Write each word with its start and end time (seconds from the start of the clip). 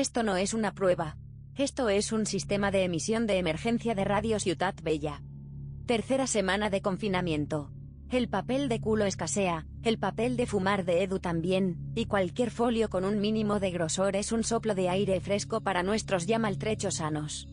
Esto 0.00 0.22
no 0.22 0.38
es 0.38 0.54
una 0.54 0.72
prueba. 0.72 1.18
Esto 1.56 1.90
es 1.90 2.10
un 2.10 2.24
sistema 2.24 2.70
de 2.70 2.84
emisión 2.84 3.26
de 3.26 3.36
emergencia 3.36 3.94
de 3.94 4.06
Radio 4.06 4.40
Ciutat 4.40 4.80
Bella. 4.80 5.20
Tercera 5.84 6.26
semana 6.26 6.70
de 6.70 6.80
confinamiento. 6.80 7.70
El 8.08 8.30
papel 8.30 8.70
de 8.70 8.80
culo 8.80 9.04
escasea, 9.04 9.66
el 9.82 9.98
papel 9.98 10.38
de 10.38 10.46
fumar 10.46 10.86
de 10.86 11.02
Edu 11.02 11.18
también, 11.18 11.76
y 11.94 12.06
cualquier 12.06 12.50
folio 12.50 12.88
con 12.88 13.04
un 13.04 13.20
mínimo 13.20 13.60
de 13.60 13.72
grosor 13.72 14.16
es 14.16 14.32
un 14.32 14.42
soplo 14.42 14.74
de 14.74 14.88
aire 14.88 15.20
fresco 15.20 15.60
para 15.60 15.82
nuestros 15.82 16.26
ya 16.26 16.38
maltrechos 16.38 16.94
sanos. 16.94 17.46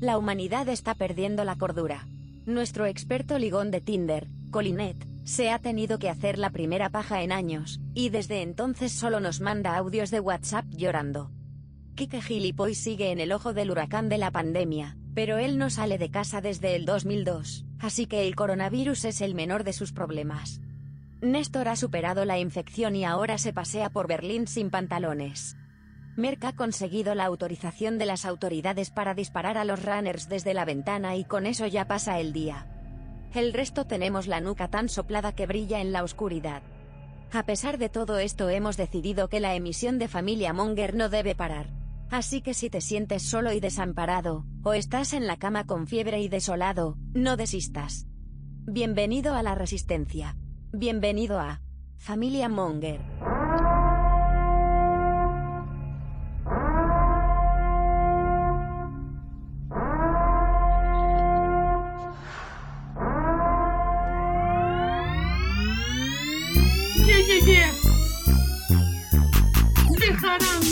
La 0.00 0.16
humanidad 0.16 0.70
está 0.70 0.94
perdiendo 0.94 1.44
la 1.44 1.56
cordura. 1.56 2.06
Nuestro 2.46 2.86
experto 2.86 3.38
ligón 3.38 3.70
de 3.70 3.82
Tinder, 3.82 4.28
Colinet, 4.50 4.96
se 5.24 5.50
ha 5.50 5.58
tenido 5.58 5.98
que 5.98 6.08
hacer 6.08 6.38
la 6.38 6.48
primera 6.48 6.88
paja 6.88 7.22
en 7.22 7.32
años, 7.32 7.82
y 7.92 8.08
desde 8.08 8.40
entonces 8.40 8.92
solo 8.92 9.20
nos 9.20 9.42
manda 9.42 9.76
audios 9.76 10.10
de 10.10 10.20
WhatsApp 10.20 10.64
llorando. 10.70 11.30
Kike 11.94 12.22
Gilipoy 12.22 12.74
sigue 12.74 13.10
en 13.10 13.20
el 13.20 13.32
ojo 13.32 13.52
del 13.52 13.70
huracán 13.70 14.08
de 14.08 14.16
la 14.16 14.30
pandemia, 14.30 14.96
pero 15.14 15.36
él 15.36 15.58
no 15.58 15.68
sale 15.68 15.98
de 15.98 16.10
casa 16.10 16.40
desde 16.40 16.74
el 16.74 16.86
2002, 16.86 17.66
así 17.78 18.06
que 18.06 18.26
el 18.26 18.34
coronavirus 18.34 19.04
es 19.04 19.20
el 19.20 19.34
menor 19.34 19.62
de 19.62 19.74
sus 19.74 19.92
problemas. 19.92 20.62
Néstor 21.20 21.68
ha 21.68 21.76
superado 21.76 22.24
la 22.24 22.38
infección 22.38 22.96
y 22.96 23.04
ahora 23.04 23.36
se 23.36 23.52
pasea 23.52 23.90
por 23.90 24.08
Berlín 24.08 24.46
sin 24.46 24.70
pantalones. 24.70 25.56
Merck 26.16 26.44
ha 26.44 26.56
conseguido 26.56 27.14
la 27.14 27.26
autorización 27.26 27.98
de 27.98 28.06
las 28.06 28.24
autoridades 28.24 28.90
para 28.90 29.14
disparar 29.14 29.58
a 29.58 29.64
los 29.64 29.84
runners 29.84 30.28
desde 30.28 30.54
la 30.54 30.64
ventana 30.64 31.16
y 31.16 31.24
con 31.24 31.46
eso 31.46 31.66
ya 31.66 31.86
pasa 31.86 32.20
el 32.20 32.32
día. 32.32 32.66
El 33.34 33.52
resto 33.52 33.86
tenemos 33.86 34.26
la 34.26 34.40
nuca 34.40 34.68
tan 34.68 34.88
soplada 34.88 35.32
que 35.32 35.46
brilla 35.46 35.80
en 35.80 35.92
la 35.92 36.02
oscuridad. 36.02 36.62
A 37.32 37.44
pesar 37.44 37.78
de 37.78 37.88
todo 37.88 38.18
esto 38.18 38.50
hemos 38.50 38.76
decidido 38.76 39.28
que 39.28 39.40
la 39.40 39.54
emisión 39.54 39.98
de 39.98 40.08
Familia 40.08 40.52
Monger 40.52 40.94
no 40.94 41.08
debe 41.08 41.34
parar. 41.34 41.81
Así 42.12 42.42
que 42.42 42.52
si 42.52 42.68
te 42.68 42.82
sientes 42.82 43.22
solo 43.22 43.54
y 43.54 43.60
desamparado, 43.60 44.44
o 44.62 44.74
estás 44.74 45.14
en 45.14 45.26
la 45.26 45.38
cama 45.38 45.64
con 45.66 45.86
fiebre 45.86 46.20
y 46.20 46.28
desolado, 46.28 46.98
no 47.14 47.38
desistas. 47.38 48.06
Bienvenido 48.66 49.34
a 49.34 49.42
la 49.42 49.54
resistencia. 49.54 50.36
Bienvenido 50.74 51.40
a 51.40 51.62
Familia 51.96 52.50
Monger. 52.50 53.00
Yeah, 67.06 67.20
yeah, 67.26 67.46
yeah. 67.46 67.72
Dejarán 69.98 70.71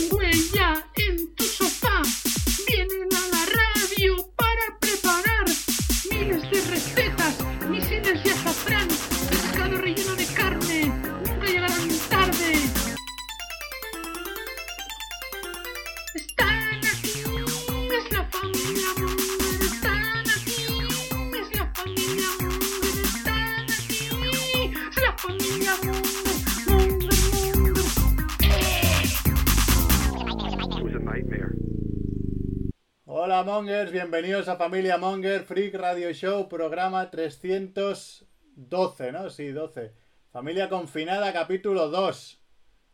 Hola 33.40 33.52
Mongers, 33.52 33.90
bienvenidos 33.90 34.48
a 34.48 34.56
Familia 34.56 34.98
Monger 34.98 35.44
Freak 35.44 35.74
Radio 35.74 36.12
Show, 36.12 36.46
programa 36.46 37.10
312, 37.10 39.12
¿no? 39.12 39.30
Sí, 39.30 39.48
12. 39.48 39.94
Familia 40.30 40.68
confinada, 40.68 41.32
capítulo 41.32 41.88
2. 41.88 42.38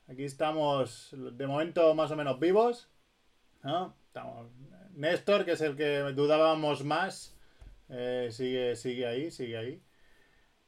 Aquí 0.08 0.22
estamos 0.22 1.08
de 1.10 1.46
momento 1.48 1.92
más 1.96 2.12
o 2.12 2.16
menos 2.16 2.38
vivos. 2.38 2.88
¿no? 3.64 3.96
Estamos... 4.06 4.46
Néstor, 4.94 5.44
que 5.44 5.50
es 5.50 5.60
el 5.62 5.74
que 5.74 5.98
dudábamos 6.14 6.84
más, 6.84 7.36
eh, 7.88 8.28
sigue, 8.30 8.76
sigue 8.76 9.04
ahí, 9.04 9.32
sigue 9.32 9.58
ahí. 9.58 9.82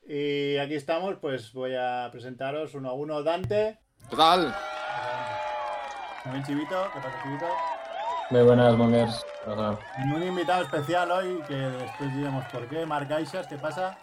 Y 0.08 0.56
aquí 0.56 0.74
estamos, 0.74 1.18
pues 1.20 1.52
voy 1.52 1.76
a 1.76 2.08
presentaros 2.10 2.74
uno 2.74 2.90
a 2.90 2.94
uno. 2.94 3.22
Dante. 3.22 3.78
¿Qué 4.10 4.16
tal? 4.16 4.52
También 6.24 6.44
Chivito, 6.44 6.90
¿qué 6.92 7.00
pasa 7.00 7.22
Chivito? 7.22 7.77
Muy 8.30 8.42
buenas, 8.42 8.76
Mongers. 8.76 9.24
Un 10.14 10.22
invitado 10.22 10.62
especial 10.62 11.10
hoy, 11.10 11.40
que 11.48 11.54
después 11.54 12.14
diremos 12.14 12.44
por 12.52 12.68
qué. 12.68 12.84
Marc 12.84 13.10
Aishas, 13.10 13.46
¿qué 13.46 13.56
pasa? 13.56 13.96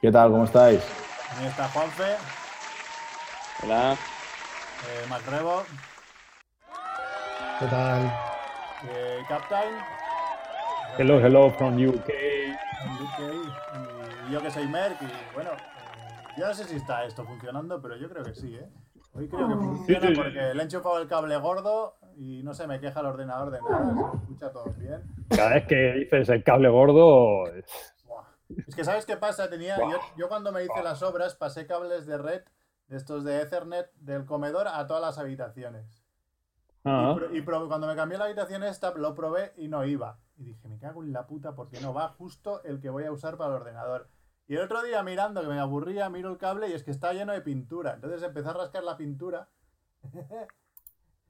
¿Qué 0.00 0.10
tal? 0.10 0.30
¿Cómo 0.30 0.44
estáis? 0.44 0.82
También 1.28 1.50
está 1.50 1.68
Juanfe, 1.68 2.16
Hola. 3.62 3.92
eh, 3.92 5.06
Macrebo, 5.08 5.62
¿Qué 7.58 7.66
tal? 7.66 8.12
eh, 8.90 9.22
Captain, 9.28 9.74
Hello, 10.98 11.18
hello 11.20 11.50
from 11.52 11.74
UK. 11.76 11.94
UK, 11.98 13.20
y 14.28 14.32
yo 14.32 14.40
que 14.42 14.50
soy 14.50 14.66
Merck. 14.66 15.00
Y 15.02 15.34
bueno, 15.34 15.50
eh, 15.52 15.56
yo 16.38 16.46
no 16.48 16.54
sé 16.54 16.64
si 16.64 16.76
está 16.76 17.04
esto 17.04 17.24
funcionando, 17.24 17.80
pero 17.82 17.96
yo 17.96 18.08
creo 18.08 18.24
que 18.24 18.34
sí, 18.34 18.54
¿eh? 18.56 18.68
Hoy 19.12 19.28
creo 19.28 19.48
que 19.48 19.54
funciona 19.54 20.00
Sí, 20.00 20.06
sí, 20.08 20.14
sí. 20.14 20.20
porque 20.20 20.54
le 20.54 20.60
he 20.60 20.62
enchufado 20.64 20.98
el 20.98 21.08
cable 21.08 21.36
gordo 21.38 21.96
y 22.16 22.42
no 22.42 22.54
se 22.54 22.66
me 22.66 22.80
queja 22.80 23.00
el 23.00 23.06
ordenador 23.06 23.50
de 23.50 23.60
nada, 23.62 24.10
se 24.10 24.16
escucha 24.18 24.50
todo 24.52 24.64
bien. 24.78 25.02
Cada 25.28 25.54
vez 25.54 25.66
que 25.66 25.92
dices 25.92 26.28
el 26.28 26.42
cable 26.42 26.68
gordo. 26.68 27.44
Es 28.66 28.74
que 28.74 28.84
¿sabes 28.84 29.04
qué 29.06 29.16
pasa? 29.16 29.48
Tenía, 29.50 29.76
yo, 29.78 29.98
yo 30.16 30.28
cuando 30.28 30.52
me 30.52 30.62
hice 30.62 30.82
las 30.82 31.02
obras 31.02 31.34
pasé 31.34 31.66
cables 31.66 32.06
de 32.06 32.16
red, 32.18 32.42
de 32.88 32.96
estos 32.96 33.24
de 33.24 33.40
Ethernet, 33.42 33.92
del 33.96 34.24
comedor 34.24 34.68
a 34.68 34.86
todas 34.86 35.02
las 35.02 35.18
habitaciones. 35.18 36.04
ah, 36.84 37.12
Y, 37.12 37.18
pro- 37.18 37.34
y 37.36 37.40
pro- 37.42 37.68
cuando 37.68 37.86
me 37.88 37.96
cambié 37.96 38.16
la 38.18 38.26
habitación 38.26 38.62
esta, 38.62 38.92
lo 38.94 39.14
probé 39.14 39.52
y 39.56 39.66
no 39.68 39.84
iba. 39.84 40.18
Y 40.38 40.44
dije, 40.44 40.68
me 40.68 40.78
cago 40.78 41.02
en 41.02 41.12
la 41.12 41.26
puta 41.26 41.54
porque 41.56 41.80
no 41.80 41.92
va 41.92 42.08
justo 42.10 42.62
el 42.62 42.80
que 42.80 42.88
voy 42.90 43.04
a 43.04 43.10
usar 43.12 43.36
para 43.36 43.50
el 43.50 43.60
ordenador. 43.62 44.08
Y 44.46 44.54
el 44.54 44.62
otro 44.62 44.80
día 44.84 45.02
mirando, 45.02 45.40
que 45.40 45.48
me 45.48 45.58
aburría, 45.58 46.08
miro 46.08 46.30
el 46.30 46.38
cable 46.38 46.68
y 46.68 46.72
es 46.72 46.84
que 46.84 46.92
está 46.92 47.12
lleno 47.12 47.32
de 47.32 47.40
pintura. 47.40 47.94
Entonces 47.94 48.22
empecé 48.22 48.48
a 48.48 48.52
rascar 48.52 48.84
la 48.84 48.96
pintura, 48.96 49.48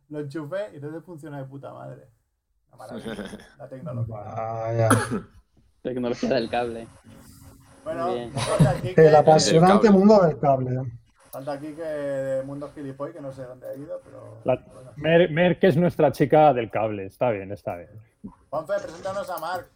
lo 0.09 0.21
enchufé 0.21 0.71
y 0.72 0.77
entonces 0.77 1.03
funciona 1.05 1.39
de 1.39 1.44
puta 1.44 1.72
madre. 1.72 2.09
La 2.71 2.77
maravilla, 2.77 3.15
la 3.59 3.69
tecnología. 3.69 4.17
Vaya. 4.17 4.89
Tecnología 5.83 6.28
del 6.34 6.50
cable. 6.50 6.89
Bueno, 7.84 8.09
falta 8.34 8.71
aquí 8.71 8.94
que, 8.94 9.06
El 9.06 9.15
apasionante 9.15 9.91
mundo 9.91 10.21
del 10.22 10.39
cable. 10.41 10.93
falta 11.31 11.53
aquí 11.53 11.72
que 11.72 11.83
de 11.83 12.43
Mundo 12.43 12.71
Gilipoy, 12.75 13.12
que 13.12 13.21
no 13.21 13.31
sé 13.31 13.44
dónde 13.44 13.69
ha 13.69 13.75
ido, 13.77 14.00
pero... 14.05 14.39
La- 14.44 14.56
bueno. 14.72 14.91
Mer, 14.97 15.31
Mer, 15.31 15.59
que 15.61 15.69
es 15.69 15.77
nuestra 15.77 16.11
chica 16.11 16.53
del 16.53 16.71
cable. 16.71 17.06
Está 17.06 17.31
bien, 17.31 17.53
está 17.53 17.77
bien. 17.77 17.91
Juanfe, 18.50 18.73
preséntanos 18.83 19.31
a 19.31 19.38
Marc. 19.38 19.69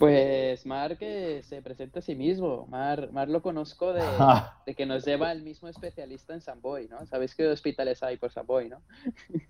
Pues 0.00 0.64
Mar 0.66 0.96
que 0.96 1.42
se 1.44 1.60
presenta 1.62 1.98
a 1.98 2.02
sí 2.02 2.14
mismo. 2.16 2.66
Mar, 2.68 3.10
Mar 3.12 3.28
lo 3.28 3.42
conozco 3.42 3.92
de, 3.92 4.02
de 4.66 4.74
que 4.74 4.86
nos 4.86 5.04
lleva 5.04 5.30
el 5.30 5.42
mismo 5.42 5.68
especialista 5.68 6.32
en 6.34 6.40
Samboy, 6.40 6.88
¿no? 6.88 7.04
¿Sabéis 7.06 7.34
qué 7.34 7.46
hospitales 7.46 8.02
hay 8.02 8.16
por 8.16 8.32
Samboy, 8.32 8.68
no? 8.70 8.78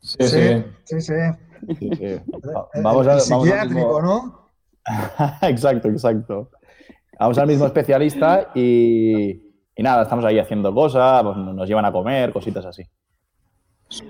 Sí, 0.00 0.18
sí. 0.28 0.64
sí, 0.84 1.00
sí. 1.00 1.12
sí, 1.78 1.88
sí. 1.96 2.04
El- 2.04 2.22
Vamos, 2.42 2.66
el 2.74 2.82
a, 2.82 2.82
vamos 2.82 3.06
al 3.08 3.20
psiquiátrico, 3.22 3.74
mismo... 3.74 4.02
¿no? 4.02 4.50
exacto, 5.48 5.88
exacto. 5.88 6.50
Vamos 7.18 7.38
al 7.38 7.46
mismo 7.46 7.64
especialista 7.64 8.50
y, 8.54 9.30
y 9.74 9.82
nada, 9.82 10.02
estamos 10.02 10.26
ahí 10.26 10.38
haciendo 10.38 10.74
cosas, 10.74 11.22
pues 11.22 11.36
nos 11.38 11.66
llevan 11.66 11.86
a 11.86 11.92
comer, 11.92 12.34
cositas 12.34 12.66
así. 12.66 12.82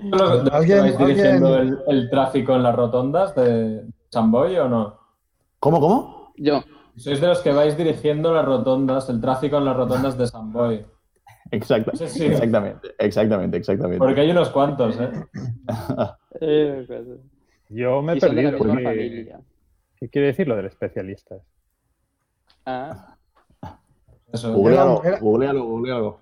¿De 0.03 0.09
los 0.17 0.43
que 0.43 0.49
¿Alguien- 0.53 0.79
vais 0.81 0.97
dirigiendo 0.97 1.55
alguien- 1.55 1.77
el, 1.87 1.97
el 1.97 2.09
tráfico 2.09 2.53
en 2.57 2.63
las 2.63 2.75
rotondas 2.75 3.33
de 3.33 3.85
Samboy 4.09 4.57
o 4.57 4.67
no? 4.67 4.99
¿Cómo, 5.59 5.79
cómo? 5.79 6.33
Yo. 6.37 6.63
¿Sois 6.97 7.19
de 7.19 7.27
los 7.27 7.39
que 7.41 7.51
vais 7.51 7.75
dirigiendo 7.75 8.33
las 8.33 8.45
rotondas, 8.45 9.09
el 9.09 9.19
tráfico 9.19 9.57
en 9.57 9.65
las 9.65 9.75
rotondas 9.75 10.17
de 10.17 10.27
Samboy? 10.27 10.85
Exacto, 11.51 11.91
Sí, 11.95 12.07
sí. 12.07 12.25
exactamente, 12.25 12.95
exactamente, 12.97 13.57
exactamente. 13.57 13.99
Porque 13.99 14.21
hay 14.21 14.31
unos 14.31 14.49
cuantos, 14.49 14.97
¿eh? 14.99 15.11
Yo 17.69 18.01
me 18.01 18.13
he 18.13 18.19
perdido. 18.19 18.57
porque-. 18.57 19.35
¿Qué 19.97 20.09
quiere 20.09 20.27
decir 20.27 20.47
lo 20.47 20.55
del 20.55 20.65
especialista? 20.65 21.35
Ah, 22.65 23.15
Eso. 24.31 24.53
Googlealo, 24.53 25.01
googlealo, 25.21 25.63
googlealo. 25.65 26.19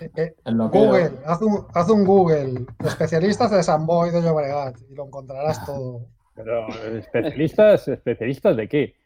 Eh, 0.00 0.10
eh, 0.16 0.34
Google, 0.46 1.12
haz 1.26 1.42
un, 1.42 1.66
haz 1.74 1.90
un 1.90 2.04
Google. 2.04 2.66
Especialistas 2.84 3.50
de 3.50 3.62
Samboy 3.62 4.10
de 4.10 4.22
Llobregat 4.22 4.76
y 4.90 4.94
lo 4.94 5.04
encontrarás 5.06 5.64
todo. 5.66 6.06
Pero, 6.34 6.68
¿especialistas? 6.98 7.88
¿Especialistas 7.88 8.56
de 8.56 8.68
qué? 8.68 8.96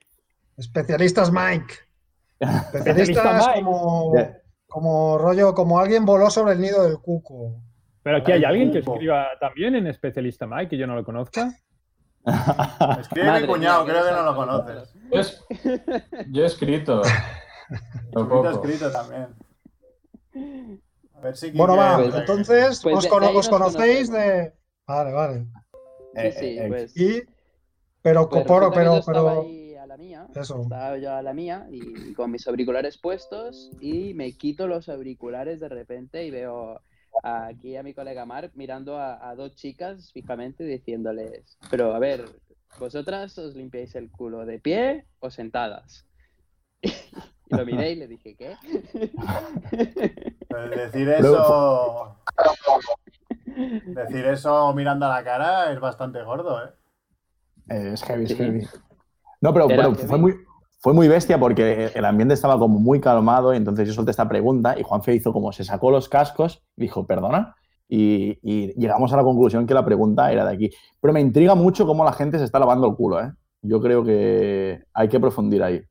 Especialistas 0.57 1.31
Mike. 1.31 1.75
Especialista 2.41 2.79
Especialistas 2.79 3.47
Mike. 3.49 3.65
como, 3.65 4.13
como 4.67 5.19
rollo, 5.19 5.55
como 5.55 5.79
alguien 5.79 6.05
voló 6.05 6.31
sobre 6.31 6.55
el 6.55 6.61
nido 6.61 6.85
del 6.85 6.99
cuco. 6.99 7.61
Pero 8.03 8.19
aquí 8.19 8.33
hay 8.33 8.45
alguien 8.45 8.73
que 8.73 8.79
escriba 8.79 9.27
también 9.41 9.75
en 9.75 9.87
especialista 9.87 10.47
Mike 10.47 10.69
que 10.71 10.79
yo 10.79 10.87
no 10.87 10.95
lo 10.95 11.05
conozca. 11.05 11.53
Escribe 13.01 13.27
Madre 13.27 13.41
mi 13.43 13.47
cuñado, 13.49 13.85
creo 13.85 14.05
que 14.05 14.11
no 14.13 14.23
lo 14.23 14.35
conoces. 14.37 14.95
Yo, 15.13 15.21
es- 15.21 15.45
yo 16.31 16.43
he 16.43 16.47
escrito. 16.47 17.03
Escrito, 17.71 18.29
poco. 18.29 18.49
escrito 18.51 18.91
también. 18.91 19.29
A 21.15 21.21
ver 21.21 21.37
si 21.37 21.51
Bueno, 21.51 21.77
va, 21.77 22.03
entonces 22.03 22.81
pues 22.83 22.97
os, 22.97 23.07
cono- 23.07 23.33
conocéis 23.51 24.11
de. 24.11 24.55
Vale, 24.87 25.13
vale. 25.13 25.47
Sí, 26.15 26.33
sí, 26.33 26.47
Eh, 26.59 26.65
eh, 26.65 26.69
pues. 26.69 26.97
Y. 26.97 27.23
Pero, 28.03 28.29
pues 28.29 28.45
pero, 28.47 28.71
pero, 28.71 28.95
yo 28.95 28.99
estaba 29.01 29.31
pero. 29.31 29.43
ahí 29.43 29.75
a 29.77 29.87
la 29.87 29.97
mía. 29.97 30.27
Eso. 30.35 30.63
Estaba 30.63 30.99
yo 30.99 31.13
a 31.15 31.23
la 31.23 31.35
mía 31.35 31.67
y 31.71 32.13
con 32.15 32.31
mis 32.31 32.47
auriculares 32.47 32.99
puestos 32.99 33.71
y 33.81 34.15
me 34.15 34.33
quito 34.37 34.67
los 34.67 34.89
auriculares 34.89 35.61
de 35.61 35.69
repente 35.69 36.25
y 36.25 36.31
veo 36.31 36.81
aquí 37.23 37.77
a 37.77 37.83
mi 37.83 37.95
colega 37.95 38.25
Mark 38.27 38.53
mirando 38.55 38.97
a, 38.97 39.29
a 39.29 39.35
dos 39.35 39.55
chicas 39.57 40.13
fijamente 40.13 40.65
diciéndoles, 40.65 41.59
pero 41.71 41.95
a 41.95 41.99
ver, 41.99 42.25
¿vosotras 42.79 43.37
os 43.39 43.55
limpiáis 43.57 43.95
el 43.97 44.11
culo 44.11 44.47
de 44.47 44.61
pie 44.61 45.07
o 45.21 45.31
sentadas? 45.31 46.07
Y 47.51 47.57
lo 47.57 47.65
miré 47.65 47.93
y 47.93 47.97
le 47.97 48.07
dije, 48.09 48.37
¿qué? 48.37 48.59
Pues 50.49 50.71
decir 50.71 51.09
eso. 51.19 52.17
Decir 53.87 54.25
eso 54.27 54.73
mirando 54.75 55.07
a 55.07 55.09
la 55.09 55.25
cara 55.25 55.73
es 55.73 55.81
bastante 55.81 56.23
gordo, 56.23 56.65
¿eh? 56.65 56.71
Eh, 57.71 57.91
es 57.95 58.03
heavy, 58.03 58.25
es 58.25 58.37
heavy. 58.37 58.67
No, 59.41 59.53
pero, 59.53 59.95
fue, 59.95 60.19
muy, 60.19 60.35
fue 60.81 60.95
muy 60.95 61.09
bestia 61.09 61.39
porque 61.39 61.91
el 61.95 62.05
ambiente 62.05 62.35
estaba 62.35 62.59
como 62.59 62.79
muy 62.79 63.01
calmado 63.01 63.53
y 63.53 63.57
entonces 63.57 63.87
yo 63.87 63.95
solté 63.95 64.11
esta 64.11 64.29
pregunta 64.29 64.79
y 64.79 64.83
Juanfe 64.83 65.15
hizo 65.15 65.33
como 65.33 65.53
se 65.53 65.65
sacó 65.65 65.91
los 65.91 66.09
cascos 66.09 66.65
y 66.77 66.83
dijo, 66.83 67.07
perdona. 67.07 67.55
Y, 67.89 68.39
y 68.43 68.75
llegamos 68.79 69.13
a 69.13 69.17
la 69.17 69.23
conclusión 69.23 69.67
que 69.67 69.75
la 69.75 69.85
pregunta 69.85 70.31
era 70.31 70.45
de 70.45 70.55
aquí. 70.55 70.71
Pero 71.01 71.15
me 71.15 71.21
intriga 71.21 71.55
mucho 71.55 71.87
cómo 71.87 72.05
la 72.05 72.13
gente 72.13 72.39
se 72.39 72.45
está 72.45 72.59
lavando 72.59 72.87
el 72.87 72.95
culo, 72.95 73.21
¿eh? 73.21 73.33
Yo 73.63 73.81
creo 73.81 74.05
que 74.05 74.85
hay 74.93 75.09
que 75.09 75.19
profundir 75.19 75.63
ahí. 75.63 75.83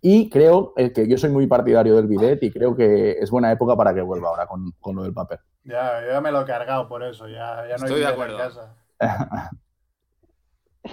Y 0.00 0.28
creo 0.30 0.72
eh, 0.76 0.92
que 0.92 1.08
yo 1.08 1.16
soy 1.18 1.30
muy 1.30 1.46
partidario 1.46 1.96
del 1.96 2.06
bidet 2.06 2.42
y 2.42 2.50
creo 2.50 2.76
que 2.76 3.12
es 3.12 3.30
buena 3.30 3.50
época 3.52 3.76
para 3.76 3.92
que 3.94 4.00
vuelva 4.02 4.28
ahora 4.28 4.46
con, 4.46 4.72
con 4.80 4.96
lo 4.96 5.02
del 5.02 5.12
papel. 5.14 5.38
Ya, 5.64 6.00
yo 6.02 6.12
ya 6.12 6.20
me 6.20 6.30
lo 6.32 6.42
he 6.42 6.44
cargado 6.44 6.88
por 6.88 7.02
eso, 7.02 7.28
ya, 7.28 7.66
ya 7.68 7.76
no 7.76 7.86
Estoy 7.86 8.00
de 8.00 8.06
hay 8.06 8.12
bidet 8.12 8.12
acuerdo. 8.12 8.34
en 8.38 8.38
casa. 8.48 8.74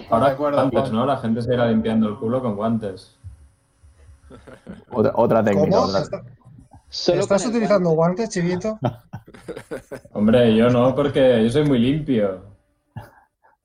Ahora 0.09 0.25
de 0.27 0.31
acuerdo, 0.33 0.69
Juan. 0.69 0.91
¿no? 0.93 1.05
La 1.05 1.17
gente 1.17 1.41
se 1.41 1.53
irá 1.53 1.65
limpiando 1.67 2.09
el 2.09 2.17
culo 2.17 2.41
con 2.41 2.55
guantes. 2.57 3.17
Otra, 4.91 5.11
otra 5.15 5.43
técnica. 5.43 5.69
¿Cómo? 5.77 5.87
otra- 5.87 6.01
¿Está- 6.01 6.23
Solo 6.89 7.19
¿Estás 7.21 7.45
utilizando 7.45 7.89
guante. 7.91 8.21
guantes, 8.23 8.29
chivito? 8.33 8.79
Hombre, 10.13 10.55
yo 10.55 10.69
no, 10.69 10.93
porque 10.95 11.43
yo 11.43 11.49
soy 11.49 11.65
muy 11.65 11.79
limpio. 11.79 12.43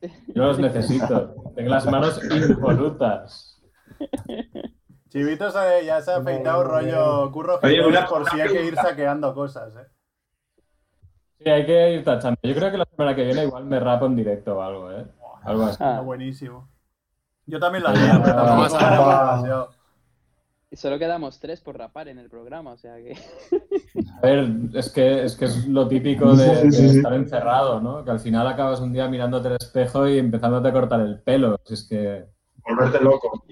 Yo 0.00 0.44
los 0.44 0.58
necesito. 0.58 1.34
Tengo 1.54 1.70
las 1.70 1.86
manos 1.86 2.20
impolutas. 2.48 3.60
Chivito 5.12 5.50
se- 5.50 5.84
ya 5.84 6.00
se 6.00 6.10
ha 6.10 6.16
afeitado 6.16 6.64
rollo 6.64 7.30
curro 7.30 7.58
Oye, 7.62 7.86
una- 7.86 8.06
por 8.06 8.26
si 8.30 8.40
hay 8.40 8.48
que 8.50 8.64
ir 8.64 8.74
saqueando 8.76 9.34
cosas, 9.34 9.74
¿eh? 9.76 9.86
Sí, 11.38 11.50
hay 11.50 11.66
que 11.66 11.92
ir 11.92 12.04
tachando. 12.04 12.38
Yo 12.42 12.54
creo 12.54 12.70
que 12.70 12.78
la 12.78 12.86
semana 12.86 13.14
que 13.14 13.24
viene 13.24 13.44
igual 13.44 13.64
me 13.66 13.78
rapo 13.78 14.06
en 14.06 14.16
directo 14.16 14.56
o 14.56 14.62
algo, 14.62 14.90
¿eh? 14.90 15.04
Algo 15.44 15.64
así. 15.64 15.76
Ah, 15.80 16.00
Buenísimo. 16.00 16.66
Yo 17.44 17.60
también 17.60 17.82
lo 17.82 17.90
Ah, 17.90 17.92
haría, 17.92 18.22
pero 18.22 18.36
tampoco 18.36 19.70
y 20.70 20.76
solo 20.76 20.98
quedamos 20.98 21.38
tres 21.38 21.60
por 21.60 21.76
rapar 21.76 22.08
en 22.08 22.18
el 22.18 22.30
programa, 22.30 22.70
o 22.72 22.76
sea 22.78 22.96
que... 22.96 23.12
A 23.12 24.20
ver, 24.22 24.48
es 24.72 24.90
que 24.90 25.24
es, 25.24 25.36
que 25.36 25.44
es 25.44 25.68
lo 25.68 25.86
típico 25.86 26.34
de, 26.34 26.46
de 26.70 26.86
estar 26.86 27.12
encerrado, 27.12 27.78
¿no? 27.78 28.02
Que 28.02 28.10
al 28.10 28.20
final 28.20 28.46
acabas 28.46 28.80
un 28.80 28.90
día 28.90 29.06
mirándote 29.06 29.48
al 29.48 29.56
espejo 29.60 30.08
y 30.08 30.16
empezándote 30.18 30.68
a 30.68 30.72
cortar 30.72 31.00
el 31.00 31.20
pelo. 31.20 31.60
Si 31.66 31.74
es 31.74 31.86
que... 31.86 32.24
Volverte 32.66 33.00
loco. 33.04 33.44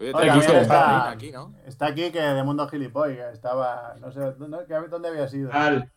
Oye, 0.00 0.12
Oye, 0.14 0.60
está 0.60 1.10
aquí, 1.10 1.32
¿no? 1.32 1.54
Está 1.66 1.86
aquí 1.86 2.10
que 2.12 2.20
de 2.20 2.44
Mundo 2.44 2.68
Gilipoy, 2.68 3.16
que 3.16 3.30
estaba, 3.32 3.94
no 4.00 4.12
sé, 4.12 4.20
¿dónde, 4.38 5.08
había 5.08 5.26
sido? 5.26 5.50
Tal. 5.50 5.90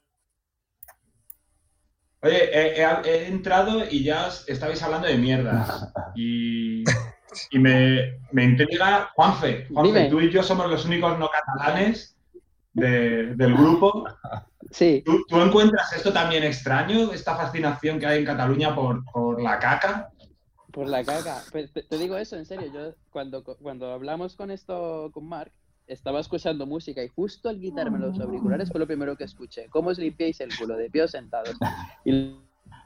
Oye, 2.24 2.50
he, 2.52 2.82
he- 2.82 3.02
he 3.06 3.28
entrado 3.28 3.84
y 3.90 4.04
ya 4.04 4.28
estabais 4.48 4.82
hablando 4.84 5.08
de 5.08 5.18
mierdas. 5.18 5.92
Y, 6.16 6.84
y 7.52 7.60
me, 7.60 8.20
me 8.34 8.44
intriga, 8.44 9.10
Juanfe, 9.16 9.68
Juanfe, 9.72 9.94
Dime. 9.94 10.10
tú 10.10 10.20
y 10.20 10.30
yo 10.30 10.44
somos 10.44 10.70
los 10.70 10.84
únicos 10.86 11.18
no 11.18 11.30
catalanes 11.30 12.18
de- 12.74 13.34
del 13.36 13.54
grupo. 13.56 14.04
Sí, 14.72 15.02
¿Tú, 15.06 15.24
tú 15.30 15.40
encuentras 15.42 15.94
esto 15.94 16.12
también 16.12 16.44
extraño, 16.44 17.14
esta 17.14 17.36
fascinación 17.38 17.98
que 18.00 18.08
hay 18.08 18.20
en 18.20 18.26
Cataluña 18.26 18.76
por, 18.76 19.06
por 19.06 19.42
la 19.42 19.58
caca? 19.60 20.10
Por 20.72 20.88
la 20.88 21.04
caca. 21.04 21.44
Pues 21.52 21.72
te, 21.72 21.84
te 21.84 21.98
digo 21.98 22.18
eso, 22.18 22.38
en 22.38 22.46
serio, 22.46 22.72
yo 22.74 22.94
cuando, 23.10 23.44
cuando 23.44 23.92
hablamos 23.92 24.36
con 24.36 24.52
esto 24.52 25.10
con 25.14 25.28
Mark, 25.28 25.52
estaba 25.88 26.20
escuchando 26.20 26.66
música 26.66 27.04
y 27.04 27.10
justo 27.10 27.50
al 27.50 27.60
quitarme 27.60 28.00
los 28.00 28.20
auriculares 28.20 28.70
fue 28.70 28.80
lo 28.80 28.88
primero 28.88 29.16
que 29.18 29.26
escuché. 29.26 29.68
¿Cómo 29.70 29.90
os 29.90 30.00
limpiáis 30.00 30.40
el 30.40 30.56
culo 30.58 30.78
de 30.78 30.90
pie 30.90 31.04
o 31.04 31.08
sentados? 31.08 31.56
Y 32.06 32.36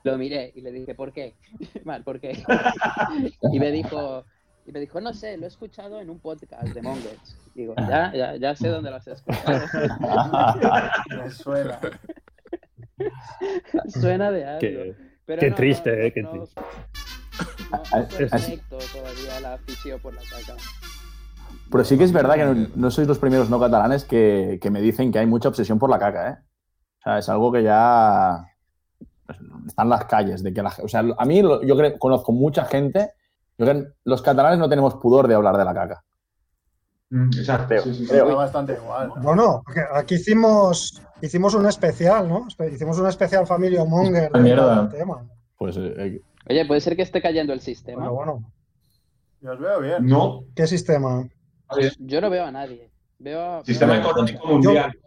lo 0.03 0.17
miré 0.17 0.51
y 0.55 0.61
le 0.61 0.71
dije, 0.71 0.95
¿por 0.95 1.13
qué? 1.13 1.35
Mark, 1.83 2.03
¿por 2.03 2.19
qué? 2.19 2.43
Y 3.53 3.59
me 3.59 3.71
dijo, 3.71 4.25
y 4.65 4.71
me 4.71 4.79
dijo, 4.79 4.99
no 4.99 5.13
sé, 5.13 5.37
lo 5.37 5.45
he 5.45 5.47
escuchado 5.47 5.99
en 5.99 6.09
un 6.09 6.19
podcast 6.19 6.67
de 6.73 6.81
Mongers. 6.81 7.37
Digo, 7.53 7.75
ya, 7.77 8.11
ya, 8.13 8.35
ya 8.35 8.55
sé 8.55 8.69
dónde 8.69 8.89
lo 8.89 8.97
has 8.97 9.07
escuchado. 9.07 9.65
Me 11.09 11.29
suena. 11.29 11.79
Suena 13.87 14.31
de 14.31 14.45
algo. 14.45 14.59
Qué, 14.59 14.95
Pero 15.25 15.39
qué 15.39 15.49
no, 15.51 15.55
triste, 15.55 15.91
no, 15.91 16.03
eh, 16.03 16.11
qué 16.11 16.23
no, 16.23 16.31
triste. 16.31 16.61
No, 17.71 17.77
no 17.91 17.97
Es- 18.19 18.31
conecto 18.31 18.77
todavía 18.93 19.39
la 19.41 19.53
afición 19.55 19.99
por 19.99 20.13
la 20.13 20.21
caca. 20.21 20.55
Pero 21.71 21.83
sí 21.83 21.97
que 21.97 22.03
es 22.03 22.11
verdad 22.11 22.35
que 22.35 22.45
no, 22.45 22.67
no 22.75 22.91
sois 22.91 23.07
los 23.07 23.19
primeros 23.19 23.49
no 23.49 23.59
catalanes 23.59 24.05
que, 24.05 24.59
que 24.61 24.69
me 24.69 24.81
dicen 24.81 25.11
que 25.11 25.19
hay 25.19 25.25
mucha 25.25 25.49
obsesión 25.49 25.79
por 25.79 25.89
la 25.89 25.99
caca, 25.99 26.29
¿eh? 26.29 26.37
O 26.99 27.03
sea, 27.03 27.17
es 27.19 27.29
algo 27.29 27.51
que 27.51 27.63
ya 27.63 28.45
pues, 29.25 29.39
está 29.67 29.83
en 29.83 29.89
las 29.89 30.05
calles. 30.05 30.43
De 30.43 30.53
que 30.53 30.61
la, 30.63 30.73
o 30.83 30.87
sea, 30.87 31.03
a 31.17 31.25
mí 31.25 31.41
yo 31.41 31.75
creo- 31.77 31.97
conozco 31.99 32.31
mucha 32.31 32.65
gente. 32.65 33.11
Yo 33.57 33.65
creo 33.65 33.83
que 33.83 33.89
los 34.03 34.21
catalanes 34.21 34.59
no 34.59 34.69
tenemos 34.69 34.95
pudor 34.95 35.27
de 35.27 35.35
hablar 35.35 35.57
de 35.57 35.65
la 35.65 35.73
caca. 35.73 36.03
Mm, 37.09 37.29
Exacto. 37.37 37.75
Sí, 37.83 37.93
sí, 37.95 38.05
sí. 38.07 38.15
bastante 38.19 38.73
igual. 38.73 39.09
¿no? 39.09 39.15
Bueno, 39.21 39.61
porque 39.65 39.81
aquí 39.93 40.15
hicimos, 40.15 41.01
hicimos 41.21 41.53
un 41.55 41.65
especial, 41.67 42.27
¿no? 42.27 42.47
Hicimos 42.71 42.97
un 42.99 43.07
especial 43.07 43.45
Familia 43.47 43.83
Monger 43.85 44.29
Ah, 44.33 44.39
mierda. 44.39 44.89
tema. 44.89 45.23
Pues 45.57 45.77
eh, 45.77 45.93
eh, 45.97 46.21
Oye, 46.49 46.65
puede 46.65 46.81
ser 46.81 46.95
que 46.95 47.01
esté 47.01 47.21
cayendo 47.21 47.53
el 47.53 47.61
sistema. 47.61 48.07
Bueno, 48.09 48.33
bueno. 48.33 48.51
Yo 49.41 49.51
os 49.53 49.59
veo 49.59 49.79
bien. 49.81 50.05
No, 50.05 50.43
¿Qué 50.55 50.67
sistema? 50.67 51.27
Yo 51.99 52.21
no 52.21 52.29
veo 52.29 52.45
a 52.45 52.51
nadie. 52.51 52.91
Veo 53.19 53.41
a, 53.59 53.63
sistema 53.65 53.93
veo 53.93 54.01
a- 54.01 54.05
económico 54.05 54.47
mundial. 54.47 54.97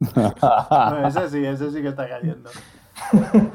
No, 0.00 1.06
ese 1.08 1.28
sí, 1.28 1.44
ese 1.44 1.70
sí 1.70 1.82
que 1.82 1.88
está 1.88 2.08
cayendo. 2.08 2.50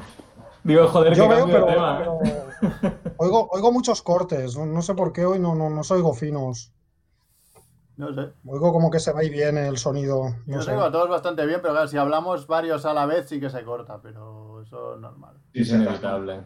Digo, 0.64 0.86
joder, 0.88 1.14
Yo 1.14 1.28
que 1.28 1.34
veo, 1.34 1.46
pero, 1.46 1.66
tema. 1.66 1.98
pero 1.98 2.18
oigo, 3.18 3.48
oigo 3.52 3.72
muchos 3.72 4.02
cortes. 4.02 4.56
No, 4.56 4.66
no 4.66 4.82
sé 4.82 4.94
por 4.94 5.12
qué 5.12 5.24
hoy 5.24 5.38
no, 5.38 5.54
no, 5.54 5.70
no 5.70 5.80
os 5.80 5.90
oigo 5.90 6.12
finos. 6.14 6.72
No 7.96 8.12
sé. 8.14 8.32
Oigo 8.46 8.72
como 8.72 8.90
que 8.90 9.00
se 9.00 9.12
va 9.12 9.24
y 9.24 9.30
viene 9.30 9.66
el 9.66 9.78
sonido. 9.78 10.34
No 10.46 10.62
sé. 10.62 10.70
digo 10.72 10.82
a 10.84 10.92
todos 10.92 11.08
bastante 11.08 11.44
bien, 11.46 11.60
pero 11.62 11.74
claro, 11.74 11.88
si 11.88 11.96
hablamos 11.96 12.46
varios 12.46 12.84
a 12.84 12.94
la 12.94 13.06
vez 13.06 13.28
sí 13.28 13.40
que 13.40 13.50
se 13.50 13.62
corta, 13.64 14.00
pero 14.02 14.47
eso 14.68 14.94
es 14.94 15.00
normal. 15.00 15.34
Sí, 15.52 15.60
Es 15.62 15.70
inevitable. 15.70 16.40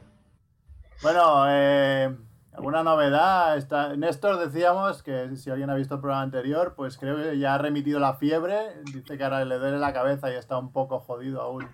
Bueno, 1.02 1.44
eh, 1.48 2.16
alguna 2.52 2.82
novedad. 2.84 3.56
Está... 3.56 3.96
Néstor 3.96 4.38
decíamos 4.38 5.02
que 5.02 5.34
si 5.36 5.50
alguien 5.50 5.70
ha 5.70 5.74
visto 5.74 5.96
el 5.96 6.00
programa 6.00 6.22
anterior, 6.22 6.74
pues 6.76 6.96
creo 6.98 7.16
que 7.16 7.38
ya 7.38 7.54
ha 7.54 7.58
remitido 7.58 7.98
la 7.98 8.14
fiebre. 8.14 8.82
Dice 8.84 9.18
que 9.18 9.24
ahora 9.24 9.44
le 9.44 9.58
duele 9.58 9.78
la 9.78 9.92
cabeza 9.92 10.30
y 10.32 10.36
está 10.36 10.56
un 10.58 10.72
poco 10.72 11.00
jodido 11.00 11.40
aún 11.42 11.66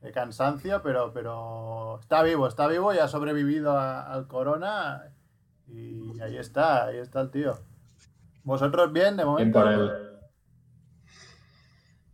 de 0.00 0.12
cansancio, 0.12 0.82
pero, 0.82 1.12
pero 1.12 1.98
está 2.00 2.22
vivo, 2.22 2.46
está 2.46 2.66
vivo 2.66 2.92
y 2.94 2.98
ha 2.98 3.08
sobrevivido 3.08 3.76
a- 3.76 4.02
al 4.12 4.26
corona. 4.26 5.02
Y 5.68 6.20
ahí 6.20 6.36
está, 6.38 6.84
ahí 6.86 6.98
está 6.98 7.20
el 7.20 7.30
tío. 7.30 7.54
¿Vosotros 8.42 8.92
bien 8.92 9.16
de 9.16 9.24
Bien 9.24 9.26
momento? 9.26 9.60
por 9.60 9.72
él. 9.72 10.13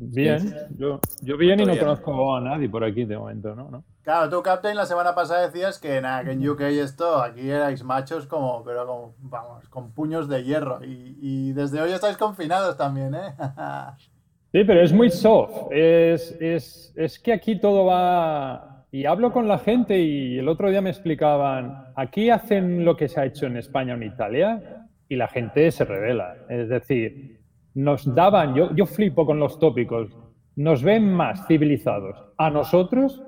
Bien, 0.03 0.55
yo, 0.79 0.99
yo 1.23 1.37
bien 1.37 1.61
y 1.61 1.65
no 1.65 1.73
Bien. 1.73 1.85
conozco 1.85 2.35
a 2.35 2.41
nadie 2.41 2.69
por 2.69 2.83
aquí 2.83 3.05
de 3.05 3.19
momento, 3.19 3.55
¿no? 3.55 3.71
¿No? 3.71 3.85
Claro, 4.03 4.31
tú, 4.31 4.43
Captain, 4.43 4.75
la 4.75 4.87
semana 4.87 5.15
pasada 5.15 5.47
decías 5.47 5.79
que, 5.79 6.01
nada, 6.01 6.25
que 6.25 6.33
en 6.33 6.49
UK 6.49 6.63
esto, 6.63 7.23
aquí 7.23 7.51
erais 7.51 7.85
machos 7.85 8.27
como, 8.27 8.65
pero 8.65 8.87
como, 8.87 9.15
vamos, 9.19 9.69
con 9.69 9.93
puños 9.93 10.27
de 10.29 10.43
hierro. 10.43 10.83
Y, 10.83 11.19
y 11.21 11.53
desde 11.53 11.83
hoy 11.83 11.93
estáis 11.93 12.17
confinados 12.17 12.77
también, 12.77 13.15
¿eh? 13.15 13.35
Sí, 14.53 14.65
pero 14.65 14.81
es 14.81 14.93
muy 14.93 15.11
soft. 15.11 15.71
Es, 15.71 16.37
es, 16.41 16.93
es 16.97 17.19
que 17.21 17.33
aquí 17.33 17.61
todo 17.61 17.85
va... 17.85 18.85
Y 18.91 19.05
hablo 19.05 19.33
con 19.33 19.47
la 19.47 19.59
gente 19.59 19.97
y 20.01 20.39
el 20.39 20.49
otro 20.49 20.71
día 20.71 20.81
me 20.81 20.91
explicaban, 20.91 21.93
aquí 21.95 22.31
hacen 22.31 22.85
lo 22.85 22.97
que 22.97 23.07
se 23.07 23.21
ha 23.21 23.27
hecho 23.27 23.47
en 23.47 23.57
España 23.57 23.93
o 23.95 23.97
en 23.97 24.03
Italia 24.03 24.89
y 25.09 25.15
la 25.15 25.29
gente 25.29 25.71
se 25.71 25.85
revela. 25.85 26.35
Es 26.49 26.69
decir, 26.69 27.40
nos 27.75 28.15
daban, 28.15 28.55
yo, 28.55 28.75
yo 28.75 28.87
flipo 28.87 29.27
con 29.27 29.39
los 29.39 29.59
tópicos, 29.59 30.17
nos 30.57 30.83
ven 30.83 31.13
más 31.13 31.47
civilizados 31.47 32.17
a 32.37 32.51
nosotros 32.51 33.23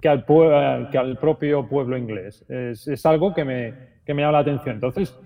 que 0.00 0.08
al, 0.08 0.24
que 0.90 0.98
al 0.98 1.18
propio 1.18 1.68
pueblo 1.68 1.96
inglés. 1.96 2.44
Es, 2.48 3.06
algo 3.06 3.34
que 3.34 3.44
me, 3.44 3.74
que 4.04 4.14
me 4.14 4.22
llama 4.22 4.32
la 4.32 4.38
atención. 4.40 4.76
Entonces, 4.76 5.18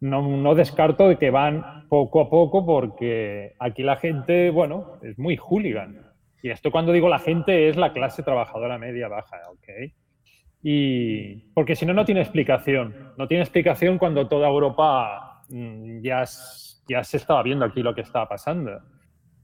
no, 0.00 0.22
no 0.22 0.54
descarto 0.54 1.08
de 1.08 1.16
que 1.16 1.30
van 1.30 1.88
poco 1.88 2.20
a 2.20 2.30
poco 2.30 2.66
porque 2.66 3.54
aquí 3.58 3.82
la 3.82 3.96
gente, 3.96 4.50
bueno, 4.50 4.98
es 5.02 5.18
muy 5.18 5.36
hooligan. 5.36 6.02
Y 6.42 6.50
esto 6.50 6.70
cuando 6.70 6.92
digo 6.92 7.08
la 7.08 7.18
gente 7.18 7.68
es 7.68 7.76
la 7.76 7.92
clase 7.92 8.22
trabajadora 8.22 8.78
media 8.78 9.08
baja, 9.08 9.38
¿ok? 9.50 9.92
Y 10.62 11.52
porque 11.54 11.76
si 11.76 11.86
no, 11.86 11.94
no 11.94 12.04
tiene 12.04 12.20
explicación. 12.20 13.12
No 13.16 13.26
tiene 13.28 13.42
explicación 13.42 13.98
cuando 13.98 14.28
toda 14.28 14.48
Europa 14.48 15.44
mm, 15.48 16.00
ya, 16.02 16.24
ya 16.88 17.02
se 17.04 17.16
estaba 17.18 17.42
viendo 17.42 17.64
aquí 17.64 17.82
lo 17.82 17.94
que 17.94 18.00
estaba 18.02 18.28
pasando. 18.28 18.80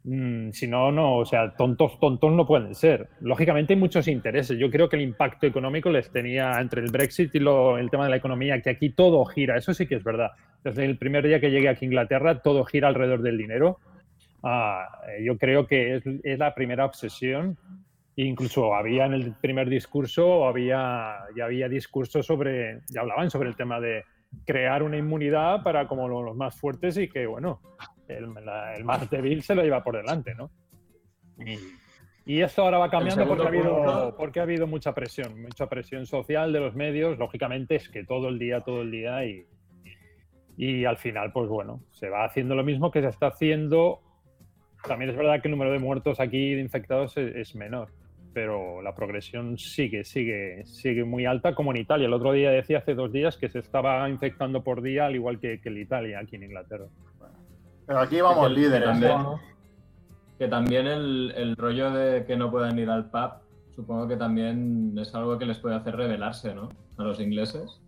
Mm, 0.04 0.50
si 0.50 0.66
no, 0.66 0.90
no, 0.90 1.18
o 1.18 1.24
sea, 1.24 1.54
tontos, 1.56 1.98
tontos 2.00 2.32
no 2.32 2.44
pueden 2.46 2.74
ser. 2.74 3.08
Lógicamente 3.20 3.74
hay 3.74 3.78
muchos 3.78 4.08
intereses. 4.08 4.58
Yo 4.58 4.68
creo 4.70 4.88
que 4.88 4.96
el 4.96 5.02
impacto 5.02 5.46
económico 5.46 5.90
les 5.90 6.10
tenía 6.10 6.60
entre 6.60 6.82
el 6.82 6.90
Brexit 6.90 7.34
y 7.34 7.38
lo- 7.38 7.78
el 7.78 7.88
tema 7.90 8.04
de 8.04 8.10
la 8.10 8.16
economía, 8.16 8.60
que 8.60 8.70
aquí 8.70 8.90
todo 8.90 9.24
gira, 9.24 9.56
eso 9.56 9.72
sí 9.74 9.86
que 9.86 9.94
es 9.96 10.04
verdad. 10.04 10.30
Desde 10.64 10.84
el 10.84 10.98
primer 10.98 11.24
día 11.26 11.40
que 11.40 11.50
llegué 11.50 11.68
aquí 11.68 11.84
a 11.84 11.88
Inglaterra, 11.88 12.40
todo 12.40 12.64
gira 12.64 12.88
alrededor 12.88 13.22
del 13.22 13.38
dinero. 13.38 13.78
Ah, 14.42 14.88
eh, 15.08 15.24
yo 15.24 15.38
creo 15.38 15.66
que 15.68 15.96
es, 15.96 16.02
es 16.24 16.38
la 16.38 16.52
primera 16.54 16.84
obsesión. 16.84 17.56
Incluso 18.16 18.74
había 18.74 19.06
en 19.06 19.14
el 19.14 19.34
primer 19.40 19.68
discurso, 19.70 20.46
había, 20.46 21.14
ya 21.36 21.44
había 21.44 21.68
discursos 21.68 22.26
sobre, 22.26 22.80
ya 22.88 23.00
hablaban 23.02 23.30
sobre 23.30 23.48
el 23.48 23.56
tema 23.56 23.80
de 23.80 24.04
crear 24.46 24.82
una 24.82 24.96
inmunidad 24.96 25.62
para 25.62 25.86
como 25.86 26.08
lo- 26.08 26.22
los 26.22 26.36
más 26.36 26.54
fuertes 26.58 26.96
y 26.96 27.08
que, 27.08 27.26
bueno, 27.26 27.60
el, 28.08 28.32
la- 28.44 28.74
el 28.74 28.84
más 28.84 29.08
débil 29.10 29.42
se 29.42 29.54
lo 29.54 29.62
lleva 29.62 29.82
por 29.84 29.96
delante, 29.96 30.34
¿no? 30.34 30.50
Y, 31.38 31.58
y 32.24 32.40
esto 32.40 32.62
ahora 32.62 32.78
va 32.78 32.90
cambiando 32.90 33.24
porque 33.28 33.42
ha, 33.42 33.48
habido, 33.48 34.16
porque 34.16 34.40
ha 34.40 34.42
habido 34.44 34.66
mucha 34.66 34.94
presión, 34.94 35.40
mucha 35.42 35.68
presión 35.68 36.06
social 36.06 36.52
de 36.52 36.60
los 36.60 36.74
medios, 36.74 37.18
lógicamente 37.18 37.76
es 37.76 37.88
que 37.88 38.04
todo 38.04 38.28
el 38.28 38.38
día, 38.38 38.60
todo 38.60 38.82
el 38.82 38.90
día 38.90 39.24
y, 39.26 39.46
y 40.56 40.84
al 40.84 40.96
final, 40.98 41.32
pues 41.32 41.48
bueno, 41.48 41.80
se 41.90 42.08
va 42.10 42.24
haciendo 42.24 42.54
lo 42.54 42.62
mismo 42.64 42.90
que 42.90 43.00
se 43.00 43.08
está 43.08 43.28
haciendo. 43.28 44.00
También 44.86 45.10
es 45.10 45.16
verdad 45.16 45.40
que 45.40 45.48
el 45.48 45.52
número 45.52 45.72
de 45.72 45.78
muertos 45.78 46.20
aquí 46.20 46.54
de 46.54 46.60
infectados 46.60 47.16
es, 47.16 47.34
es 47.34 47.54
menor, 47.54 47.90
pero 48.32 48.80
la 48.82 48.94
progresión 48.94 49.58
sigue, 49.58 50.04
sigue, 50.04 50.64
sigue 50.66 51.04
muy 51.04 51.26
alta, 51.26 51.54
como 51.54 51.70
en 51.72 51.78
Italia. 51.78 52.06
El 52.06 52.12
otro 52.12 52.32
día 52.32 52.50
decía 52.50 52.78
hace 52.78 52.94
dos 52.94 53.12
días 53.12 53.36
que 53.36 53.48
se 53.48 53.58
estaba 53.60 54.08
infectando 54.08 54.62
por 54.62 54.82
día, 54.82 55.06
al 55.06 55.14
igual 55.14 55.38
que, 55.38 55.60
que 55.60 55.68
en 55.68 55.78
Italia, 55.78 56.18
aquí 56.20 56.36
en 56.36 56.44
Inglaterra. 56.44 56.86
Pero 57.86 57.98
aquí 57.98 58.20
vamos 58.20 58.48
Que- 58.48 58.54
que 58.54 58.60
líderes. 58.60 58.84
también- 58.88 59.12
¿no? 59.18 59.40
Que 60.38 60.48
también 60.48 60.86
el, 60.86 61.32
el 61.36 61.56
rollo 61.56 61.90
de 61.92 62.24
que 62.24 62.36
no 62.36 62.50
puedan 62.50 62.78
ir 62.78 62.90
al 62.90 63.10
pub, 63.10 63.32
supongo 63.76 64.08
que 64.08 64.16
también 64.16 64.96
es 64.98 65.14
algo 65.14 65.38
que 65.38 65.46
les 65.46 65.58
puede 65.58 65.76
hacer 65.76 65.94
rebelarse, 65.94 66.54
¿no? 66.54 66.68
A 66.98 67.02
los 67.04 67.20
ingleses. 67.20 67.80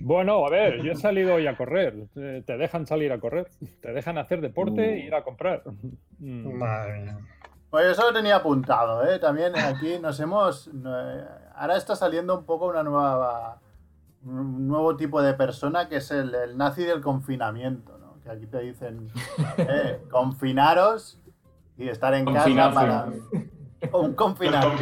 Bueno, 0.00 0.46
a 0.46 0.50
ver, 0.50 0.80
yo 0.84 0.92
he 0.92 0.94
salido 0.94 1.34
hoy 1.34 1.48
a 1.48 1.56
correr. 1.56 2.06
Te 2.14 2.42
te 2.42 2.56
dejan 2.56 2.86
salir 2.86 3.10
a 3.10 3.18
correr, 3.18 3.48
te 3.82 3.92
dejan 3.92 4.16
hacer 4.18 4.40
deporte 4.40 4.94
e 4.94 5.06
ir 5.06 5.14
a 5.14 5.22
comprar. 5.24 5.62
Mm. 6.20 6.52
Madre 6.56 7.00
mía. 7.00 7.18
Pues 7.70 7.86
eso 7.86 8.02
lo 8.02 8.12
tenía 8.12 8.36
apuntado, 8.36 9.04
¿eh? 9.04 9.18
También 9.18 9.56
aquí 9.58 9.98
nos 9.98 10.18
hemos... 10.20 10.70
Ahora 11.54 11.76
está 11.76 11.96
saliendo 11.96 12.38
un 12.38 12.44
poco 12.44 12.66
una 12.66 12.82
nueva... 12.82 13.58
Un 14.24 14.66
nuevo 14.66 14.96
tipo 14.96 15.22
de 15.22 15.34
persona 15.34 15.88
que 15.88 15.96
es 15.96 16.10
el, 16.10 16.34
el 16.34 16.56
nazi 16.56 16.82
del 16.82 17.00
confinamiento, 17.00 17.96
¿no? 17.98 18.20
Que 18.22 18.30
aquí 18.30 18.46
te 18.46 18.58
dicen, 18.60 19.10
eh, 19.58 20.02
confinaros 20.10 21.18
y 21.76 21.88
estar 21.88 22.12
en 22.14 22.24
casa 22.26 22.72
para... 22.72 23.06
O 23.92 24.00
un 24.00 24.14
confinado. 24.14 24.72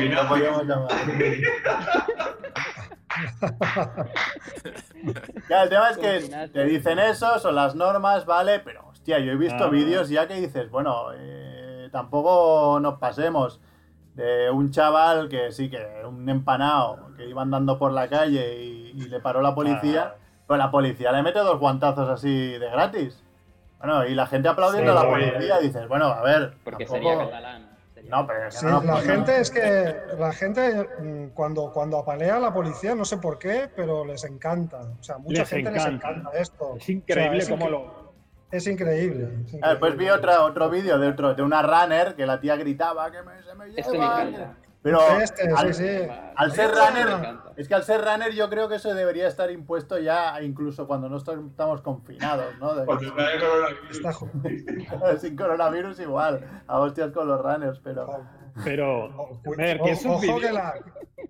Ya, 5.48 5.62
el 5.62 5.68
tema 5.68 5.90
es 5.90 5.98
que 5.98 6.48
te 6.52 6.64
dicen 6.64 6.98
eso, 6.98 7.38
son 7.38 7.54
las 7.54 7.74
normas, 7.74 8.26
¿vale? 8.26 8.60
Pero, 8.60 8.88
hostia, 8.88 9.18
yo 9.20 9.32
he 9.32 9.36
visto 9.36 9.64
Ah. 9.64 9.68
vídeos 9.68 10.08
ya 10.08 10.26
que 10.26 10.34
dices, 10.34 10.70
bueno, 10.70 11.12
eh, 11.14 11.65
tampoco 11.96 12.78
nos 12.80 12.98
pasemos 12.98 13.60
de 14.14 14.50
un 14.50 14.70
chaval 14.70 15.28
que 15.28 15.50
sí, 15.52 15.70
que 15.70 15.78
un 16.06 16.28
empanado, 16.28 17.14
que 17.16 17.26
iba 17.26 17.42
andando 17.42 17.78
por 17.78 17.92
la 17.92 18.08
calle 18.08 18.62
y, 18.62 18.90
y 18.94 19.08
le 19.08 19.20
paró 19.20 19.40
la 19.40 19.54
policía, 19.54 20.12
Ah. 20.14 20.18
pues 20.46 20.58
la 20.58 20.70
policía 20.70 21.10
le 21.12 21.22
mete 21.22 21.38
dos 21.38 21.58
guantazos 21.58 22.08
así 22.08 22.52
de 22.58 22.70
gratis. 22.70 23.22
Bueno, 23.78 24.06
y 24.06 24.14
la 24.14 24.26
gente 24.26 24.48
aplaudiendo 24.48 24.92
Sí, 24.92 24.98
a 24.98 25.02
la 25.02 25.08
policía, 25.10 25.58
dices, 25.58 25.88
bueno, 25.88 26.06
a 26.06 26.22
ver, 26.22 26.54
Porque 26.64 26.84
tampoco- 26.86 27.08
sería 27.10 27.24
catalán. 27.30 27.76
sería- 27.94 28.10
No, 28.10 28.26
pero 28.26 28.50
Sí, 28.50 28.64
no, 28.66 28.82
la 28.82 28.92
pues 28.92 29.06
no. 29.06 29.12
gente 29.14 29.40
es 29.40 29.50
que 29.50 29.96
la 30.18 30.32
gente 30.32 30.88
mm, 31.00 31.26
cuando, 31.34 31.70
cuando 31.72 31.98
apalea 31.98 32.36
a 32.36 32.40
la 32.40 32.52
policía, 32.54 32.94
no 32.94 33.04
sé 33.04 33.18
por 33.18 33.38
qué, 33.38 33.68
pero 33.74 34.04
les 34.04 34.24
encanta. 34.24 34.80
O 34.98 35.02
sea, 35.02 35.18
mucha 35.18 35.40
Les 35.40 35.48
gente 35.48 35.70
les 35.70 35.84
encanta. 35.84 36.08
encanta 36.10 36.38
esto. 36.38 36.74
Es 36.78 36.88
increíble 36.88 37.38
O 37.38 37.40
sea, 37.42 37.54
es 37.54 37.60
cómo 37.60 37.66
incre- 37.66 37.70
lo, 37.70 38.05
Es 38.56 38.66
increíble. 38.66 39.28
es 39.46 39.54
Ah, 39.62 39.70
Después 39.70 39.92
vi 39.96 40.04
increíble. 40.04 40.12
otra, 40.30 40.44
otro 40.44 40.70
vídeo 40.70 40.98
de, 40.98 41.08
otro, 41.08 41.34
de 41.34 41.42
una 41.42 41.62
runner 41.62 42.14
que 42.14 42.26
la 42.26 42.40
tía 42.40 42.56
gritaba 42.56 43.10
que 43.10 43.22
me, 43.22 43.42
se 43.42 43.54
me 43.54 43.66
lleva. 43.68 43.80
Este 43.80 43.98
me. 43.98 44.66
Pero 44.82 45.00
Este, 45.20 45.48
al, 45.50 45.74
sí, 45.74 45.84
sí. 45.84 46.08
al 46.36 46.52
ser 46.52 46.70
runner, 46.70 47.36
es 47.56 47.66
que 47.66 47.74
al 47.74 47.82
ser 47.82 48.02
runner 48.04 48.32
yo 48.32 48.48
creo 48.48 48.68
que 48.68 48.76
eso 48.76 48.94
debería 48.94 49.26
estar 49.26 49.50
impuesto 49.50 49.98
ya 49.98 50.40
incluso 50.42 50.86
cuando 50.86 51.08
no 51.08 51.16
estamos 51.16 51.80
confinados, 51.82 52.56
¿no? 52.60 52.72
De- 52.74 52.84
Porque 52.84 53.06
está 53.06 53.32
el 53.32 53.40
coronavirus. 53.40 55.20
Sin 55.20 55.36
coronavirus 55.36 55.98
igual, 56.00 56.62
a 56.68 56.78
hostias 56.78 57.10
con 57.10 57.26
los 57.26 57.40
runners, 57.42 57.80
pero... 57.82 58.06
pero 58.64 59.06
o- 59.06 59.40
ver, 59.56 59.76
que 59.78 59.82
o- 59.82 59.86
esos 59.88 60.06
ojo 60.28 60.40
que 60.40 60.52
la. 60.52 60.74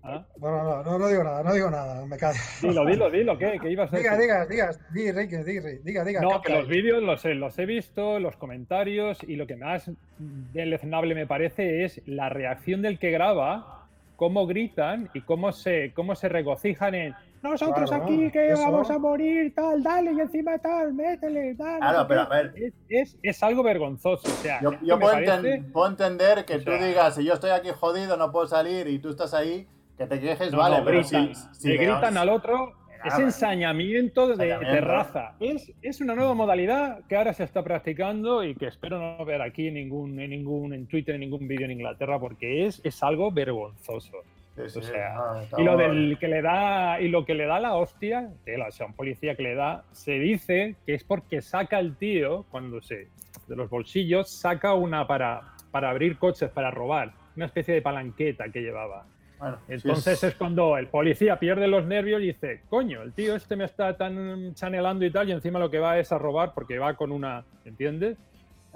¿Ah? 0.02 0.25
Bueno, 0.37 0.62
no, 0.62 0.83
no, 0.85 0.99
no 0.99 1.09
digo 1.09 1.25
nada, 1.25 1.42
no 1.42 1.52
digo 1.52 1.68
nada, 1.71 2.06
me 2.06 2.16
callo. 2.16 2.38
Dilo, 2.62 2.85
dilo, 2.87 3.11
dilo, 3.11 3.38
¿qué? 3.38 3.59
¿Qué 3.61 3.71
ibas 3.71 3.92
a 3.92 3.97
Diga, 3.97 4.16
decir? 4.16 4.26
diga, 4.49 4.73
diga, 4.92 5.12
diga, 5.12 5.42
diga, 5.42 5.71
diga, 5.83 6.04
diga. 6.04 6.21
No, 6.21 6.40
que 6.42 6.52
los 6.52 6.68
vídeos 6.68 7.02
los 7.02 7.25
he, 7.25 7.35
los 7.35 7.59
he 7.59 7.66
visto, 7.66 8.21
los 8.21 8.37
comentarios, 8.37 9.18
y 9.25 9.35
lo 9.37 9.47
que 9.49 9.56
más 9.56 9.90
deleznable 10.18 11.14
me 11.14 11.26
parece 11.26 11.85
es 11.85 12.00
la 12.06 12.28
reacción 12.28 12.83
del 12.83 12.99
que 12.99 13.11
graba, 13.11 13.75
cómo 14.16 14.46
gritan 14.46 15.11
y 15.14 15.20
cómo 15.20 15.52
se, 15.52 15.92
cómo 15.94 16.14
se 16.14 16.28
regocijan 16.28 16.94
en 16.94 17.14
nosotros 17.42 17.88
Claro, 17.90 18.04
aquí 18.04 18.30
que 18.32 18.49
eso. 18.52 18.62
vamos 18.62 18.90
a 18.90 18.99
morir, 18.99 19.54
tal, 19.54 19.82
dale, 19.82 20.12
y 20.12 20.20
encima 20.20 20.58
tal, 20.58 20.92
métele, 20.94 21.54
Claro, 21.56 22.06
pero 22.08 22.28
qué". 22.28 22.35
a 22.35 22.42
ver. 22.42 22.52
Es, 22.56 22.75
es, 22.88 23.18
es 23.23 23.42
algo 23.42 23.62
vergonzoso. 23.62 24.26
O 24.26 24.30
sea, 24.42 24.61
Yo, 24.62 24.73
yo 24.82 24.99
puedo, 24.99 25.12
parece- 25.12 25.32
enten- 25.61 25.70
puedo 25.73 25.87
entender 25.88 26.44
que 26.44 26.54
o 26.56 26.64
tú 26.64 26.73
digas, 26.73 27.14
si 27.14 27.25
yo 27.25 27.35
estoy 27.35 27.50
aquí 27.50 27.68
jodido, 27.70 28.16
no 28.16 28.32
puedo 28.32 28.46
salir 28.46 28.88
y 28.88 28.99
tú 28.99 29.11
estás 29.11 29.32
ahí, 29.35 29.68
que 29.96 30.06
te 30.06 30.18
quejes, 30.18 30.50
No, 30.50 30.58
vale, 30.58 30.78
no, 30.78 30.85
pero 30.85 30.99
gritan, 31.00 31.35
si, 31.35 31.61
si 31.61 31.68
le 31.68 31.75
le- 31.76 31.85
gritan 31.87 32.16
al 32.16 32.28
otro. 32.30 32.73
Es 33.07 33.13
Claro. 33.15 33.27
ensañamiento 33.27 34.37
de, 34.37 34.47
de 34.47 34.81
raza. 34.81 35.35
Es, 35.41 35.73
es 35.83 36.01
una 36.01 36.15
nueva 36.15 36.35
modalidad 36.35 37.01
que 37.09 37.17
ahora 37.17 37.33
se 37.33 37.45
está 37.45 37.63
practicando 37.63 38.43
y 38.45 38.55
que 38.55 38.67
espero 38.67 38.99
no 38.99 39.25
ver 39.25 39.43
aquí 39.43 39.69
en 39.69 39.75
ningún, 39.75 40.19
en 40.21 40.31
ningún, 40.31 40.73
en 40.73 40.87
Twitter, 40.87 41.15
en 41.15 41.21
ningún 41.23 41.47
vídeo 41.47 41.67
en 41.67 41.73
Inglaterra, 41.73 42.19
porque 42.19 42.67
es, 42.67 42.81
es 42.85 43.03
algo 43.03 43.31
vergonzoso. 43.33 44.19
Sí, 44.57 44.63
sí, 44.69 44.79
o 44.79 44.83
sea, 44.83 45.15
no, 45.53 45.59
Y 45.59 45.65
lo 45.65 45.77
del 45.77 46.17
que 46.19 46.29
le 46.29 46.41
da, 46.41 46.99
y 46.99 47.09
lo 47.09 47.27
que 47.27 47.35
le 47.35 47.45
da 47.45 47.61
la 47.61 47.75
hostia, 47.75 48.31
tela, 48.45 48.69
o 48.69 48.73
sea, 48.73 48.87
un 48.87 48.95
policía 48.95 49.35
que 49.37 49.43
le 49.43 49.55
da, 49.55 49.85
se 49.93 50.13
dice 50.13 50.77
que 50.87 50.95
es 50.95 51.05
porque 51.05 51.43
saca 51.43 51.79
el 51.79 51.97
tío, 51.97 52.47
cuando 52.51 52.81
se, 52.81 53.09
de 53.49 53.57
los 53.57 53.69
bolsillos, 53.69 54.31
saca 54.31 54.73
una 54.73 55.07
para, 55.07 55.43
para 55.71 55.91
abrir 55.91 56.17
coches, 56.19 56.49
para 56.49 56.71
robar, 56.71 57.13
una 57.37 57.45
especie 57.47 57.75
de 57.75 57.83
palanqueta 57.83 58.49
que 58.51 58.63
llevaba. 58.63 59.05
Bueno, 59.38 59.59
sí 59.66 59.73
Entonces 59.75 60.23
es 60.25 60.35
cuando 60.35 60.76
el 60.76 60.87
policía 60.88 61.38
pierde 61.38 61.66
los 61.69 61.85
nervios 61.85 62.21
y 62.23 62.26
dice, 62.26 62.62
coño, 62.69 63.02
el 63.02 63.12
tío 63.12 63.37
este 63.37 63.57
me 63.57 63.64
está 63.64 63.97
tan 63.97 64.55
chanelando 64.55 65.05
y 65.05 65.11
tal, 65.11 65.28
y 65.28 65.33
encima 65.33 65.59
lo 65.59 65.71
que 65.71 65.78
va 65.78 65.99
es 65.99 66.11
a 66.12 66.19
robar 66.19 66.52
porque 66.55 66.78
va 66.78 66.95
con 66.95 67.12
una, 67.12 67.45
¿entiendes? 67.64 68.16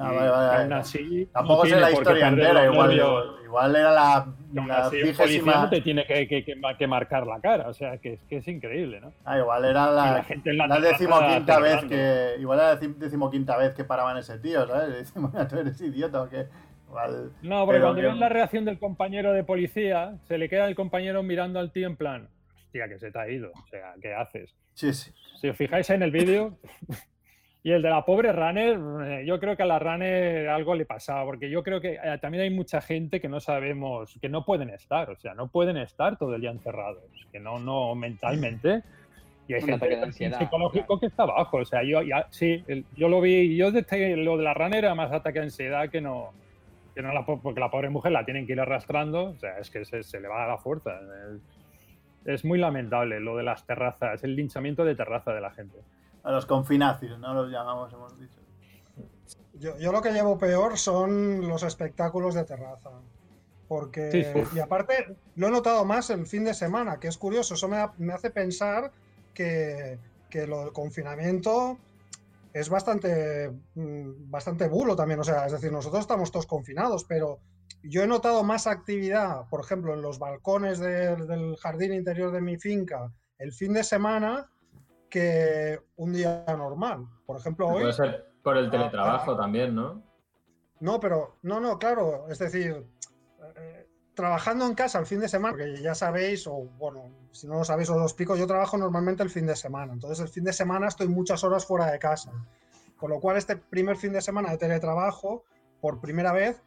Ah, 0.03 0.13
vale, 0.13 0.31
vale, 0.31 0.63
aún 0.63 0.73
así, 0.73 1.27
Tampoco 1.31 1.65
no 1.65 1.69
sé 1.71 1.79
la 1.79 1.91
historia 1.91 2.29
entera, 2.29 2.65
igual, 2.65 2.89
nervios. 2.89 3.35
igual 3.45 3.77
era 3.77 3.91
la, 3.93 4.27
la 4.55 4.87
así, 4.87 5.03
vigésima... 5.03 5.53
no 5.65 5.69
te 5.69 5.83
tiene 5.83 6.07
que, 6.07 6.27
que- 6.27 6.43
que 6.43 6.55
que 6.79 6.87
marcar 6.87 7.27
la 7.27 7.39
cara, 7.39 7.69
o 7.69 7.75
sea, 7.75 7.99
que 7.99 8.15
es, 8.15 8.23
que 8.25 8.39
es 8.39 8.49
increíble, 8.49 8.99
¿no? 9.03 9.13
Ah, 9.27 9.39
igual 9.39 9.63
era 9.67 9.91
la, 9.91 10.13
la 10.15 10.25
gente 10.25 10.51
en 10.51 10.57
la 10.57 10.69
la 10.69 10.81
decimoquinta 10.81 11.59
vez 11.61 11.85
que. 11.85 12.37
Igual 12.41 12.59
era 12.61 12.69
la 12.75 12.81
decim- 12.81 12.95
decimoquinta 12.97 13.59
vez 13.59 13.75
que 13.75 13.85
paraban 13.85 14.17
ese 14.17 14.39
tío, 14.39 14.67
¿sabes? 14.67 14.89
Decimos, 14.89 15.33
tú 15.49 15.59
eres 15.59 15.79
idiota 15.83 16.23
o 16.23 16.31
qué. 16.31 16.47
No, 17.43 17.65
porque 17.65 17.79
pero 17.79 17.87
cuando 17.87 18.01
que- 18.03 18.07
ves 18.09 18.17
la 18.17 18.29
reacción 18.29 18.65
del 18.65 18.79
compañero 18.79 19.33
de 19.33 19.45
policía, 19.45 20.17
se 20.29 20.39
le 20.39 20.49
queda 20.49 20.67
el 20.69 20.75
compañero 20.75 21.23
mirando 21.23 21.59
al 21.61 21.73
tío 21.73 21.87
en 21.87 21.97
plan, 21.97 22.29
hostia, 22.57 22.89
que 22.89 22.99
se 22.99 23.11
te 23.11 23.19
ha 23.19 23.29
ido, 23.31 23.51
o 23.53 23.67
sea, 23.69 23.95
¿qué 24.01 24.13
haces? 24.15 24.55
Sí, 24.75 24.93
sí. 24.93 25.13
Si 25.41 25.49
os 25.49 25.57
fijáis 25.57 25.89
en 25.91 26.03
el 26.03 26.11
vídeo, 26.11 26.57
y 27.63 27.73
el 27.73 27.83
de 27.83 27.91
la 27.91 28.05
pobre 28.05 28.33
runner, 28.33 28.79
eh, 29.07 29.25
yo 29.27 29.39
creo 29.39 29.57
que 29.57 29.63
a 29.63 29.67
la 29.67 29.79
runner 29.79 30.49
algo 30.49 30.75
le 30.75 30.87
pasaba, 30.87 31.25
porque 31.25 31.51
yo 31.51 31.63
creo 31.63 31.81
que 31.81 31.95
eh, 32.03 32.19
también 32.21 32.43
hay 32.45 32.51
mucha 32.51 32.81
gente 32.81 33.21
que 33.21 33.29
no 33.29 33.41
sabemos, 33.41 34.19
que 34.21 34.29
no 34.29 34.45
pueden 34.45 34.71
estar, 34.71 35.11
o 35.11 35.17
sea, 35.17 35.35
no 35.35 35.49
pueden 35.49 35.77
estar 35.77 36.17
todo 36.19 36.35
el 36.35 36.41
día 36.41 36.51
encerrados, 36.51 37.03
que 37.31 37.39
no, 37.41 37.59
no 37.59 37.95
mentalmente. 37.95 38.83
Y 39.49 39.55
hay 39.55 39.61
Un 39.63 39.67
gente 39.69 39.77
ataque 39.85 39.95
de 39.95 40.01
con 40.01 40.09
ansiedad, 40.11 40.39
psicológico 40.39 40.87
claro. 40.87 41.01
que 41.01 41.07
está 41.07 41.23
abajo, 41.25 41.57
o 41.59 41.65
sea, 41.65 41.83
yo 41.83 42.03
ya, 42.03 42.27
sí, 42.31 42.63
el- 42.69 42.85
yo 42.97 43.09
lo 43.09 43.21
vi, 43.21 43.57
yo 43.57 43.73
desde 43.73 44.17
lo 44.17 44.37
de 44.37 44.45
la 44.45 44.55
runner 44.55 44.85
era 44.85 44.95
más 44.95 45.11
ataque 45.13 45.41
de 45.41 45.47
ansiedad 45.47 45.89
que 45.91 46.01
no, 46.01 46.33
que 46.95 47.03
no 47.03 47.13
la 47.13 47.25
po- 47.25 47.41
porque 47.41 47.61
la 47.61 47.71
pobre 47.71 47.91
mujer 47.91 48.13
la 48.13 48.25
tienen 48.25 48.47
que 48.47 48.53
ir 48.53 48.61
arrastrando, 48.61 49.31
o 49.31 49.37
sea, 49.39 49.59
es 49.59 49.71
que 49.71 49.85
se, 49.85 50.03
se 50.03 50.21
le 50.21 50.29
va 50.29 50.47
la 50.47 50.59
fuerza. 50.59 50.91
Es, 50.97 51.41
es 52.35 52.45
muy 52.45 52.59
lamentable 52.59 53.21
lo 53.21 53.37
de 53.37 53.43
las 53.45 53.65
terrazas, 53.67 54.23
el 54.25 54.37
linchamiento 54.37 54.85
de 54.85 54.95
terraza 54.95 55.33
de 55.33 55.41
la 55.41 55.51
gente. 55.53 55.79
A 56.23 56.31
los 56.33 56.45
confinacios, 56.47 57.19
¿no? 57.19 57.33
Los 57.33 57.51
llamamos, 57.51 57.93
hemos 57.93 58.19
dicho. 58.21 58.39
Yo, 59.55 59.79
yo 59.79 59.93
lo 59.93 60.01
que 60.03 60.11
llevo 60.13 60.39
peor 60.39 60.79
son 60.79 61.47
los 61.49 61.63
espectáculos 61.63 62.35
de 62.35 62.45
terraza. 62.45 62.91
Porque, 63.69 64.11
Sí, 64.11 64.25
sí. 64.25 64.57
y 64.57 64.59
aparte, 64.59 65.15
lo 65.37 65.47
he 65.47 65.51
notado 65.51 65.85
más 65.85 66.11
el 66.11 66.27
fin 66.27 66.45
de 66.45 66.55
semana, 66.55 66.99
que 66.99 67.07
es 67.09 67.17
curioso, 67.17 67.55
eso 67.55 67.69
me, 67.69 67.79
me 67.99 68.13
hace 68.13 68.31
pensar 68.31 68.91
que, 69.33 69.97
que 70.29 70.47
lo 70.49 70.61
del 70.65 70.73
confinamiento 70.73 71.79
es 72.53 72.69
bastante, 72.69 73.51
mm, 73.75 74.31
bastante 74.31 74.69
bulo 74.69 74.97
también. 74.97 75.21
O 75.21 75.25
sea, 75.25 75.47
es 75.47 75.53
decir, 75.53 75.71
nosotros 75.73 76.01
estamos 76.01 76.31
todos 76.33 76.47
confinados, 76.47 77.05
pero 77.05 77.41
yo 77.83 78.03
he 78.03 78.07
notado 78.07 78.43
más 78.43 78.67
actividad, 78.67 79.49
por 79.49 79.61
ejemplo, 79.61 79.95
en 79.95 80.03
los 80.03 80.19
balcones 80.19 80.79
del- 80.79 81.27
del 81.27 81.57
jardín 81.57 81.93
interior 81.95 82.31
de 82.33 82.41
mi 82.41 82.57
finca 82.59 83.13
el 83.39 83.53
fin 83.53 83.73
de 83.73 83.85
semana 83.85 84.51
que 85.09 85.79
un 85.97 86.13
día 86.13 86.45
normal. 86.49 87.07
Por 87.27 87.39
ejemplo, 87.39 87.69
hoy. 87.69 87.81
Puede 87.83 87.93
ser 87.93 88.27
por 88.43 88.57
el 88.57 88.67
Ah, 88.67 88.71
teletrabajo 88.71 89.33
ah. 89.33 89.37
también, 89.37 89.75
¿no? 89.75 90.03
No, 90.81 90.99
pero 91.01 91.37
no, 91.43 91.61
no, 91.61 91.79
claro, 91.79 92.29
es 92.31 92.39
decir, 92.39 92.87
eh, 93.57 93.87
trabajando 94.15 94.67
en 94.67 94.75
casa 94.75 94.99
el 94.99 95.07
fin 95.07 95.21
de 95.21 95.29
semana, 95.29 95.53
porque 95.57 95.81
ya 95.81 95.95
sabéis, 95.95 96.47
o 96.47 96.69
bueno, 96.79 97.11
si 97.31 97.47
no 97.47 97.55
lo 97.55 97.65
sabéis 97.65 97.91
os 97.91 97.97
lo 97.97 98.03
explico, 98.03 98.37
yo 98.37 98.47
trabajo 98.47 98.77
normalmente 98.77 99.23
el 99.23 99.31
fin 99.31 99.47
de 99.47 99.57
semana, 99.57 99.93
entonces 99.93 100.21
el 100.21 100.29
fin 100.29 100.45
de 100.45 100.53
semana 100.53 100.89
estoy 100.89 101.09
muchas 101.09 101.43
horas 101.45 101.65
fuera 101.65 101.91
de 101.91 101.99
casa, 101.99 102.33
con 102.97 103.11
lo 103.11 103.21
cual 103.21 103.37
este 103.37 103.57
primer 103.57 103.97
fin 103.97 104.13
de 104.13 104.21
semana 104.21 104.51
de 104.51 104.59
teletrabajo, 104.59 105.45
por 105.81 106.01
primera 106.01 106.33
vez, 106.33 106.63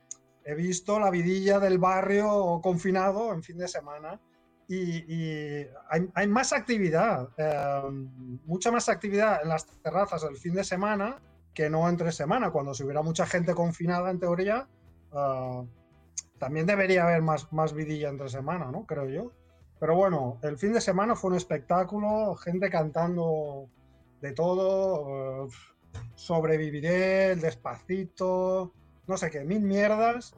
he 0.46 0.56
visto 0.56 1.00
la 1.00 1.10
vidilla 1.10 1.60
del 1.60 1.78
barrio 1.78 2.60
confinado 2.62 3.34
en 3.34 3.44
fin 3.44 3.58
de 3.58 3.68
semana. 3.68 4.20
Y, 4.68 5.68
hay, 6.16 6.28
más 6.28 6.52
actividad, 6.52 7.30
eh, 7.38 7.82
mucha 8.46 8.72
más 8.72 8.90
actividad 8.90 9.42
en 9.44 9.50
las 9.50 9.68
terrazas 9.68 10.24
el 10.24 10.38
fin 10.38 10.56
de 10.56 10.64
semana 10.64 11.22
que 11.54 11.70
no 11.70 11.88
entre 11.88 12.12
semana, 12.12 12.50
cuando 12.50 12.74
si 12.74 12.84
hubiera 12.84 13.04
mucha 13.04 13.28
gente 13.28 13.54
confinada 13.54 14.10
en 14.10 14.20
teoría, 14.20 14.68
ah, 15.12 15.64
también 16.44 16.66
debería 16.66 17.04
haber 17.04 17.22
más, 17.22 17.52
más 17.54 17.74
vidilla 17.74 18.10
entre 18.10 18.28
semana, 18.28 18.66
¿no? 18.72 18.86
Creo 18.86 19.08
yo. 19.08 19.32
Pero 19.80 19.96
bueno, 19.96 20.40
el 20.44 20.58
fin 20.58 20.74
de 20.74 20.82
semana 20.82 21.16
fue 21.16 21.32
un 21.32 21.38
espectáculo, 21.38 22.36
gente 22.36 22.70
cantando 22.70 23.68
de 24.22 24.32
todo, 24.34 25.46
eh, 25.46 25.50
sobreviviré, 26.16 27.32
el 27.32 27.42
despacito, 27.42 28.72
no 29.08 29.18
sé 29.18 29.30
qué, 29.32 29.44
mil 29.46 29.62
mierdas. 29.62 30.36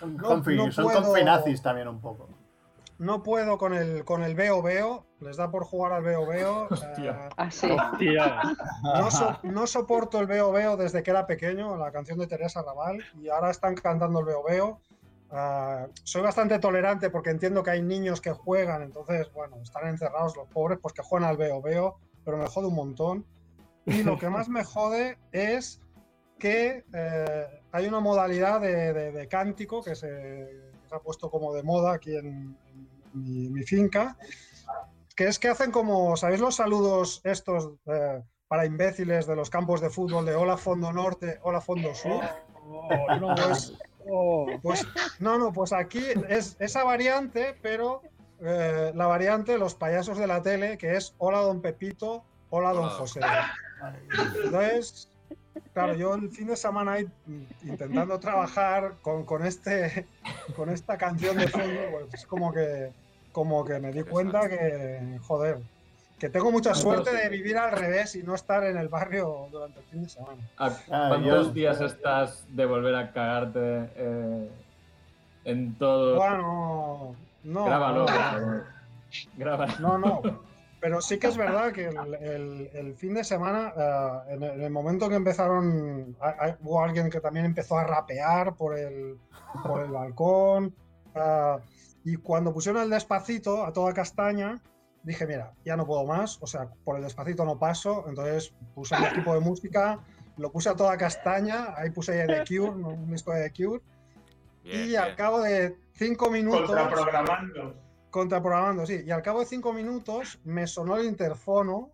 Son, 0.00 0.16
No- 0.16 0.36
no 0.36 0.72
son 0.72 0.84
puedo- 0.84 1.02
confinazis 1.02 1.62
también 1.62 1.88
un 1.88 2.00
poco. 2.00 2.28
No 2.98 3.22
puedo 3.22 3.58
con 3.58 3.74
el, 3.74 4.04
con 4.04 4.22
el 4.22 4.34
veo 4.34 4.62
veo, 4.62 5.06
les 5.20 5.36
da 5.36 5.50
por 5.50 5.64
jugar 5.64 5.92
al 5.92 6.02
veo 6.04 6.26
veo. 6.26 6.68
Hostia. 6.70 7.28
Ah, 7.36 7.50
sí. 7.50 7.68
Hostia, 7.70 8.40
No, 8.82 9.10
so- 9.10 9.38
no 9.42 9.66
soporto 9.66 10.20
el 10.20 10.26
Veo 10.26 10.52
Veo 10.52 10.76
desde 10.76 11.02
que 11.02 11.10
era 11.10 11.26
pequeño, 11.26 11.76
la 11.76 11.90
canción 11.92 12.18
de 12.18 12.26
Teresa 12.26 12.62
Raval, 12.62 13.02
y 13.20 13.28
ahora 13.28 13.50
están 13.50 13.74
cantando 13.74 14.20
el 14.20 14.26
Veo 14.26 14.42
Veo. 14.44 14.80
Ah, 15.30 15.86
soy 16.04 16.22
bastante 16.22 16.58
tolerante 16.60 17.10
porque 17.10 17.30
entiendo 17.30 17.62
que 17.62 17.70
hay 17.70 17.82
niños 17.82 18.20
que 18.20 18.30
juegan, 18.32 18.82
entonces, 18.82 19.32
bueno, 19.32 19.56
están 19.62 19.88
encerrados 19.88 20.36
los 20.36 20.46
pobres, 20.48 20.78
pues 20.80 20.94
que 20.94 21.02
juegan 21.02 21.28
al 21.28 21.36
Veo 21.36 21.60
Veo, 21.60 21.96
pero 22.24 22.36
me 22.36 22.46
jode 22.46 22.68
un 22.68 22.74
montón. 22.74 23.26
Y 23.86 24.02
lo 24.02 24.18
que 24.18 24.28
más 24.30 24.48
me 24.48 24.62
jode 24.64 25.18
es 25.32 25.80
que 26.38 26.84
eh, 26.92 27.46
hay 27.72 27.86
una 27.86 28.00
modalidad 28.00 28.60
de, 28.60 28.92
de- 28.92 29.12
de 29.12 29.28
cántico 29.28 29.82
que 29.82 29.94
se, 29.94 30.70
se 30.88 30.94
ha 30.94 30.98
puesto 31.00 31.30
como 31.30 31.52
de 31.54 31.62
moda 31.62 31.94
aquí 31.94 32.16
en 32.16 32.56
mi, 33.14 33.48
mi 33.48 33.62
finca, 33.62 34.16
que 35.16 35.28
es 35.28 35.38
que 35.38 35.48
hacen 35.48 35.70
como, 35.70 36.16
¿sabéis 36.16 36.40
los 36.40 36.56
saludos 36.56 37.20
estos 37.24 37.72
eh, 37.86 38.22
para 38.48 38.66
imbéciles 38.66 39.26
de 39.26 39.36
los 39.36 39.50
campos 39.50 39.80
de 39.80 39.90
fútbol 39.90 40.26
de 40.26 40.34
hola 40.34 40.56
fondo 40.56 40.92
norte, 40.92 41.38
hola 41.42 41.60
fondo 41.60 41.94
sur? 41.94 42.22
Oh, 42.66 42.88
no, 43.20 43.34
Pues, 43.34 43.74
oh. 44.08 44.46
pues 44.62 44.86
no, 45.18 45.38
no, 45.38 45.52
pues 45.52 45.72
aquí 45.72 46.02
es 46.28 46.56
esa 46.58 46.84
variante, 46.84 47.54
pero 47.62 48.02
eh, 48.40 48.92
la 48.94 49.06
variante 49.06 49.58
los 49.58 49.74
payasos 49.74 50.18
de 50.18 50.26
la 50.26 50.42
tele, 50.42 50.78
que 50.78 50.96
es 50.96 51.14
hola 51.18 51.38
don 51.40 51.60
Pepito, 51.60 52.24
hola 52.50 52.72
don 52.72 52.88
José. 52.90 53.20
Entonces, 54.44 55.08
claro, 55.72 55.94
yo 55.94 56.14
el 56.14 56.30
fin 56.30 56.48
de 56.48 56.56
semana 56.56 56.92
ahí 56.92 57.08
intentando 57.62 58.18
trabajar 58.18 58.94
con, 59.02 59.24
con 59.24 59.46
este, 59.46 60.06
con 60.56 60.70
esta 60.70 60.98
canción 60.98 61.36
de 61.36 61.48
fondo, 61.48 61.80
pues 61.92 62.14
es 62.14 62.26
como 62.26 62.52
que, 62.52 62.92
como 63.34 63.64
que 63.64 63.80
me 63.80 63.90
di 63.90 64.04
cuenta 64.04 64.48
que, 64.48 65.18
joder, 65.22 65.58
que 66.20 66.28
tengo 66.30 66.52
mucha 66.52 66.72
suerte 66.72 67.12
de 67.12 67.28
vivir 67.28 67.58
al 67.58 67.72
revés 67.72 68.14
y 68.14 68.22
no 68.22 68.36
estar 68.36 68.62
en 68.62 68.76
el 68.78 68.88
barrio 68.88 69.48
durante 69.50 69.80
el 69.80 69.86
fin 69.86 70.02
de 70.04 70.08
semana. 70.08 70.40
¿A 70.56 70.66
Ah, 70.90 71.06
¿Cuántos 71.08 71.52
días 71.52 71.80
estás 71.80 72.46
de 72.54 72.64
volver 72.64 72.94
a 72.94 73.12
cagarte 73.12 73.90
eh, 73.96 74.48
en 75.46 75.76
todo? 75.76 76.14
Bueno, 76.16 77.16
no. 77.42 77.64
Grábalo, 77.66 78.06
no. 78.06 78.62
Grábalo. 79.36 79.72
No, 79.80 79.98
no. 79.98 80.22
Pero 80.80 81.00
sí 81.00 81.18
que 81.18 81.26
es 81.28 81.36
verdad 81.36 81.72
que 81.72 81.86
el, 81.88 82.14
el- 82.14 82.70
el 82.74 82.94
fin 82.94 83.14
de 83.14 83.24
semana, 83.24 83.72
eh, 83.76 84.34
en, 84.34 84.42
el, 84.44 84.50
en 84.52 84.60
el 84.60 84.70
momento 84.70 85.08
que 85.08 85.14
empezaron, 85.16 86.14
hubo 86.60 86.84
alguien 86.84 87.10
que 87.10 87.20
también 87.20 87.46
empezó 87.46 87.78
a 87.78 87.84
rapear 87.84 88.54
por 88.54 88.78
el, 88.78 89.18
por 89.64 89.82
el 89.82 89.90
balcón. 89.90 90.72
eh, 91.16 91.56
y 92.04 92.16
cuando 92.16 92.52
pusieron 92.52 92.82
el 92.82 92.90
despacito 92.90 93.64
a 93.64 93.72
toda 93.72 93.94
castaña, 93.94 94.60
dije, 95.02 95.26
mira, 95.26 95.54
ya 95.64 95.74
no 95.76 95.86
puedo 95.86 96.04
más. 96.04 96.38
O 96.42 96.46
sea, 96.46 96.68
por 96.84 96.96
el 96.96 97.02
despacito 97.02 97.44
no 97.46 97.58
paso. 97.58 98.04
Entonces 98.06 98.52
puse 98.74 98.94
un 98.94 99.04
equipo 99.04 99.32
de 99.34 99.40
música, 99.40 99.98
lo 100.36 100.52
puse 100.52 100.68
a 100.68 100.76
toda 100.76 100.98
castaña. 100.98 101.74
Ahí 101.76 101.90
puse 101.90 102.26
The 102.26 102.44
Cure, 102.46 102.72
un 102.72 103.10
disco 103.10 103.32
de 103.32 103.48
The 103.48 103.64
Cure. 103.64 103.82
Bien, 104.62 104.90
y 104.90 104.96
al 104.96 105.06
bien. 105.06 105.16
cabo 105.16 105.40
de 105.40 105.78
cinco 105.94 106.30
minutos. 106.30 106.66
Contraprogramando. 106.66 107.74
Contraprogramando, 108.10 108.86
sí. 108.86 109.02
Y 109.06 109.10
al 109.10 109.22
cabo 109.22 109.40
de 109.40 109.46
cinco 109.46 109.72
minutos 109.72 110.40
me 110.44 110.66
sonó 110.66 110.98
el 110.98 111.06
interfono. 111.06 111.90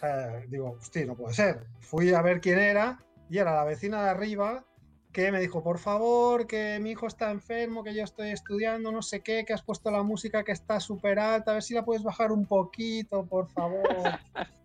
Eh, 0.00 0.46
digo, 0.48 0.76
hostia, 0.78 1.06
no 1.06 1.16
puede 1.16 1.34
ser. 1.34 1.66
Fui 1.80 2.14
a 2.14 2.22
ver 2.22 2.40
quién 2.40 2.60
era 2.60 3.00
y 3.28 3.38
era 3.38 3.52
la 3.54 3.64
vecina 3.64 4.04
de 4.04 4.10
arriba 4.10 4.64
que 5.12 5.32
me 5.32 5.40
dijo, 5.40 5.62
por 5.62 5.78
favor, 5.78 6.46
que 6.46 6.78
mi 6.80 6.90
hijo 6.90 7.06
está 7.06 7.30
enfermo, 7.30 7.82
que 7.82 7.94
yo 7.94 8.04
estoy 8.04 8.30
estudiando, 8.30 8.92
no 8.92 9.02
sé 9.02 9.20
qué, 9.20 9.44
que 9.44 9.52
has 9.52 9.62
puesto 9.62 9.90
la 9.90 10.02
música 10.02 10.44
que 10.44 10.52
está 10.52 10.80
súper 10.80 11.18
alta, 11.18 11.52
a 11.52 11.54
ver 11.54 11.62
si 11.62 11.74
la 11.74 11.84
puedes 11.84 12.02
bajar 12.02 12.32
un 12.32 12.46
poquito, 12.46 13.24
por 13.26 13.48
favor. 13.48 13.82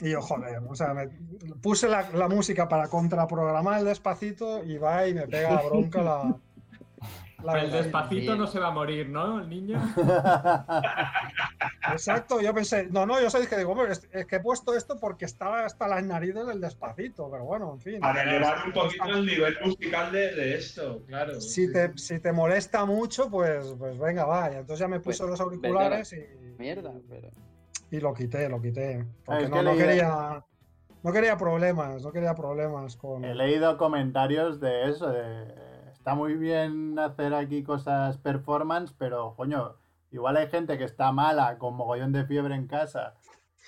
Y 0.00 0.10
yo, 0.10 0.20
joder, 0.20 0.58
o 0.68 0.74
sea, 0.74 0.92
me 0.92 1.08
puse 1.62 1.88
la, 1.88 2.10
la 2.10 2.28
música 2.28 2.68
para 2.68 2.88
contraprogramar 2.88 3.78
el 3.78 3.86
despacito 3.86 4.62
y 4.62 4.76
va 4.76 5.08
y 5.08 5.14
me 5.14 5.26
pega 5.26 5.54
la 5.54 5.62
bronca 5.62 6.02
la... 6.02 6.36
la 7.46 7.62
el 7.62 7.70
despacito 7.70 8.32
Sí. 8.32 8.38
no 8.38 8.46
se 8.46 8.58
va 8.58 8.68
a 8.68 8.70
morir, 8.72 9.08
¿no? 9.08 9.40
El 9.40 9.48
niño. 9.48 9.80
Exacto, 11.92 12.40
yo 12.40 12.52
pensé, 12.52 12.86
no, 12.90 13.06
no, 13.06 13.20
yo 13.20 13.30
sé 13.30 13.46
que 13.48 13.56
digo, 13.56 13.72
hombre, 13.72 13.92
es, 13.92 14.08
es 14.12 14.26
que 14.26 14.36
he 14.36 14.40
puesto 14.40 14.74
esto 14.74 14.98
porque 14.98 15.24
estaba 15.24 15.64
hasta 15.64 15.86
las 15.88 16.04
narices 16.04 16.46
del 16.46 16.60
despacito, 16.60 17.30
pero 17.30 17.44
bueno, 17.44 17.72
en 17.74 17.80
fin. 17.80 18.00
Para 18.00 18.22
elevar 18.22 18.66
un 18.66 18.72
poquito 18.72 19.04
el 19.06 19.24
nivel 19.26 19.56
musical 19.64 20.12
de, 20.12 20.34
de 20.34 20.54
esto, 20.56 21.02
claro. 21.06 21.40
Si 21.40 21.72
te, 21.72 21.96
si 21.96 22.18
te 22.18 22.32
molesta 22.32 22.84
mucho, 22.84 23.30
pues, 23.30 23.74
pues 23.78 23.98
venga, 23.98 24.24
vaya. 24.24 24.58
Entonces 24.60 24.80
ya 24.80 24.88
me 24.88 25.00
puse 25.00 25.18
Pues, 25.18 25.30
los 25.30 25.40
auriculares 25.40 26.12
y, 26.12 26.24
Mierda, 26.58 26.92
pero. 27.08 27.28
y 27.90 28.00
lo 28.00 28.12
quité, 28.14 28.48
lo 28.48 28.60
quité. 28.60 29.04
Porque 29.24 29.44
Es 29.44 29.50
no, 29.50 29.56
que 29.58 29.62
no 29.62 29.72
leí- 29.74 29.78
quería, 29.78 30.44
no 31.02 31.12
quería 31.12 31.36
problemas, 31.36 32.02
no 32.02 32.10
quería 32.12 32.34
problemas 32.34 32.96
con... 32.96 33.24
He 33.24 33.34
leído 33.34 33.76
comentarios 33.78 34.58
de 34.60 34.90
eso, 34.90 35.08
de 35.08 35.54
está 36.06 36.14
muy 36.14 36.34
bien 36.34 36.96
hacer 37.00 37.34
aquí 37.34 37.64
cosas 37.64 38.16
performance, 38.18 38.94
pero 38.96 39.34
coño, 39.34 39.74
igual 40.12 40.36
hay 40.36 40.46
gente 40.46 40.78
que 40.78 40.84
está 40.84 41.10
mala 41.10 41.58
con 41.58 41.74
mogollón 41.74 42.12
de 42.12 42.24
fiebre 42.24 42.54
en 42.54 42.68
casa, 42.68 43.14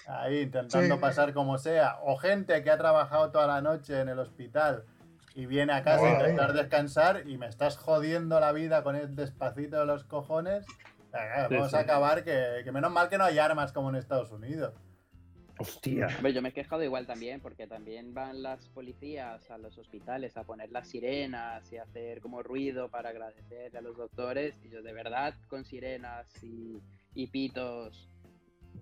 ahí 0.07 0.42
intentando 0.42 0.94
Sí. 0.94 1.01
pasar 1.01 1.35
como 1.35 1.59
sea, 1.59 1.98
o 2.05 2.16
gente 2.16 2.62
que 2.62 2.70
ha 2.70 2.79
trabajado 2.79 3.33
toda 3.33 3.48
la 3.48 3.61
noche 3.61 4.01
en 4.01 4.09
el 4.09 4.20
hospital 4.20 4.85
y 5.35 5.46
viene 5.46 5.72
a 5.72 5.83
casa 5.83 6.07
a 6.07 6.12
intentar 6.12 6.53
descansar 6.53 7.29
y 7.29 7.38
me 7.38 7.46
estás 7.48 7.77
jodiendo 7.77 8.38
la 8.38 8.53
vida 8.53 8.85
con 8.85 8.94
el 8.94 9.16
despacito 9.16 9.81
de 9.81 9.87
los 9.87 10.05
cojones. 10.05 10.64
Sí, 10.64 10.77
vamos 11.51 11.70
sí. 11.70 11.77
a 11.77 11.81
acabar 11.81 12.22
que, 12.22 12.61
que 12.62 12.70
menos 12.70 12.92
mal 12.92 13.09
que 13.09 13.18
no 13.18 13.24
hay 13.24 13.40
armas 13.40 13.72
como 13.72 13.88
en 13.88 13.96
Estados 13.96 14.31
Unidos. 14.31 14.74
Hostia. 15.59 16.07
Hombre, 16.16 16.33
yo 16.33 16.40
me 16.42 16.51
he 16.51 16.53
quejado 16.53 16.83
igual 16.85 17.07
también, 17.07 17.40
porque 17.40 17.66
también 17.66 18.14
van 18.14 18.42
las 18.42 18.68
policías 18.68 19.51
a 19.51 19.59
los 19.59 19.77
hospitales 19.79 20.37
a 20.37 20.44
poner 20.44 20.71
las 20.71 20.88
sirenas 20.88 21.71
y 21.73 21.79
hacer 21.79 22.21
como 22.21 22.42
ruido 22.42 22.88
para 22.90 23.09
agradecer 23.11 23.77
a 23.77 23.81
los 23.81 23.97
doctores. 23.97 24.61
Y 24.64 24.71
yo, 24.71 24.83
de 24.83 24.92
verdad, 24.92 25.35
con 25.49 25.64
sirenas 25.64 26.27
y, 26.42 26.81
y 27.14 27.27
pitos, 27.29 28.09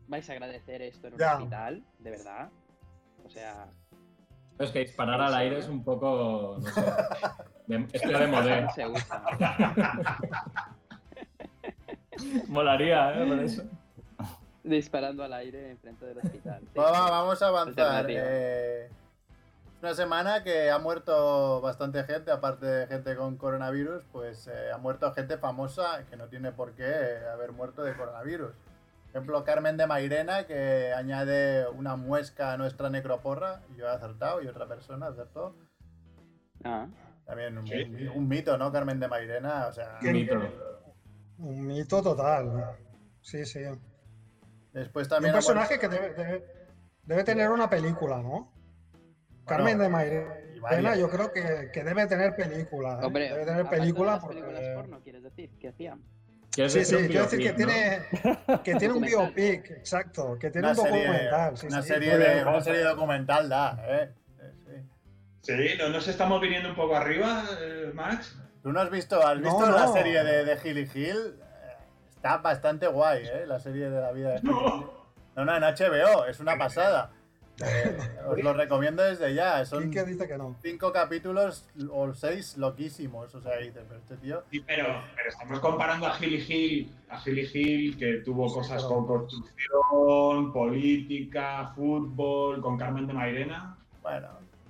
¿vais 0.07 0.29
a 0.29 0.33
agradecer 0.35 0.83
esto 0.83 1.07
en 1.09 1.15
un 1.15 1.19
Ya. 1.21 1.37
hospital? 1.37 1.83
¿De 1.99 2.11
verdad? 2.11 2.51
O 3.25 3.31
sea, 3.31 3.69
Es 4.59 4.71
que 4.71 4.81
disparar 4.81 5.21
al 5.21 5.35
aire 5.35 5.59
es 5.59 5.69
un 5.69 5.83
poco. 5.85 6.59
No 6.61 6.71
sé. 6.71 6.81
De, 7.67 7.87
esto 7.93 8.09
de 8.19 8.27
modé. 8.29 8.67
Se. 8.75 8.85
Molaría, 12.49 13.23
¿eh? 13.23 13.27
Por 13.27 13.39
eso. 13.41 13.63
Disparando 14.67 15.23
al 15.23 15.33
aire 15.33 15.71
enfrente 15.71 16.05
del 16.07 16.19
hospital. 16.19 16.61
Sí. 16.61 16.69
Va, 16.79 16.91
va, 16.91 17.11
vamos 17.11 17.41
a 17.43 17.49
avanzar. 17.49 18.07
Eh, 18.09 18.89
una 19.81 19.95
semana 19.95 20.43
que 20.43 20.71
ha 20.71 20.79
muerto 20.79 21.61
bastante 21.61 22.03
gente, 22.05 22.31
aparte 22.31 22.67
de 22.67 22.87
gente 22.89 23.15
con 23.15 23.37
coronavirus, 23.37 24.03
pues 24.11 24.49
eh, 24.49 24.73
ha 24.73 24.79
muerto 24.79 25.13
gente 25.13 25.39
famosa 25.39 26.05
que 26.11 26.17
no 26.17 26.27
tiene 26.29 26.51
por 26.51 26.73
qué 26.73 26.85
haber 27.33 27.53
muerto 27.53 27.83
de 27.85 27.95
coronavirus. 27.97 28.51
Por 28.53 29.11
ejemplo, 29.23 29.45
Carmen 29.45 29.77
de 29.77 29.87
Mairena, 29.87 30.47
que 30.47 30.93
añade 30.93 31.69
una 31.69 31.97
muesca 31.97 32.53
a 32.53 32.57
nuestra 32.57 32.91
necroporra. 32.91 33.61
Yo 33.77 33.87
he 33.87 33.91
acertado 33.91 34.43
y 34.43 34.49
otra 34.49 34.67
persona 34.67 35.07
acertó. 35.07 35.55
Ah. 36.65 36.87
También 37.25 37.57
un, 37.57 37.67
Sí. 37.67 37.83
un- 37.85 38.09
un 38.09 38.29
mito, 38.29 38.59
¿no? 38.59 38.73
Carmen 38.73 38.99
de 39.01 39.09
Mairena, 39.09 39.67
o 39.69 39.73
sea... 39.73 39.99
¿Quién? 40.01 40.15
Mito. 40.15 40.35
Un 41.39 41.67
mito 41.67 42.03
total. 42.03 42.77
Sí, 43.21 43.45
sí. 43.47 43.61
Y 44.77 44.81
Después 44.81 45.07
un 45.07 45.11
también... 45.11 45.35
ha 45.35 45.39
personaje 45.39 45.79
que 45.79 45.89
debe, 45.89 46.15
debe- 46.15 46.45
debe 47.05 47.25
tener 47.25 47.51
una 47.51 47.69
película, 47.71 48.19
¿no? 48.19 48.53
Carmen 49.47 49.79
de 49.79 49.87
y 49.87 50.61
Mairena, 50.61 50.97
yo 50.97 51.09
creo 51.09 51.33
que, 51.33 51.71
que 51.73 51.83
debe 51.85 52.07
tener 52.07 52.35
película. 52.37 52.99
¿eh? 53.01 53.07
Hombre, 53.07 53.29
debe 53.31 53.45
tener 53.47 53.69
película 53.69 54.19
porque. 54.21 54.41
películas 54.43 54.63
porno, 54.75 55.01
quieres 55.03 55.23
decir, 55.23 55.51
¿qué 55.61 55.69
hacían? 55.69 56.03
¿Quieres 56.51 56.73
Sí, 56.73 56.79
decir 56.81 56.97
sí, 56.99 57.03
un 57.05 57.09
quiero 57.09 57.23
decir 57.25 57.41
que 57.41 57.53
tiene, 57.53 58.03
que 58.65 58.75
tiene 58.75 58.95
un 58.95 59.03
biopic, 59.03 59.71
exacto, 59.71 60.39
que 60.39 60.51
tiene 60.51 60.69
Una 60.71 60.79
un 60.81 60.87
serie, 60.87 61.07
documental. 61.07 61.57
sí, 61.59 61.67
una, 61.69 61.83
sí. 61.83 61.89
serie 61.89 62.19
de, 62.19 62.43
una 62.43 62.61
serie 62.61 62.83
documental 62.83 63.49
da, 63.49 63.79
¿eh? 63.87 64.13
Sí, 64.37 64.47
sí. 65.43 65.53
Sí, 65.73 65.79
¿no 65.79 65.89
nos 65.91 66.09
estamos 66.09 66.41
viniendo 66.41 66.69
un 66.71 66.75
poco 66.77 66.97
arriba, 66.97 67.45
eh, 67.61 67.93
Max? 67.95 68.37
¿Tú 68.63 68.73
no 68.73 68.81
has 68.81 68.91
visto, 68.91 69.25
has 69.25 69.39
No, 69.39 69.45
visto 69.45 69.71
la 69.71 69.87
no. 69.87 69.93
serie 69.93 70.25
de, 70.25 70.45
de 70.45 70.59
Hilly 70.65 70.91
Hill? 70.93 71.35
Está 72.17 72.39
bastante 72.39 72.87
guay, 72.89 73.25
¿eh? 73.25 73.45
La 73.47 73.59
serie 73.61 73.89
de 73.91 74.01
la 74.01 74.13
vida 74.13 74.33
de. 74.33 74.43
No, 74.43 75.45
no, 75.45 75.55
en 75.57 75.63
HBO, 75.63 76.25
es 76.27 76.41
una 76.41 76.57
pasada. 76.57 77.11
Eh, 77.63 77.97
os 78.29 78.39
lo 78.43 78.53
recomiendo 78.53 79.03
desde 79.03 79.35
ya. 79.35 79.65
Son 79.65 79.85
Quique 79.85 80.05
dice 80.05 80.27
que 80.29 80.37
no. 80.37 80.57
cinco 80.63 80.93
capítulos 80.93 81.67
o 81.91 82.13
seis 82.15 82.57
loquísimos. 82.57 83.35
O 83.35 83.41
sea, 83.41 83.57
dices, 83.59 83.83
pero 83.89 84.01
este 84.01 84.17
tío. 84.17 84.43
Sí, 84.51 84.61
pero, 84.61 85.03
pero 85.15 85.29
estamos 85.29 85.61
comparando 85.61 86.07
a 86.07 86.17
Hilly 86.19 86.45
Hill, 86.49 86.93
a 87.11 87.21
Hilly 87.25 87.51
Hill, 87.53 87.99
que 87.99 88.13
tuvo 88.25 88.53
cosas 88.53 88.83
pero- 88.83 88.95
con 88.95 89.07
construcción, 89.07 90.53
política, 90.53 91.73
fútbol, 91.75 92.61
con 92.63 92.77
Carmen 92.79 93.07
de 93.07 93.13
Mairena. 93.13 93.77
Bueno, 94.03 94.29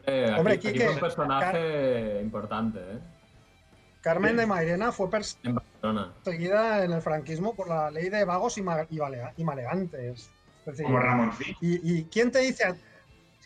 Eh, 0.08 0.26
aquí, 0.30 0.38
Hombre, 0.38 0.54
aquí 0.54 0.68
Quique, 0.72 0.84
fue 0.84 0.94
un 0.94 1.00
personaje 1.00 2.20
importante, 2.22 2.78
¿eh? 2.80 2.98
Carmen 4.00 4.36
de 4.36 4.46
Mairena 4.46 4.92
fue 4.92 5.08
Barcelona. 5.94 6.14
perseguida 6.24 6.84
en 6.84 6.92
el 6.92 7.02
franquismo 7.02 7.54
por 7.54 7.68
la 7.68 7.90
ley 7.90 8.08
de 8.08 8.24
vagos 8.24 8.58
y, 8.58 8.62
ma- 8.62 8.86
y 8.90 8.98
balega- 8.98 9.32
y 9.36 9.44
maleantes. 9.44 10.30
Es 10.60 10.64
decir, 10.64 10.86
Como 10.86 10.98
Ramoncín. 10.98 11.54
¿Y, 11.60 11.98
y 11.98 12.04
quién, 12.06 12.30
te 12.30 12.40
dice 12.40 12.64
a, 12.64 12.76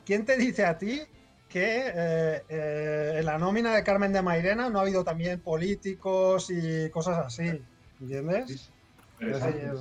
quién 0.04 0.24
te 0.24 0.36
dice 0.36 0.64
a 0.64 0.78
ti 0.78 1.02
que 1.48 1.82
eh, 1.94 2.42
eh, 2.48 3.14
en 3.18 3.26
la 3.26 3.36
nómina 3.38 3.74
de 3.74 3.82
Carmen 3.84 4.12
de 4.12 4.22
Mairena 4.22 4.70
no 4.70 4.78
ha 4.78 4.82
habido 4.82 5.04
también 5.04 5.40
políticos 5.40 6.48
y 6.50 6.88
cosas 6.90 7.18
así? 7.26 7.62
¿Entiendes? 8.00 8.70
Es 9.20 9.42
decir, 9.42 9.72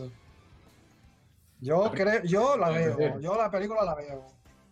yo 1.61 1.91
creo, 1.91 2.23
yo 2.23 2.57
la 2.57 2.69
veo, 2.69 3.19
yo 3.19 3.35
la 3.37 3.49
película 3.51 3.83
la 3.83 3.95
veo. 3.95 4.25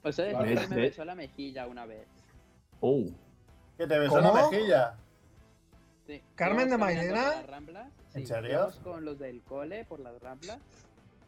O 0.03 0.11
sea, 0.11 0.37
que 0.39 0.67
me 0.67 0.75
besó 0.75 1.03
la 1.05 1.15
mejilla 1.15 1.67
una 1.67 1.85
vez. 1.85 2.07
Oh, 2.79 3.03
que 3.77 3.87
te 3.87 3.97
besó 3.99 4.19
la 4.21 4.31
¿Cómo? 4.31 4.51
mejilla. 4.51 4.95
Sí. 6.07 6.21
Carmen 6.35 6.69
de 6.69 6.77
Mairena. 6.77 7.33
sí, 8.13 8.19
¿En 8.21 8.27
serio? 8.27 8.71
con 8.83 9.03
los 9.05 9.19
del 9.19 9.41
cole 9.43 9.83
por 9.85 9.99
las 9.99 10.19
ramblas. 10.21 10.57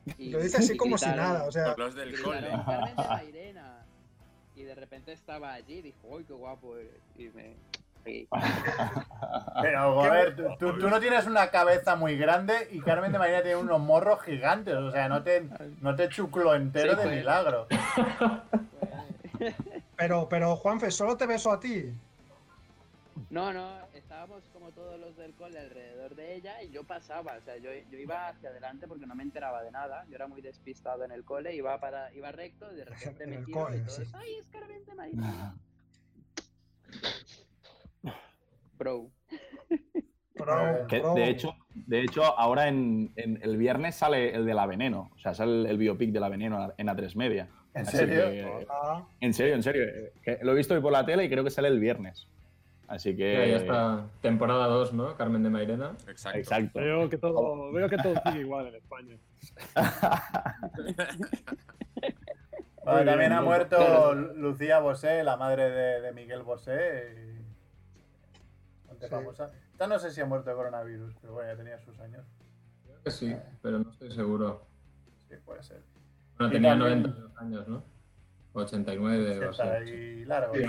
y- 0.18 0.30
Lo 0.30 0.40
dice 0.40 0.58
así 0.58 0.74
y 0.74 0.78
como 0.78 0.98
si 0.98 1.06
nada, 1.08 1.44
o 1.44 1.52
sea, 1.52 1.76
los 1.78 1.94
del 1.96 2.20
cole. 2.22 2.48
Carmen 2.66 2.96
de 2.96 3.04
Mairena. 3.08 3.86
Y 4.56 4.64
de 4.64 4.76
repente 4.76 5.12
estaba 5.14 5.54
allí 5.54 5.76
y 5.80 5.82
dijo, 5.84 6.18
¡ay, 6.18 6.24
qué 6.26 6.34
guapo! 6.34 6.76
eres". 6.78 6.92
Y 7.18 7.30
me. 7.30 7.56
Pero, 9.62 10.02
a 10.02 10.10
ver, 10.10 10.36
tú, 10.36 10.44
tú- 10.58 10.80
tú 10.80 10.90
no 10.90 11.00
tienes 11.00 11.28
una 11.28 11.52
cabeza 11.52 11.96
muy 11.96 12.18
grande 12.18 12.68
y 12.72 12.80
Carmen 12.80 13.12
de 13.12 13.20
María 13.20 13.44
tiene 13.44 13.58
unos 13.58 13.80
morros 13.82 14.22
gigantes. 14.24 14.74
O 14.76 14.92
sea, 14.92 15.10
no 15.10 15.22
te, 15.22 15.48
no 15.82 15.96
te 15.96 16.08
chuclo 16.10 16.56
entero 16.56 16.94
Sí, 16.94 16.98
de 16.98 17.04
pues. 17.04 17.16
milagro. 17.18 17.68
pero, 19.96 20.28
pero 20.30 20.56
Juanfe, 20.56 20.92
solo 20.92 21.18
te 21.18 21.26
beso 21.28 21.52
a 21.52 21.60
ti. 21.60 21.94
No, 23.30 23.54
no, 23.54 23.70
estábamos 24.10 24.44
como 24.52 24.72
todos 24.72 25.00
los 25.00 25.16
del 25.18 25.36
cole 25.36 25.60
alrededor 25.60 26.16
de 26.16 26.34
ella 26.34 26.64
y 26.64 26.72
yo 26.72 26.84
pasaba, 26.84 27.36
o 27.38 27.42
sea, 27.42 27.58
yo, 27.58 27.70
yo 27.92 27.98
iba 28.00 28.28
hacia 28.28 28.50
adelante 28.50 28.88
porque 28.88 29.06
no 29.06 29.14
me 29.14 29.22
enteraba 29.22 29.62
de 29.62 29.70
nada, 29.70 30.04
yo 30.10 30.16
era 30.16 30.28
muy 30.28 30.42
despistado 30.42 31.04
en 31.06 31.12
el 31.12 31.24
cole, 31.24 31.54
iba 31.56 31.80
para, 31.80 32.12
iba 32.16 32.32
recto 32.32 32.74
y 32.74 32.78
de 32.78 32.86
repente 32.86 33.26
En 33.26 33.30
me 33.30 33.36
el 33.36 33.46
giro 33.46 33.66
cole, 33.66 33.78
y 33.78 33.82
todos, 33.82 33.98
sí. 33.98 34.04
¡ay, 34.16 34.34
es 34.42 34.48
Carmen 34.48 34.84
de 34.84 34.96
Mairena! 34.96 35.56
Bro, 38.80 39.12
Bro, 40.34 40.88
que 40.88 41.02
bro. 41.02 41.14
de 41.14 41.30
hecho, 41.30 41.54
de 41.76 42.02
hecho, 42.02 42.24
ahora 42.24 42.68
en, 42.68 43.12
en 43.16 43.40
el 43.44 43.58
viernes 43.58 43.94
sale 43.94 44.34
el 44.34 44.44
de 44.46 44.54
la 44.56 44.66
Veneno. 44.66 45.12
O 45.16 45.20
sea, 45.20 45.36
sale 45.36 45.52
el, 45.52 45.66
el 45.68 45.78
biopic 45.78 46.12
de 46.12 46.20
la 46.22 46.30
Veneno 46.30 46.74
en 46.78 46.88
A3 46.88 47.14
Media. 47.16 47.48
¿En 47.76 47.82
Así 47.88 47.98
serio? 47.98 48.30
que- 48.32 48.66
Ah, 48.70 49.06
en 49.20 49.34
serio, 49.36 49.54
en 49.54 49.62
serio. 49.64 49.84
eh, 49.84 50.14
que 50.24 50.40
lo 50.42 50.54
he 50.54 50.56
visto 50.56 50.74
hoy 50.74 50.82
por 50.82 50.94
la 50.94 51.06
tele 51.06 51.26
y 51.26 51.30
creo 51.30 51.44
que 51.44 51.52
sale 51.52 51.68
el 51.68 51.80
viernes. 51.80 52.28
Así 52.90 53.16
que. 53.16 53.34
Ya, 53.34 53.46
ya 53.46 53.58
está. 53.58 54.06
Temporada 54.22 54.66
2, 54.68 54.94
¿no? 54.94 55.16
Carmen 55.16 55.44
de 55.44 55.50
Mairena. 55.52 55.92
Exacto. 56.08 56.40
Exacto. 56.40 56.80
Veo 56.80 57.08
que 57.10 57.18
todo, 57.18 57.72
veo 57.72 57.88
que 57.88 57.98
todo 57.98 58.14
sigue 58.26 58.40
igual 58.42 58.68
en 58.68 58.76
España. 58.76 59.16
Bueno, 62.86 63.00
también 63.12 63.20
bien, 63.20 63.34
ha 63.34 63.42
muerto. 63.42 64.16
Lucía 64.16 64.80
Bosé, 64.80 65.24
la 65.24 65.38
madre 65.38 65.70
de, 65.70 66.02
de 66.02 66.12
Miguel 66.14 66.42
Bosé. 66.44 67.14
y- 67.36 67.40
Sí. 69.00 69.08
famosa. 69.10 69.50
Esta 69.72 69.88
no 69.88 69.98
sé 69.98 70.12
si 70.12 70.20
ha 70.20 70.26
muerto 70.26 70.50
de 70.50 70.56
coronavirus, 70.58 71.14
pero 71.22 71.34
bueno, 71.34 71.52
ya 71.52 71.56
tenía 71.58 71.80
sus 71.80 71.98
años. 72.02 72.26
Creo 72.84 73.02
que 73.04 73.12
sí, 73.12 73.34
pero 73.62 73.80
no 73.80 73.90
estoy 73.92 74.12
seguro. 74.12 74.66
Sí, 75.30 75.36
puede 75.46 75.64
ser. 75.64 75.82
Bueno, 76.38 76.52
Y 76.52 76.56
tenía 76.56 76.72
también- 76.72 77.04
92 77.04 77.38
años, 77.38 77.68
¿no? 77.70 77.84
89 78.54 79.40
o 79.48 79.52
Está 79.52 79.64
sea. 79.64 79.74
ahí 79.76 80.26
largo. 80.26 80.54
Sí. 80.54 80.64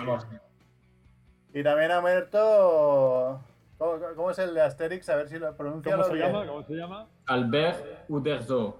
Y 1.53 1.63
también 1.63 1.91
ha 1.91 2.01
muerto. 2.01 3.41
¿Cómo, 3.79 3.99
cómo 4.15 4.31
es 4.31 4.39
el 4.39 4.55
de 4.55 4.61
Asterix? 4.61 5.09
A 5.09 5.17
ver 5.17 5.29
si 5.29 5.39
lo 5.39 5.57
pronuncia 5.57 5.93
¿Cómo 5.97 6.05
se 6.05 6.15
llama? 6.17 6.47
¿Cómo 6.47 6.63
se 6.65 6.75
llama? 6.75 7.09
Albert 7.27 8.09
Uderzo. 8.09 8.79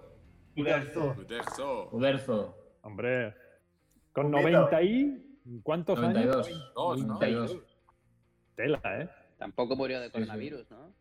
Uderzo. 0.57 1.89
Uderzo. 1.93 2.55
Hombre, 2.83 3.35
con 4.13 4.27
Un 4.27 4.33
mito. 4.45 4.51
90 4.51 4.83
y... 4.83 5.27
¿Cuántos 5.63 5.99
92. 5.99 6.47
años? 6.47 6.73
Dos, 6.75 6.99
¿no? 7.01 7.15
92. 7.15 7.57
Tela, 8.57 8.81
¿eh? 8.85 9.09
tampoco 9.39 9.75
murió 9.75 10.01
de 10.01 10.07
sí. 10.07 10.13
coronavirus, 10.13 10.71
¿no? 10.71 10.93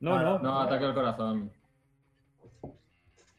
No, 0.00 0.16
Ah, 0.16 0.22
no. 0.22 0.38
No, 0.40 0.60
ataque 0.60 0.84
al 0.84 0.94
corazón. 0.94 1.52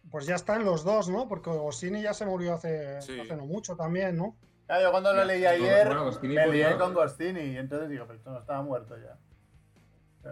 pues 0.09 0.25
ya 0.25 0.35
están 0.35 0.63
los 0.63 0.83
dos, 0.85 1.09
¿no? 1.09 1.27
Porque 1.27 1.49
Goscinny 1.49 2.01
ya 2.01 2.13
se 2.13 2.25
murió 2.25 2.53
hace, 2.53 3.01
Sí. 3.01 3.19
hace 3.19 3.35
no 3.35 3.45
mucho 3.45 3.75
también, 3.75 4.15
¿no? 4.15 4.35
Ah, 4.69 4.81
yo 4.81 4.91
cuando 4.91 5.13
lo 5.13 5.19
Ya, 5.21 5.25
leí 5.25 5.45
ayer 5.45 5.87
bueno, 5.87 6.11
murió. 6.45 6.77
con 6.77 6.93
Gostini 6.93 7.39
y 7.39 7.57
entonces 7.57 7.89
digo, 7.89 8.05
pero 8.05 8.17
esto 8.19 8.31
no 8.31 8.39
estaba 8.39 8.61
muerto 8.61 8.95
ya. 8.97 9.17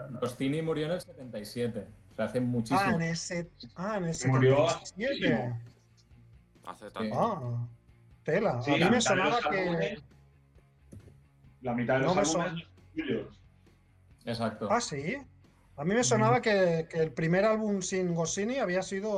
No. 0.10 0.20
Costini 0.20 0.62
murió 0.62 0.88
en 0.88 0.92
el 0.94 1.02
77. 1.02 1.88
O 2.12 2.16
sea, 2.16 2.26
hace 2.26 2.40
Ah, 2.40 2.42
muchísimo. 2.42 2.96
en 2.96 3.02
ese. 3.02 3.50
Ah, 3.76 3.98
en 3.98 4.06
ese. 4.06 4.28
Murió 4.28 4.68
77. 4.70 5.56
Hace 6.66 6.92
tanto. 6.92 7.16
Ah, 7.18 7.68
tela. 8.24 8.62
Sí, 8.62 8.72
a 8.74 8.78
mí 8.78 8.90
me 8.90 9.02
sonaba 9.02 9.40
que. 9.50 9.70
álbumes- 9.70 10.04
La 11.62 11.74
mitad 11.74 11.94
de 11.96 12.00
No 12.02 12.06
los 12.08 12.16
me 12.16 12.22
álbumes 12.22 12.62
son 12.64 12.64
suyos. 12.94 13.40
Exacto. 14.26 14.68
Ah, 14.70 14.82
sí. 14.82 15.16
A 15.78 15.84
mí 15.86 15.94
me 15.94 16.04
sonaba 16.04 16.42
que, 16.42 16.88
que 16.90 17.00
el 17.00 17.12
primer 17.12 17.46
álbum 17.46 17.82
sin 17.82 18.14
Goscinny 18.16 18.58
había 18.60 18.82
sido, 18.82 19.14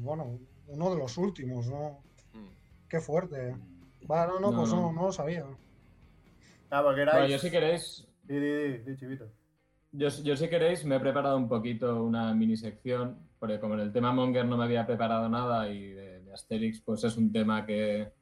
bueno, 0.00 0.38
uno 0.68 0.90
de 0.90 0.96
los 0.98 1.16
últimos, 1.18 1.66
¿no? 1.68 2.02
Mm. 2.34 2.48
Qué 2.88 3.00
fuerte. 3.00 3.56
Va, 4.10 4.26
no, 4.26 4.40
no, 4.40 4.50
No, 4.50 4.58
pues 4.58 4.70
no, 4.72 4.80
no. 4.82 4.92
no 4.92 5.02
lo 5.06 5.12
sabía. 5.12 5.44
Ah, 6.70 6.82
porque 6.82 7.02
era. 7.02 7.12
Bueno, 7.12 7.28
yo 7.28 7.38
si 7.38 7.50
queréis, 7.50 8.06
Di, 8.24 8.38
di, 8.38 8.50
di, 8.62 8.78
di, 8.78 8.96
chivito. 8.96 9.26
yo, 9.92 10.08
yo 10.08 10.36
si 10.36 10.48
queréis 10.48 10.84
me 10.84 10.96
he 10.96 11.00
preparado 11.00 11.36
un 11.36 11.48
poquito 11.48 12.02
una 12.04 12.32
mini 12.34 12.56
sección, 12.56 13.18
porque 13.38 13.58
como 13.60 13.74
en 13.74 13.80
el 13.80 13.92
tema 13.92 14.12
Monger 14.12 14.46
no 14.46 14.56
me 14.56 14.64
había 14.64 14.86
preparado 14.86 15.28
nada 15.28 15.68
y 15.68 15.88
de, 15.92 16.22
de 16.22 16.32
Asterix 16.32 16.80
pues 16.80 17.04
es 17.04 17.16
un 17.16 17.30
tema 17.32 17.66
que, 17.66 18.12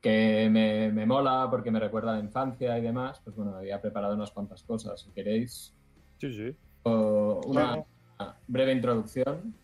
que 0.00 0.48
me, 0.50 0.90
me 0.90 1.06
mola 1.06 1.46
porque 1.50 1.70
me 1.70 1.78
recuerda 1.78 2.12
a 2.12 2.14
la 2.16 2.20
infancia 2.24 2.76
y 2.78 2.82
demás, 2.82 3.20
pues 3.22 3.36
bueno, 3.36 3.56
había 3.56 3.80
preparado 3.80 4.14
unas 4.14 4.30
cuantas 4.30 4.62
cosas. 4.62 5.00
Si 5.02 5.10
queréis, 5.12 5.74
Sí, 6.18 6.32
sí. 6.32 6.56
o 6.84 7.40
una 7.46 7.84
breve 8.48 8.72
introducción, 8.72 9.54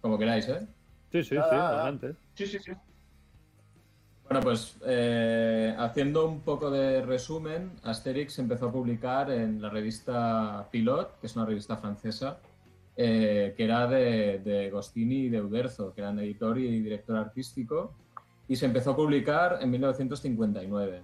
como 0.00 0.18
queráis, 0.18 0.48
¿eh? 0.48 0.66
Sí, 1.10 1.22
sí, 1.24 1.30
sí, 1.30 1.36
Ah, 1.38 1.48
ah, 1.50 1.56
ah. 1.56 1.68
adelante. 1.80 2.14
Sí, 2.34 2.46
sí, 2.46 2.58
sí. 2.58 2.72
Bueno, 4.28 4.40
pues 4.40 4.76
eh, 4.84 5.74
haciendo 5.78 6.26
un 6.26 6.40
poco 6.40 6.70
de 6.70 7.02
resumen, 7.02 7.72
Asterix 7.84 8.38
empezó 8.40 8.68
a 8.68 8.72
publicar 8.72 9.30
en 9.30 9.62
la 9.62 9.70
revista 9.70 10.68
Pilot, 10.70 11.20
que 11.20 11.28
es 11.28 11.36
una 11.36 11.46
revista 11.46 11.76
francesa, 11.76 12.38
eh, 12.96 13.54
que 13.56 13.64
era 13.64 13.86
de, 13.86 14.40
de 14.40 14.70
Gostini 14.70 15.26
y 15.26 15.28
de 15.28 15.42
Uderzo, 15.42 15.94
que 15.94 16.00
eran 16.00 16.18
editor 16.18 16.58
y 16.58 16.80
director 16.80 17.16
artístico, 17.16 17.94
y 18.48 18.56
se 18.56 18.66
empezó 18.66 18.92
a 18.92 18.96
publicar 18.96 19.58
en 19.60 19.70
1959. 19.70 21.02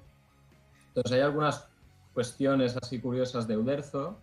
Entonces 0.88 1.12
hay 1.12 1.20
algunas 1.20 1.68
cuestiones 2.12 2.76
así 2.76 3.00
curiosas 3.00 3.46
de 3.46 3.56
Uderzo. 3.56 4.18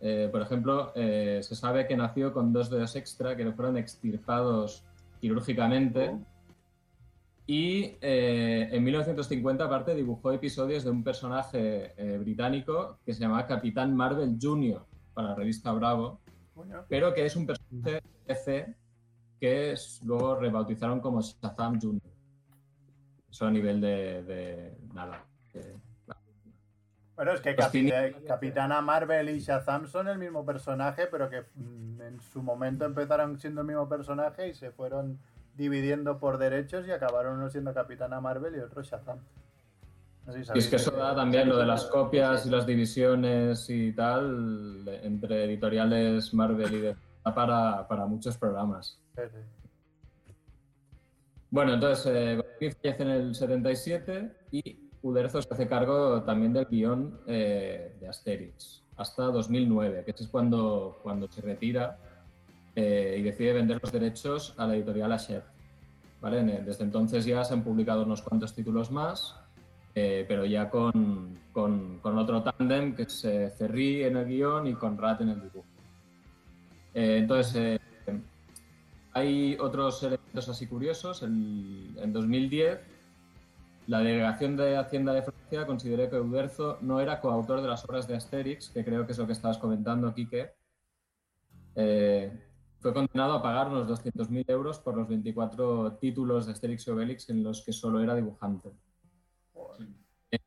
Eh, 0.00 0.28
por 0.30 0.42
ejemplo, 0.42 0.92
eh, 0.94 1.40
se 1.42 1.54
sabe 1.54 1.86
que 1.86 1.96
nació 1.96 2.32
con 2.32 2.52
dos 2.52 2.70
dedos 2.70 2.96
extra 2.96 3.36
que 3.36 3.44
le 3.44 3.52
fueron 3.52 3.76
extirpados 3.76 4.84
quirúrgicamente. 5.20 6.16
Y 7.52 7.98
eh, 8.00 8.70
en 8.72 8.82
1950, 8.82 9.62
aparte, 9.64 9.94
dibujó 9.94 10.32
episodios 10.32 10.84
de 10.84 10.90
un 10.90 11.04
personaje 11.04 11.92
eh, 11.98 12.16
británico 12.16 12.98
que 13.04 13.12
se 13.12 13.20
llamaba 13.20 13.46
Capitán 13.46 13.94
Marvel 13.94 14.38
Jr. 14.40 14.82
para 15.12 15.28
la 15.28 15.34
revista 15.34 15.70
Bravo, 15.72 16.22
pero 16.88 17.12
que 17.12 17.26
es 17.26 17.36
un 17.36 17.44
personaje 17.44 18.00
de 18.00 18.02
DC 18.26 18.74
que 19.38 19.72
es- 19.72 20.00
luego 20.02 20.36
rebautizaron 20.36 21.00
como 21.00 21.20
Shazam 21.20 21.78
Jr. 21.78 22.00
Eso 23.30 23.46
a 23.46 23.50
nivel 23.50 23.82
de, 23.82 24.22
de 24.22 24.78
nada. 24.94 25.22
de- 25.52 25.76
Bueno, 27.14 27.32
es 27.32 27.42
que 27.42 27.54
Capitana 28.26 28.80
Marvel 28.80 29.28
y 29.28 29.40
Shazam 29.40 29.86
son 29.88 30.08
el 30.08 30.16
mismo 30.18 30.42
personaje, 30.46 31.06
pero 31.06 31.28
que 31.28 31.42
mm, 31.54 32.00
en 32.00 32.18
su 32.20 32.42
momento 32.42 32.86
empezaron 32.86 33.38
siendo 33.38 33.60
el 33.60 33.66
mismo 33.66 33.86
personaje 33.90 34.48
y 34.48 34.54
se 34.54 34.70
fueron 34.70 35.18
dividiendo 35.56 36.18
por 36.18 36.38
derechos 36.38 36.86
y 36.86 36.90
acabaron 36.90 37.38
uno 37.38 37.50
siendo 37.50 37.74
Capitana 37.74 38.20
Marvel 38.20 38.56
y 38.56 38.60
otro 38.60 38.82
Shazam. 38.82 39.18
No 40.26 40.32
sé 40.32 40.44
si 40.44 40.52
Y 40.54 40.58
es 40.58 40.68
que 40.68 40.76
eso 40.76 40.92
da 40.92 41.14
también 41.14 41.48
lo 41.48 41.56
de 41.56 41.66
las 41.66 41.84
copias 41.86 42.46
y 42.46 42.50
las 42.50 42.66
divisiones 42.66 43.68
y 43.68 43.92
tal 43.92 44.84
entre 45.02 45.44
editoriales 45.44 46.32
Marvel 46.32 46.74
y 46.74 46.80
de 46.80 46.96
para, 47.22 47.86
para 47.86 48.06
muchos 48.06 48.36
programas. 48.36 49.00
Sí, 49.14 49.22
sí. 49.30 49.38
Bueno, 51.50 51.74
entonces 51.74 52.06
eh, 52.06 52.42
fallece 52.58 53.02
en 53.02 53.10
el 53.10 53.34
77 53.34 54.32
y 54.52 54.90
Uderzo 55.02 55.42
se 55.42 55.52
hace 55.52 55.68
cargo 55.68 56.22
también 56.22 56.52
del 56.52 56.66
guion 56.66 57.20
eh, 57.26 57.96
de 58.00 58.08
Asterix 58.08 58.82
hasta 58.96 59.24
2009, 59.24 60.04
que 60.04 60.12
es 60.12 60.28
cuando, 60.28 61.00
cuando 61.02 61.28
se 61.28 61.40
retira 61.42 61.98
eh, 62.74 63.16
y 63.18 63.22
decide 63.22 63.52
vender 63.52 63.78
los 63.82 63.92
derechos 63.92 64.54
a 64.56 64.66
la 64.66 64.74
editorial 64.76 65.12
Hachette. 65.12 65.44
¿vale? 66.20 66.42
Desde 66.64 66.84
entonces 66.84 67.24
ya 67.24 67.44
se 67.44 67.54
han 67.54 67.62
publicado 67.64 68.04
unos 68.04 68.22
cuantos 68.22 68.54
títulos 68.54 68.90
más, 68.90 69.36
eh, 69.94 70.24
pero 70.26 70.44
ya 70.46 70.70
con, 70.70 71.38
con- 71.52 72.00
otro 72.02 72.42
tándem 72.42 72.94
que 72.94 73.02
es 73.02 73.24
eh, 73.24 73.50
Cerrí 73.56 74.04
en 74.04 74.16
el 74.16 74.26
guion 74.26 74.66
y 74.66 74.74
con 74.74 74.96
Rat 74.96 75.20
en 75.20 75.30
el 75.30 75.40
dibujo. 75.42 75.66
Eh, 76.94 77.18
entonces, 77.18 77.80
hay 79.12 79.56
otros 79.60 80.02
elementos 80.02 80.48
así 80.48 80.66
curiosos. 80.66 81.22
En 81.22 82.12
2010, 82.12 82.78
la 83.88 83.98
Delegación 83.98 84.56
de 84.56 84.76
Hacienda 84.76 85.12
de 85.12 85.22
Francia 85.22 85.66
consideró 85.66 86.08
que 86.08 86.20
Uderzo 86.20 86.78
no 86.80 87.00
era 87.00 87.20
coautor 87.20 87.60
de 87.60 87.68
las 87.68 87.84
obras 87.84 88.06
de 88.06 88.14
Asterix, 88.16 88.70
que 88.70 88.84
creo 88.84 89.04
que 89.04 89.12
es 89.12 89.18
lo 89.18 89.26
que 89.26 89.32
estabas 89.32 89.58
comentando, 89.58 90.14
Quique. 90.14 90.52
Eh, 91.74 92.32
fue 92.82 92.92
condenado 92.92 93.34
a 93.34 93.42
pagar 93.42 93.68
unos 93.68 93.86
200.000 93.86 94.44
euros 94.48 94.80
por 94.80 94.96
los 94.96 95.08
24 95.08 95.98
títulos 96.00 96.46
de 96.46 96.52
Asterix 96.52 96.86
y 96.86 96.90
Obelix 96.90 97.30
en 97.30 97.44
los 97.44 97.62
que 97.64 97.72
solo 97.72 98.00
era 98.02 98.14
dibujante. 98.16 98.72
Eh, 100.30 100.38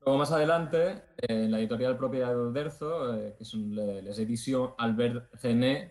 Luego 0.00 0.18
más 0.20 0.30
adelante, 0.30 1.02
eh, 1.18 1.26
en 1.44 1.50
la 1.50 1.58
editorial 1.58 1.96
propia 1.98 2.28
de 2.28 2.36
Uderzo, 2.36 3.14
eh, 3.16 3.34
que 3.36 3.44
le- 3.56 4.02
Les 4.02 4.16
Editions 4.20 4.74
Albert 4.78 5.34
Gené, 5.40 5.90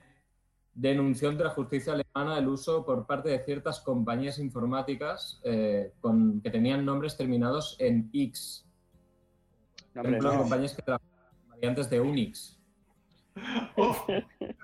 denunció 0.73 1.27
ante 1.29 1.43
la 1.43 1.49
justicia 1.49 1.93
alemana 1.93 2.37
el 2.39 2.47
uso 2.47 2.85
por 2.85 3.05
parte 3.05 3.27
de 3.29 3.39
ciertas 3.43 3.81
compañías 3.81 4.39
informáticas 4.39 5.41
eh, 5.43 5.93
con, 5.99 6.39
que 6.39 6.49
tenían 6.49 6.85
nombres 6.85 7.17
terminados 7.17 7.75
en 7.79 8.09
X. 8.13 8.65
Por 9.93 10.05
ejemplo, 10.05 10.31
no. 10.31 10.39
compañías 10.39 10.73
que 10.73 10.81
trabajan 10.81 11.09
con 11.41 11.49
variantes 11.49 11.89
de 11.89 11.99
Unix. 11.99 12.57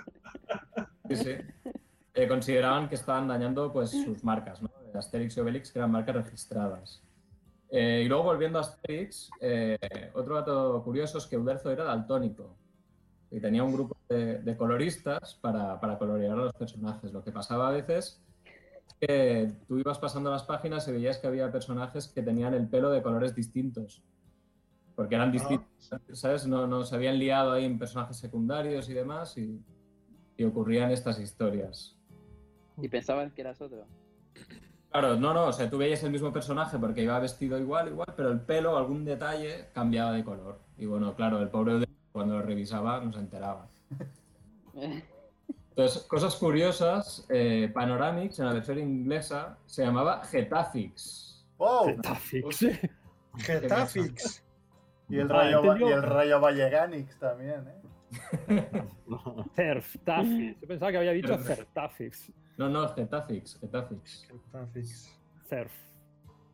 Sí, 1.16 1.24
sí. 1.24 1.72
Eh, 2.14 2.28
consideraban 2.28 2.90
que 2.90 2.96
estaban 2.96 3.28
dañando 3.28 3.72
pues, 3.72 3.92
sus 3.92 4.24
marcas, 4.24 4.62
¿no? 4.62 4.70
De 4.92 5.00
Asterix 5.00 5.38
y 5.38 5.40
Obelix, 5.40 5.72
que 5.72 5.80
eran 5.80 5.92
marcas 5.92 6.16
registradas. 6.16 7.02
Eh, 7.70 8.04
y 8.06 8.08
luego 8.10 8.24
volviendo 8.24 8.60
a 8.60 8.62
Asterix, 8.62 9.30
eh, 9.40 9.78
otro 10.14 10.36
dato 10.36 10.84
curioso 10.84 11.20
es 11.20 11.26
que 11.26 11.38
Uderzo 11.38 11.72
era 11.72 11.86
daltónico 11.86 12.58
y 13.30 13.40
tenía 13.40 13.64
un 13.64 13.72
grupo 13.72 13.96
de, 14.10 14.40
de 14.40 14.58
coloristas 14.58 15.36
para, 15.36 15.80
para 15.80 15.98
colorear 15.98 16.34
a 16.34 16.36
los 16.36 16.54
personajes. 16.54 17.14
Lo 17.14 17.24
que 17.24 17.32
pasaba 17.32 17.70
a 17.70 17.72
veces 17.72 18.22
es 18.86 18.94
que 19.00 19.54
tú 19.70 19.78
ibas 19.78 19.98
pasando 20.00 20.30
las 20.30 20.44
páginas 20.44 20.86
y 20.90 20.92
veías 20.92 21.18
que 21.18 21.28
había 21.28 21.50
personajes 21.50 22.10
que 22.10 22.22
tenían 22.22 22.54
el 22.54 22.68
pelo 22.68 22.90
de 22.90 23.02
colores 23.02 23.34
distintos. 23.34 24.04
Porque 24.98 25.16
eran 25.16 25.32
distintos, 25.32 25.90
¿sabes? 26.12 26.46
No, 26.46 26.68
no 26.68 26.84
se 26.84 26.94
habían 26.94 27.18
liado 27.18 27.54
ahí 27.54 27.64
en 27.64 27.80
personajes 27.80 28.18
secundarios 28.18 28.90
y 28.90 28.94
demás 28.94 29.38
y, 29.38 29.64
y 30.42 30.44
ocurrían 30.44 30.92
estas 30.92 31.20
historias. 31.20 31.96
Y 32.78 32.90
pensaban 32.90 33.30
que 33.30 33.42
eras 33.42 33.62
otro. 33.62 33.86
Claro, 34.90 35.16
no, 35.16 35.34
no, 35.34 35.46
o 35.46 35.54
sea, 35.54 35.70
tú 35.70 35.78
veías 35.78 36.04
el 36.04 36.12
mismo 36.12 36.34
personaje 36.34 36.78
porque 36.80 37.04
iba 37.04 37.18
vestido 37.20 37.60
igual, 37.60 37.90
igual, 37.90 38.12
pero 38.16 38.32
el 38.32 38.42
pelo, 38.42 38.76
algún 38.76 39.06
detalle 39.06 39.70
cambiaba 39.74 40.12
de 40.14 40.24
color. 40.24 40.60
Y 40.78 40.86
bueno, 40.88 41.16
claro, 41.16 41.40
el 41.42 41.50
pobre 41.50 41.76
Uderzo, 41.76 41.94
cuando 42.12 42.36
lo 42.36 42.42
revisaba 42.42 43.00
no 43.00 43.14
se 43.14 43.20
enteraba. 43.20 43.68
Entonces, 45.70 46.04
cosas 46.04 46.36
curiosas, 46.36 47.26
eh, 47.30 47.72
Panoramix 47.74 48.40
en 48.40 48.48
la 48.48 48.54
versión 48.54 48.80
inglesa 48.80 49.58
se 49.66 49.86
llamaba 49.86 50.24
Getafix. 50.26 51.46
¡Wow! 51.58 51.86
Getafix. 51.86 52.66
Getafix. 53.38 54.44
Y 55.08 55.20
el 55.20 55.32
Ah, 55.32 55.36
rayo, 55.36 55.78
y 55.88 55.92
el 55.92 56.02
rayo 56.04 56.42
Valleganix 56.42 57.18
también, 57.20 57.68
¿eh? 57.68 57.81
Certafix. 59.56 60.62
Yo 60.62 60.68
pensaba 60.68 60.92
que 60.92 60.98
había 60.98 61.12
dicho 61.12 61.38
Certafix. 61.38 62.32
No, 62.58 62.70
no, 62.70 62.88
Getafix, 62.94 63.58
Getafix. 63.60 64.28
Getafix. 64.28 65.20
Cerf. 65.48 65.72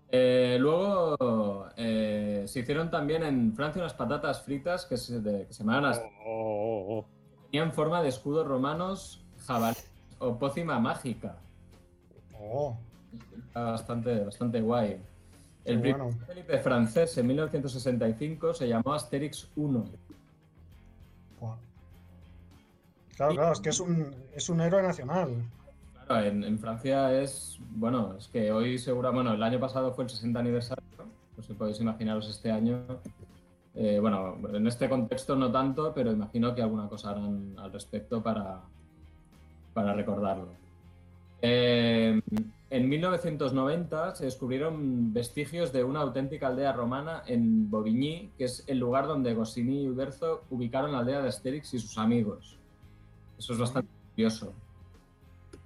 Eh, 0.10 0.58
luego 0.60 1.68
eh, 1.76 2.44
se 2.48 2.62
hicieron 2.62 2.90
también 2.90 3.24
en 3.24 3.54
Francia 3.54 3.82
unas 3.82 3.94
patatas 3.94 4.42
fritas 4.44 4.86
que 4.86 4.96
se, 4.96 5.20
de- 5.20 5.46
que 5.48 5.54
se 5.54 5.64
llamaban 5.64 5.94
Oh, 6.26 6.30
oh, 6.30 6.98
oh. 7.00 7.06
tenían 7.52 7.74
forma 7.74 8.02
de 8.02 8.10
escudos 8.10 8.48
romanos, 8.48 9.26
jabalí 9.46 9.76
o 10.20 10.38
pócima 10.40 10.80
mágica. 10.80 11.38
Oh, 12.40 12.78
Está 13.48 13.62
bastante, 13.72 14.20
bastante 14.24 14.62
guay. 14.62 15.02
El 15.66 15.82
primer 15.82 16.02
bueno. 16.02 16.18
satélite 16.20 16.58
francés 16.60 17.18
en 17.18 17.28
1965 17.28 18.54
se 18.54 18.68
llamó 18.70 18.94
Asterix 18.94 19.50
1. 19.58 19.86
Claro, 23.18 23.34
claro, 23.34 23.54
es 23.54 23.60
que 23.60 23.70
es 23.70 23.80
un, 23.80 24.16
es 24.34 24.48
un 24.48 24.62
héroe 24.62 24.84
nacional. 24.84 25.30
Claro, 26.06 26.26
en, 26.26 26.44
en 26.44 26.60
Francia 26.60 27.12
es, 27.20 27.60
bueno, 27.72 28.14
es 28.18 28.28
que 28.28 28.52
hoy 28.52 28.78
segura, 28.78 29.10
bueno, 29.10 29.34
el 29.34 29.42
año 29.42 29.60
pasado 29.60 29.92
fue 29.92 30.04
el 30.04 30.10
60 30.12 30.40
aniversario, 30.40 30.84
pues 31.36 31.48
si 31.48 31.54
podéis 31.54 31.82
imaginaros 31.82 32.30
este 32.30 32.52
año. 32.52 32.86
Eh, 33.74 34.00
bueno, 34.00 34.38
en 34.54 34.68
este 34.68 34.88
contexto 34.88 35.36
no 35.36 35.52
tanto, 35.52 35.94
pero 35.94 36.12
imagino 36.12 36.54
que 36.54 36.62
alguna 36.62 36.88
cosa 36.88 37.10
harán 37.10 37.56
al 37.58 37.74
respecto 37.74 38.22
para, 38.22 38.62
para 39.74 39.94
recordarlo. 39.94 40.50
Eh, 41.42 42.22
en 42.70 42.90
1990 42.90 44.16
se 44.16 44.26
descubrieron 44.26 45.14
vestigios 45.14 45.72
de 45.72 45.84
una 45.84 46.02
auténtica 46.02 46.48
aldea 46.48 46.74
romana 46.74 47.24
en 47.26 47.70
Bobigny, 47.70 48.32
que 48.38 48.44
es 48.44 48.64
el 48.68 48.78
lugar 48.78 49.08
donde 49.08 49.34
Goscinny 49.34 49.84
y 49.84 49.88
Uderzo 49.88 50.44
ubicaron 50.52 50.92
la 50.92 51.00
aldea 51.00 51.22
de 51.22 51.30
Asterix 51.30 51.74
y 51.74 51.80
sus 51.80 51.98
amigos. 51.98 52.58
Eso 53.38 53.54
es 53.54 53.60
bastante 53.60 53.90
curioso. 54.14 54.54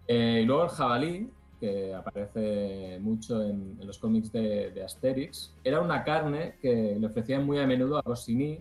Eh, 0.08 0.42
y 0.44 0.46
luego 0.46 0.64
el 0.64 0.70
jabalí, 0.70 1.30
que 1.60 1.94
aparece 1.94 3.00
mucho 3.02 3.42
en, 3.44 3.78
en 3.80 3.88
los 3.88 3.98
cómics 4.00 4.32
de, 4.32 4.72
de 4.72 4.84
Asterix, 4.84 5.54
era 5.64 5.80
una 5.80 6.04
carne 6.04 6.56
que 6.62 6.98
le 7.00 7.08
ofrecían 7.08 7.46
muy 7.46 7.60
a 7.60 7.68
menudo 7.68 7.98
a 7.98 8.02
Goscinny 8.02 8.60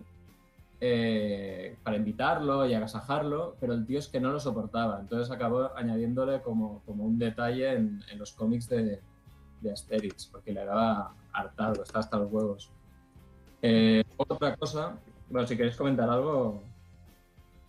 eh, 0.79 1.75
para 1.83 1.97
invitarlo 1.97 2.65
y 2.65 2.73
agasajarlo, 2.73 3.55
pero 3.59 3.73
el 3.73 3.85
tío 3.85 3.99
es 3.99 4.07
que 4.07 4.19
no 4.19 4.31
lo 4.31 4.39
soportaba. 4.39 4.99
Entonces 4.99 5.31
acabó 5.31 5.71
añadiéndole 5.75 6.41
como, 6.41 6.81
como 6.85 7.03
un 7.03 7.17
detalle 7.19 7.73
en, 7.73 8.01
en 8.11 8.19
los 8.19 8.33
cómics 8.33 8.69
de, 8.69 8.99
de 9.61 9.71
Asterix, 9.71 10.27
porque 10.27 10.53
le 10.53 10.63
daba 10.65 11.13
hartado, 11.33 11.83
está 11.83 11.99
hasta 11.99 12.17
los 12.17 12.31
huevos. 12.31 12.71
Eh, 13.61 14.03
otra 14.17 14.55
cosa, 14.55 14.97
bueno, 15.29 15.47
si 15.47 15.55
queréis 15.55 15.75
comentar 15.75 16.09
algo, 16.09 16.63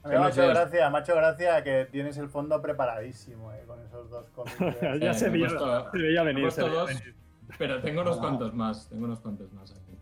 mí 0.09 0.15
me 0.17 0.17
ha 0.17 0.33
Sí, 0.33 0.41
hecho 0.41 0.43
sí. 0.43 0.49
gracia, 0.55 0.91
me 0.91 0.99
ha 0.99 1.01
hecho 1.01 1.15
gracia 1.15 1.63
que 1.65 1.89
tienes 1.91 2.17
el 2.19 2.29
fondo 2.29 2.61
preparadísimo, 2.61 3.53
¿eh? 3.53 3.63
Con 3.67 3.81
esos 3.83 4.11
dos 4.11 4.29
cómics. 4.31 4.57
ya 5.01 5.11
Eh, 5.11 5.15
se, 5.15 5.29
veía, 5.31 5.47
puesto- 5.49 5.91
se 5.93 5.99
veía 5.99 6.25
me 6.25 6.31
he 6.31 6.35
venir. 6.35 6.51
se 6.53 6.61
puesto 6.61 6.65
veía 6.67 6.81
dos, 6.81 6.89
venir. 7.01 7.15
Pero 7.59 7.83
tengo 7.83 8.01
unos 8.03 8.17
cuantos 8.19 8.55
más, 8.55 8.89
tengo 8.89 9.05
unos 9.05 9.21
cuantos 9.21 9.53
más 9.53 9.71
aquí. 9.73 9.97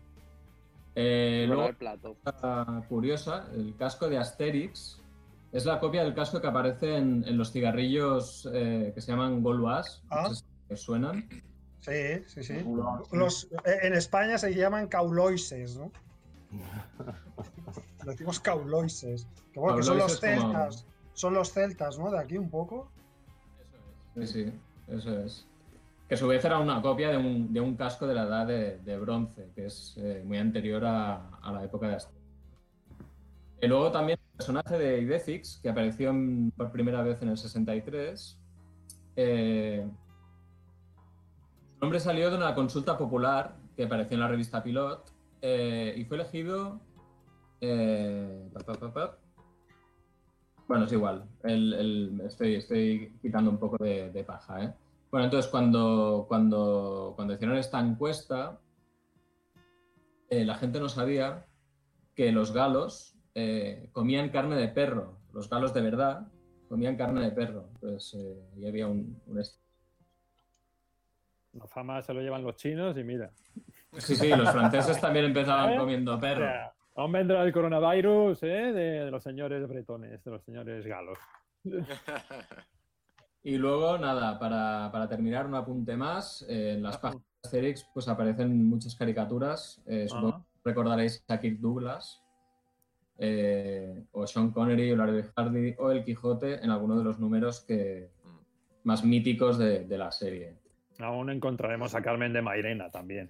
Eh, 0.95 1.45
luego, 1.47 1.67
el 1.67 1.75
plato. 1.75 2.15
cosa 2.23 2.83
curiosa, 2.89 3.47
el 3.53 3.75
casco 3.77 4.09
de 4.09 4.17
Asterix 4.17 5.01
es 5.51 5.65
la 5.65 5.79
copia 5.79 6.03
del 6.03 6.13
casco 6.13 6.41
que 6.41 6.47
aparece 6.47 6.97
en, 6.97 7.23
en 7.27 7.37
los 7.37 7.51
cigarrillos 7.51 8.49
eh, 8.53 8.91
que 8.95 9.01
se 9.01 9.11
llaman 9.11 9.43
Gaulois, 9.43 10.01
Ah. 10.09 10.23
no 10.23 10.33
sé 10.33 10.43
si 10.67 10.73
os 10.73 10.81
suenan. 10.81 11.27
Sí, 11.79 12.23
sí, 12.27 12.43
sí. 12.43 12.63
Los, 13.11 13.47
en 13.65 13.93
España 13.93 14.37
se 14.37 14.53
llaman 14.53 14.87
cauloises, 14.87 15.77
¿no? 15.77 15.91
Decimos 18.05 18.39
cauloises. 18.39 19.27
Que 19.53 19.59
bueno, 19.59 19.77
que 19.77 19.83
son 19.83 19.97
los 19.97 20.17
como- 20.19 20.41
celtas. 20.41 20.85
Son 21.13 21.33
los 21.33 21.51
celtas, 21.51 21.99
¿no? 21.99 22.09
De 22.11 22.19
aquí 22.19 22.37
un 22.37 22.49
poco. 22.49 22.89
Sí, 24.15 24.27
sí, 24.27 24.53
eso 24.87 25.19
es. 25.19 25.47
Que 26.07 26.15
a 26.15 26.17
su 26.17 26.27
vez 26.27 26.43
era 26.43 26.59
una 26.59 26.81
copia 26.81 27.09
de 27.09 27.17
un, 27.17 27.53
de 27.53 27.61
un 27.61 27.75
casco 27.75 28.05
de 28.07 28.13
la 28.15 28.23
edad 28.23 28.45
de, 28.47 28.77
de 28.79 28.99
bronce, 28.99 29.49
que 29.55 29.65
es 29.67 29.95
eh, 29.97 30.23
muy 30.25 30.37
anterior 30.37 30.83
a, 30.85 31.29
a 31.41 31.51
la 31.51 31.63
época 31.63 31.87
de 31.87 31.95
Asterix. 31.95 32.19
Y 33.61 33.67
luego 33.67 33.91
también 33.91 34.19
el 34.31 34.37
personaje 34.37 34.77
de 34.77 35.01
Idefix, 35.01 35.59
que 35.61 35.69
apareció 35.69 36.09
en- 36.09 36.51
por 36.51 36.71
primera 36.71 37.01
vez 37.03 37.21
en 37.21 37.29
el 37.29 37.37
63. 37.37 38.37
eh, 39.15 39.87
su 41.75 41.79
nombre 41.85 41.99
salió 41.99 42.29
de 42.29 42.37
una 42.37 42.53
consulta 42.55 42.97
popular 42.97 43.55
que 43.75 43.85
apareció 43.85 44.13
en 44.15 44.19
la 44.21 44.27
revista 44.27 44.61
Pilot 44.63 45.11
eh, 45.41 45.93
y 45.97 46.05
fue 46.05 46.17
elegido. 46.17 46.79
Eh, 47.61 48.49
pa, 48.53 48.59
pa, 48.59 48.73
pa, 48.73 48.93
pa. 48.93 49.17
Bueno, 50.67 50.85
es 50.85 50.91
igual. 50.93 51.25
El- 51.43 51.73
el- 51.73 52.21
estoy, 52.25 52.55
estoy 52.55 53.17
quitando 53.21 53.49
un 53.51 53.57
poco 53.57 53.77
de, 53.83 54.11
de 54.11 54.23
paja, 54.23 54.63
¿eh? 54.63 54.73
Bueno, 55.11 55.25
entonces 55.25 55.51
cuando, 55.51 56.25
cuando, 56.27 57.13
cuando 57.15 57.33
hicieron 57.33 57.57
esta 57.57 57.79
encuesta, 57.79 58.59
eh, 60.29 60.45
la 60.45 60.55
gente 60.55 60.79
no 60.79 60.87
sabía 60.87 61.45
que 62.15 62.31
los 62.31 62.53
galos 62.53 63.15
comían 63.91 64.29
carne 64.29 64.55
de 64.55 64.67
perro. 64.69 65.17
Los 65.33 65.49
galos 65.49 65.73
de 65.73 65.81
verdad 65.81 66.27
comían 66.69 66.95
carne 66.95 67.21
de 67.21 67.31
perro. 67.31 67.67
Entonces, 67.75 68.37
ahí 68.55 68.65
había 68.67 68.87
un, 68.87 69.21
un 69.27 69.41
La 71.53 71.67
fama 71.67 72.01
se 72.01 72.13
lo 72.13 72.21
llevan 72.21 72.43
los 72.43 72.55
chinos 72.55 72.97
y 72.97 73.03
mira. 73.03 73.31
Sí, 73.97 74.15
sí, 74.15 74.29
los 74.29 74.49
franceses 74.51 74.99
también 75.01 75.25
empezaban 75.25 75.75
comiendo 75.77 76.17
perro. 76.19 76.47
Aún 77.01 77.11
vendrá 77.11 77.43
el 77.43 77.51
coronavirus 77.53 78.41
¿eh? 78.43 78.47
de, 78.47 78.71
de 79.05 79.11
los 79.11 79.21
señores 79.23 79.67
bretones, 79.67 80.23
de 80.23 80.31
los 80.31 80.43
señores 80.43 80.85
galos. 80.85 81.17
Y 83.43 83.57
luego, 83.57 83.97
nada, 83.97 84.37
para, 84.37 84.89
para 84.91 85.09
terminar, 85.09 85.47
un 85.47 85.55
apunte 85.55 85.97
más. 85.97 86.45
eh, 86.47 86.73
en 86.73 86.83
las 86.83 86.99
páginas 86.99 87.23
de 87.41 87.47
Asterix 87.47 87.89
pues, 87.91 88.07
aparecen 88.07 88.69
muchas 88.69 88.95
caricaturas. 88.95 89.81
eh, 89.87 90.05
supongo 90.07 90.29
Ajá. 90.29 90.43
que 90.63 90.69
recordaréis 90.69 91.23
a 91.27 91.39
Kirk 91.39 91.57
Douglas, 91.59 92.21
eh, 93.17 94.03
o 94.11 94.27
Sean 94.27 94.51
Connery, 94.51 94.91
o 94.91 94.95
Larry 94.95 95.23
Hardy, 95.35 95.75
o 95.79 95.89
El 95.89 96.03
Quijote 96.03 96.63
en 96.63 96.69
alguno 96.69 96.95
de 96.99 97.03
los 97.03 97.19
números 97.19 97.61
que, 97.61 98.11
más 98.83 99.03
míticos 99.03 99.57
de, 99.57 99.85
de 99.85 99.97
la 99.97 100.11
serie. 100.11 100.57
Aún 100.99 101.31
encontraremos 101.31 101.95
a 101.95 102.01
Carmen 102.03 102.33
de 102.33 102.43
Mairena. 102.43 102.91
También. 102.91 103.27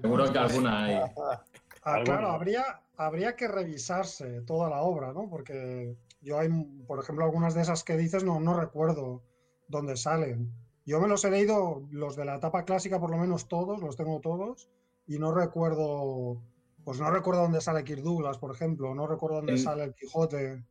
Seguro 0.00 0.32
que 0.32 0.38
alguna 0.38 0.84
hay. 0.84 1.00
Ah, 1.82 2.00
claro, 2.04 2.30
habría, 2.30 2.82
habría 2.96 3.36
que 3.36 3.48
revisarse 3.48 4.40
toda 4.42 4.68
la 4.68 4.82
obra, 4.82 5.12
¿no? 5.12 5.28
Porque 5.28 5.96
yo 6.20 6.38
hay, 6.38 6.48
por 6.86 6.98
ejemplo, 6.98 7.24
algunas 7.24 7.54
de 7.54 7.62
esas 7.62 7.84
que 7.84 7.96
dices 7.96 8.24
no, 8.24 8.40
no 8.40 8.58
recuerdo 8.58 9.22
dónde 9.68 9.96
salen. 9.96 10.52
Yo 10.84 11.00
me 11.00 11.08
los 11.08 11.24
he 11.24 11.30
leído, 11.30 11.86
los 11.90 12.16
de 12.16 12.24
la 12.24 12.36
etapa 12.36 12.64
clásica 12.64 12.98
por 12.98 13.10
lo 13.10 13.18
menos 13.18 13.48
todos, 13.48 13.80
los 13.82 13.96
tengo 13.96 14.20
todos, 14.20 14.68
y 15.06 15.18
no 15.18 15.32
recuerdo, 15.34 16.42
pues 16.84 17.00
no 17.00 17.10
recuerdo 17.10 17.42
dónde 17.42 17.60
sale 17.60 17.84
Kirk 17.84 18.02
Douglas, 18.02 18.38
por 18.38 18.54
ejemplo, 18.54 18.94
no 18.94 19.06
recuerdo 19.06 19.36
dónde 19.36 19.58
sale 19.58 19.84
el 19.84 19.94
Quijote. 19.94 20.64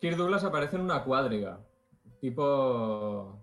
Kirk 0.00 0.16
Douglas 0.16 0.44
aparece 0.44 0.76
en 0.76 0.82
una 0.82 1.02
cuadriga. 1.04 1.60
Tipo. 2.20 3.38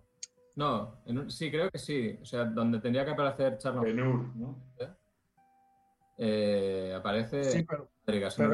No, 0.55 1.01
en 1.05 1.17
un- 1.19 1.31
sí, 1.31 1.49
creo 1.49 1.69
que 1.71 1.77
sí. 1.79 2.17
O 2.21 2.25
sea, 2.25 2.45
donde 2.45 2.79
tendría 2.79 3.05
que 3.05 3.11
aparecer 3.11 3.57
Charles. 3.57 3.83
Ben-Hur, 3.83 4.35
¿no? 4.35 4.55
Eh, 4.79 4.89
aparece 6.95 7.43
Sí, 7.43 7.63
pero, 7.63 7.89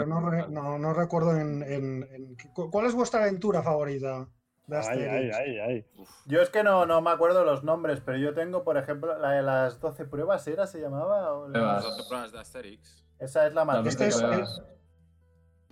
no, 0.06 0.30
re- 0.30 0.48
no, 0.50 0.78
no 0.80 0.94
recuerdo 0.94 1.36
en, 1.38 1.64
en- 1.64 2.04
en- 2.12 2.38
cu- 2.54 2.70
¿Cuál 2.72 2.86
es 2.86 2.94
vuestra 2.96 3.22
aventura 3.22 3.62
favorita 3.62 4.28
de 4.68 4.78
Ay, 4.78 4.84
ay, 5.02 5.30
Asterix? 5.32 5.36
ay, 5.38 5.60
ay. 5.60 5.86
Yo 6.26 6.42
es 6.42 6.50
que 6.50 6.64
no, 6.64 6.86
no 6.86 7.02
me 7.02 7.12
acuerdo 7.12 7.44
los 7.44 7.64
nombres, 7.64 8.02
pero 8.06 8.18
yo 8.18 8.34
tengo, 8.34 8.64
por 8.64 8.78
ejemplo, 8.78 9.18
la 9.18 9.32
de 9.32 9.42
las 9.42 9.80
12 9.80 10.06
pruebas, 10.06 10.48
¿era? 10.48 10.68
¿Se 10.68 10.80
llamaba? 10.80 11.34
¿O 11.34 11.48
las- 11.48 11.84
Las 11.84 12.08
pruebas 12.08 12.32
de 12.32 12.40
Asterix. 12.40 13.06
Esa 13.20 13.48
es 13.48 13.54
la 13.54 13.66
más 13.66 13.86
Este 13.86 14.08
es-. 14.08 14.62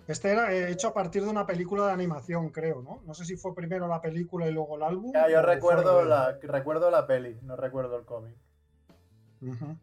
Este 0.08 0.30
era 0.30 0.52
eh, 0.52 0.70
hecho 0.70 0.88
a 0.88 0.94
partir 0.94 1.24
de 1.24 1.28
una 1.28 1.46
película 1.46 1.86
de 1.86 1.92
animación, 1.92 2.50
creo, 2.50 2.80
¿no? 2.80 3.02
No 3.04 3.12
sé 3.14 3.24
si 3.24 3.36
fue 3.36 3.54
primero 3.54 3.88
la 3.88 4.00
película 4.00 4.46
y 4.46 4.52
luego 4.52 4.76
el 4.76 4.84
álbum. 4.84 5.12
Ya, 5.12 5.28
yo 5.28 5.40
o 5.40 5.42
fue 5.42 5.54
recuerdo 5.54 6.04
la, 6.04 6.38
recuerdo 6.42 6.90
la 6.92 7.06
peli, 7.08 7.36
no 7.42 7.56
recuerdo 7.56 7.96
el 7.96 8.04
cómic. 8.04 8.36
Ujú. 9.42 9.76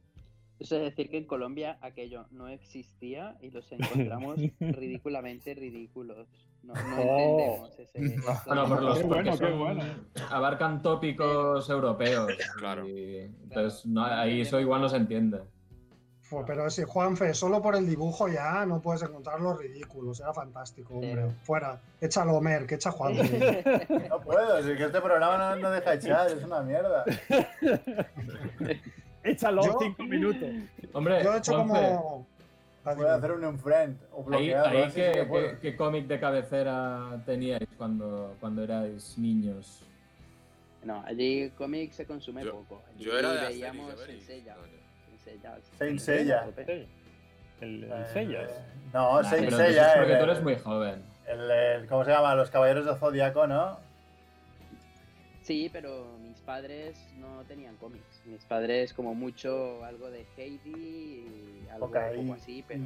Eso 0.59 0.75
es 0.77 0.83
decir 0.83 1.09
que 1.09 1.17
en 1.17 1.25
Colombia 1.25 1.77
aquello 1.81 2.25
no 2.31 2.47
existía 2.47 3.35
y 3.41 3.49
los 3.51 3.69
encontramos 3.71 4.37
ridículamente 4.59 5.53
ridículos. 5.55 6.27
No, 6.63 6.73
no 6.73 6.95
Oh. 7.01 7.67
entendemos 7.67 7.79
ese. 7.79 8.15
Bueno, 8.45 8.67
por 8.67 8.81
los 8.83 8.97
Qué 8.99 9.03
porque 9.05 9.21
bueno, 9.23 9.37
qué 9.37 9.37
son- 9.49 9.59
bueno. 9.59 9.83
abarcan 10.29 10.81
tópicos 10.81 11.69
europeos. 11.69 12.31
Claro. 12.59 12.87
y 12.87 13.17
entonces, 13.43 13.85
no, 13.85 14.05
ahí 14.05 14.41
eso 14.41 14.59
igual 14.59 14.81
no 14.81 14.89
se 14.89 14.97
entiende. 14.97 15.41
Pero 16.47 16.67
sí, 16.71 16.81
Juanfe, 16.83 17.31
solo 17.35 17.61
por 17.61 17.75
el 17.75 17.85
dibujo 17.85 18.27
ya 18.27 18.65
no 18.65 18.81
puedes 18.81 19.03
encontrar 19.03 19.39
los 19.39 19.55
ridículos. 19.59 20.19
Era 20.19 20.33
fantástico, 20.33 20.95
hombre. 20.95 21.29
Fuera. 21.43 21.79
Échalo, 22.01 22.41
Mer, 22.41 22.65
que 22.65 22.75
echa 22.75 22.89
Juanfe. 22.89 23.63
No 24.09 24.19
puedo, 24.21 24.63
si 24.63 24.75
que 24.75 24.85
este 24.85 24.99
programa 24.99 25.37
no, 25.55 25.61
no 25.61 25.69
deja 25.69 25.93
echar, 25.93 26.27
es 26.31 26.43
una 26.43 26.61
mierda. 26.63 27.03
Échalo 29.23 29.63
Yo- 29.65 29.77
cinco 29.81 30.03
minutos. 30.03 30.49
Hombre, 30.93 31.23
Yo 31.23 31.33
he 31.33 31.37
hecho 31.37 31.53
Juanfe, 31.63 31.95
como. 31.95 32.27
Puedo 32.83 33.13
hacer 33.13 33.31
un 33.31 33.45
unfriend 33.45 33.97
o 34.11 34.25
ahí, 34.33 34.49
sí 34.89 34.95
¿qué, 34.95 35.25
qué- 35.31 35.57
qué 35.61 35.75
cómic 35.77 36.05
de 36.05 36.19
cabecera 36.19 37.17
teníais 37.25 37.69
cuando, 37.77 38.35
cuando 38.41 38.61
erais 38.63 39.17
niños? 39.17 39.85
No, 40.83 41.01
allí 41.05 41.49
cómic 41.51 41.93
se 41.93 42.05
consume 42.05 42.43
Yo- 42.43 42.51
poco. 42.51 42.81
Allí 42.93 43.05
Yo 43.05 43.17
era 43.17 43.31
de 43.31 43.47
veíamos 43.47 43.93
Asterix, 43.93 44.19
en 44.21 44.25
Sella. 44.27 44.53
Asterix. 44.55 44.83
En 45.13 45.19
Sella. 45.19 45.59
Saint 45.77 45.99
Seiya. 45.99 46.45
Sí. 46.57 46.87
El, 47.61 47.83
el 47.85 47.91
Eh, 47.93 48.05
Sellas. 48.11 48.51
No, 48.93 49.21
Nah, 49.21 49.29
Saint 49.29 49.49
Seiya, 49.51 49.93
porque 49.95 50.11
el- 50.11 50.17
tú 50.19 50.23
eres 50.25 50.43
muy 50.43 50.55
joven. 50.57 51.01
el- 51.25 51.51
el- 51.51 51.87
¿Cómo 51.87 52.03
se 52.03 52.11
llama? 52.11 52.35
Los 52.35 52.49
Caballeros 52.51 52.85
del 52.85 52.97
Zodíaco, 52.97 53.47
¿no? 53.47 53.77
Sí, 55.41 55.69
pero 55.71 56.05
padres 56.43 56.97
no 57.17 57.43
tenían 57.45 57.75
cómics. 57.77 58.21
Mis 58.25 58.43
padres, 58.45 58.93
como 58.93 59.13
mucho, 59.15 59.83
algo 59.83 60.09
de 60.11 60.25
Heidi 60.37 60.69
y 61.65 61.67
algo 61.71 61.87
Cocaína. 61.87 62.21
poco 62.21 62.33
así, 62.35 62.63
pero, 62.67 62.83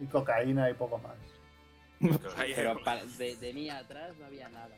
Y 0.00 0.06
cocaína 0.06 0.70
y 0.70 0.74
poco 0.74 0.98
más. 0.98 1.16
Pero 2.56 2.76
de, 3.18 3.36
de 3.36 3.52
mí 3.52 3.70
atrás 3.70 4.16
no 4.18 4.26
había 4.26 4.48
nada. 4.48 4.74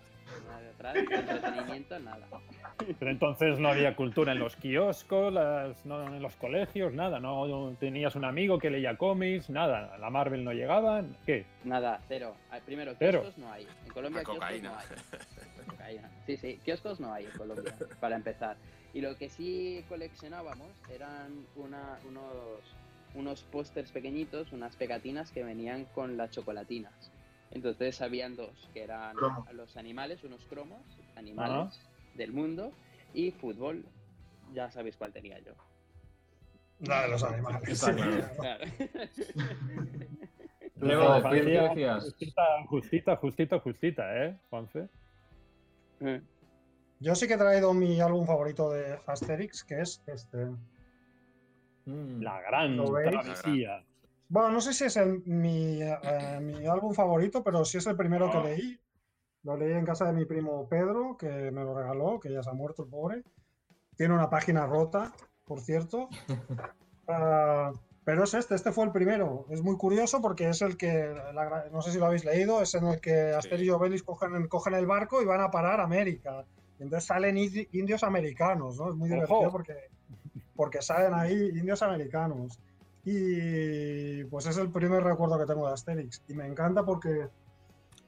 Nada 0.46 0.60
de 0.62 0.68
atrás, 0.70 0.94
de 0.94 1.00
entretenimiento, 1.00 1.98
nada. 2.00 2.26
Pero 2.98 3.10
entonces 3.10 3.58
no 3.58 3.68
había 3.68 3.94
cultura 3.94 4.32
en 4.32 4.38
los 4.38 4.56
kioscos, 4.56 5.30
las- 5.32 5.84
no, 5.84 6.02
en 6.06 6.20
los 6.22 6.34
colegios, 6.37 6.92
nada. 6.94 7.20
No 7.20 7.74
tenías 7.78 8.16
un 8.16 8.24
amigo 8.24 8.58
que 8.58 8.70
leía 8.70 8.96
cómics, 8.96 9.50
nada. 9.50 9.96
La 9.98 10.08
Marvel 10.10 10.42
no 10.42 10.52
llegaban. 10.52 11.16
¿Qué? 11.26 11.44
Nada, 11.64 12.00
cero. 12.08 12.34
Primero, 12.64 12.94
Cero. 12.98 13.20
kioscos 13.20 13.38
no 13.38 13.53
hay. 13.53 13.66
En 13.84 13.92
Colombia 13.92 14.22
La 14.22 14.24
kioscos 14.24 14.62
no 14.62 14.76
hay. 14.78 14.86
Cocaína. 15.64 16.10
Sí, 16.26 16.36
sí, 16.36 16.60
kioscos 16.64 17.00
no 17.00 17.12
hay 17.12 17.26
en 17.26 17.32
Colombia, 17.32 17.74
para 18.00 18.16
empezar. 18.16 18.56
Y 18.92 19.00
lo 19.00 19.16
que 19.16 19.28
sí 19.28 19.84
coleccionábamos 19.88 20.70
eran 20.90 21.46
una, 21.56 21.98
unos, 22.08 22.60
unos 23.14 23.42
pósters 23.42 23.90
pequeñitos, 23.90 24.52
unas 24.52 24.76
pegatinas 24.76 25.30
que 25.30 25.42
venían 25.42 25.84
con 25.86 26.16
las 26.16 26.30
chocolatinas. 26.30 26.92
Entonces 27.50 28.00
habían 28.00 28.36
dos, 28.36 28.68
que 28.72 28.82
eran 28.82 29.16
Cromo. 29.16 29.46
los 29.52 29.76
animales, 29.76 30.22
unos 30.24 30.44
cromos, 30.46 30.82
animales 31.16 31.80
del 32.14 32.32
mundo, 32.32 32.72
y 33.12 33.30
fútbol. 33.30 33.84
Ya 34.52 34.70
sabéis 34.70 34.96
cuál 34.96 35.12
tenía 35.12 35.38
yo. 35.40 35.52
La 36.80 37.02
de 37.02 37.08
los 37.08 37.22
animales. 37.22 37.80
Claro. 37.80 38.02
Claro. 38.36 38.64
Luego, 40.76 41.22
Tu 41.22 41.28
decir, 41.28 41.44
¿qué 41.44 41.54
infancia 41.54 41.68
decías? 41.68 42.04
Justita, 42.04 42.42
justita, 42.66 43.16
justita, 43.16 43.58
justita, 43.60 44.24
¿eh, 44.24 44.36
Juanfe? 44.50 44.88
Yo 47.01 47.14
sí 47.14 47.26
que 47.26 47.34
he 47.34 47.38
traído 47.38 47.74
mi 47.74 48.01
álbum 48.01 48.24
favorito 48.26 48.70
de 48.70 48.99
Asterix, 49.07 49.64
que 49.64 49.80
es 49.80 50.03
este. 50.07 50.47
Mm. 51.86 52.22
La 52.22 52.40
gran 52.40 52.76
travesía. 53.11 53.84
Bueno, 54.28 54.51
no 54.53 54.61
sé 54.61 54.72
si 54.72 54.84
es 54.84 54.97
el- 54.97 55.22
mi, 55.26 55.82
eh, 55.82 56.38
mi 56.40 56.66
álbum 56.66 56.95
favorito, 56.95 57.42
pero 57.45 57.64
sí 57.64 57.78
es 57.78 57.86
el 57.86 57.97
primero 57.97 58.30
que 58.30 58.38
leí. 58.40 58.80
Lo 59.42 59.57
leí 59.57 59.72
en 59.72 59.84
casa 59.84 60.07
de 60.07 60.14
mi 60.14 60.24
primo 60.24 60.66
Pedro, 60.68 61.16
que 61.18 61.51
me 61.51 61.62
lo 61.62 61.74
regaló, 61.76 62.18
que 62.18 62.32
ya 62.32 62.42
se 62.42 62.49
ha 62.49 62.55
muerto 62.55 62.84
el 62.84 62.88
pobre. 62.88 63.22
Tiene 63.97 64.14
una 64.14 64.30
página 64.30 64.66
rota 64.66 65.12
por 65.45 65.61
cierto. 65.61 66.09
Ah, 67.07 67.70
pero 68.05 68.24
es 68.24 68.34
este, 68.34 68.55
este 68.55 68.70
fue 68.72 68.84
el 68.84 68.92
primero. 68.92 69.46
Es 69.50 69.62
muy 69.62 69.76
curioso 69.76 70.20
porque 70.20 70.48
es 70.48 70.61
el 70.62 70.76
que, 70.76 71.14
la 71.32 71.66
no 71.72 71.80
sé 71.82 71.92
si 71.92 71.98
lo 71.98 72.07
habéis 72.07 72.24
leído, 72.24 72.61
es 72.62 72.74
en 72.74 72.86
el 72.86 73.00
que 73.00 73.32
Asterix 73.32 73.66
y 73.66 73.70
Obelix 73.70 74.02
cogen, 74.02 74.46
cogen 74.48 74.74
el 74.74 74.86
barco 74.86 75.22
y 75.22 75.24
van 75.24 75.40
a 75.40 75.50
parar 75.50 75.80
a 75.80 75.84
América. 75.84 76.44
Y 76.78 76.82
entonces 76.82 77.07
salen 77.07 77.36
indi- 77.36 77.68
indios 77.72 78.02
americanos, 78.05 78.76
¿no? 78.78 78.90
Es 78.90 78.94
muy 78.96 79.09
Ojo. 79.11 79.14
divertido 79.22 79.50
porque, 79.52 79.74
porque 80.55 80.82
salen 80.82 81.14
ahí 81.14 81.48
indios 81.55 81.82
americanos. 81.82 82.59
Y 83.05 84.24
pues 84.24 84.46
es 84.46 84.57
el 84.59 84.70
primer 84.70 85.02
recuerdo 85.02 85.38
que 85.38 85.46
tengo 85.46 85.66
de 85.66 85.74
Asterix. 85.74 86.22
Y 86.28 86.34
me 86.34 86.46
encanta 86.46 86.84
porque 86.84 87.28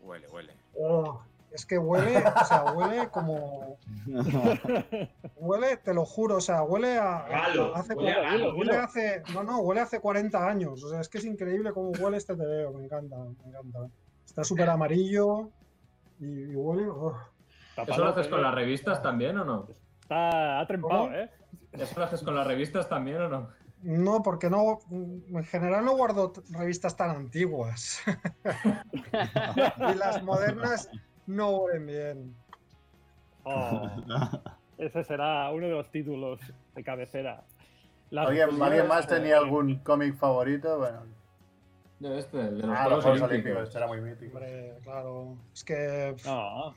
Huele, 0.00 0.28
huele. 0.28 0.52
oh, 0.78 1.20
es 1.56 1.64
que 1.64 1.78
huele, 1.78 2.18
o 2.18 2.44
sea, 2.44 2.64
huele 2.72 3.08
como. 3.08 3.78
Huele, 5.36 5.76
te 5.78 5.94
lo 5.94 6.04
juro, 6.04 6.36
o 6.36 6.40
sea, 6.40 6.62
huele 6.62 6.98
a. 6.98 7.26
Galo, 7.28 7.74
hace, 7.74 7.94
huele 7.94 8.12
a 8.12 8.20
galo, 8.20 8.54
huele 8.56 8.76
hace- 8.76 9.22
no, 9.32 9.42
no, 9.42 9.60
huele 9.60 9.80
hace 9.80 10.00
40 10.00 10.46
años. 10.46 10.84
O 10.84 10.88
sea, 10.90 11.00
es 11.00 11.08
que 11.08 11.18
es 11.18 11.24
increíble 11.24 11.72
cómo 11.72 11.90
huele 11.98 12.18
este 12.18 12.34
TVO, 12.34 12.72
me 12.74 12.84
encanta, 12.84 13.16
me 13.16 13.48
encanta. 13.48 13.78
Está 14.24 14.44
súper 14.44 14.68
amarillo 14.68 15.48
y, 16.20 16.52
y 16.52 16.54
huele. 16.54 16.88
oh. 16.88 17.16
¿Eso 17.86 18.04
lo 18.04 18.10
haces 18.10 18.28
con 18.28 18.42
las 18.42 18.54
revistas 18.54 19.02
también 19.02 19.38
o 19.38 19.44
no? 19.44 19.66
Está 20.02 20.60
atrempado, 20.60 21.04
¿Cómo? 21.04 21.14
¿eh? 21.14 21.30
¿Eso 21.72 21.98
lo 21.98 22.04
haces 22.06 22.22
con 22.22 22.34
las 22.34 22.46
revistas 22.46 22.88
también 22.88 23.22
o 23.22 23.28
no? 23.28 23.48
No, 23.82 24.22
porque 24.22 24.48
no, 24.50 24.78
en 24.90 25.44
general 25.44 25.84
no 25.84 25.96
guardo 25.96 26.32
revistas 26.50 26.96
tan 26.96 27.10
antiguas. 27.10 28.00
y 29.92 29.94
las 29.94 30.22
modernas 30.22 30.88
no 31.26 31.50
huelen 31.58 31.86
bien. 31.86 32.36
Oh, 33.44 33.88
ese 34.78 35.04
será 35.04 35.50
uno 35.50 35.66
de 35.66 35.72
los 35.72 35.90
títulos 35.90 36.40
de 36.74 36.82
cabecera. 36.84 37.44
Las- 38.10 38.28
¿Alguien, 38.28 38.62
¿Alguien 38.62 38.88
más 38.88 39.06
tenía 39.06 39.38
algún 39.38 39.78
cómic 39.80 40.16
favorito? 40.16 40.78
Bueno, 40.78 41.02
Yo 42.00 42.14
este, 42.14 42.40
el 42.40 42.60
de 42.60 42.66
los 42.66 42.76
ah, 42.76 42.88
los 42.88 43.04
Juegos 43.04 43.22
Olímpicos. 43.22 43.30
Olímpicos, 43.30 43.62
este 43.68 43.78
era 43.78 43.86
muy 43.86 44.00
mítico. 44.00 44.36
Hombre, 44.36 44.74
claro. 44.82 45.36
Es 45.52 45.64
que 45.64 46.16
No, 46.24 46.74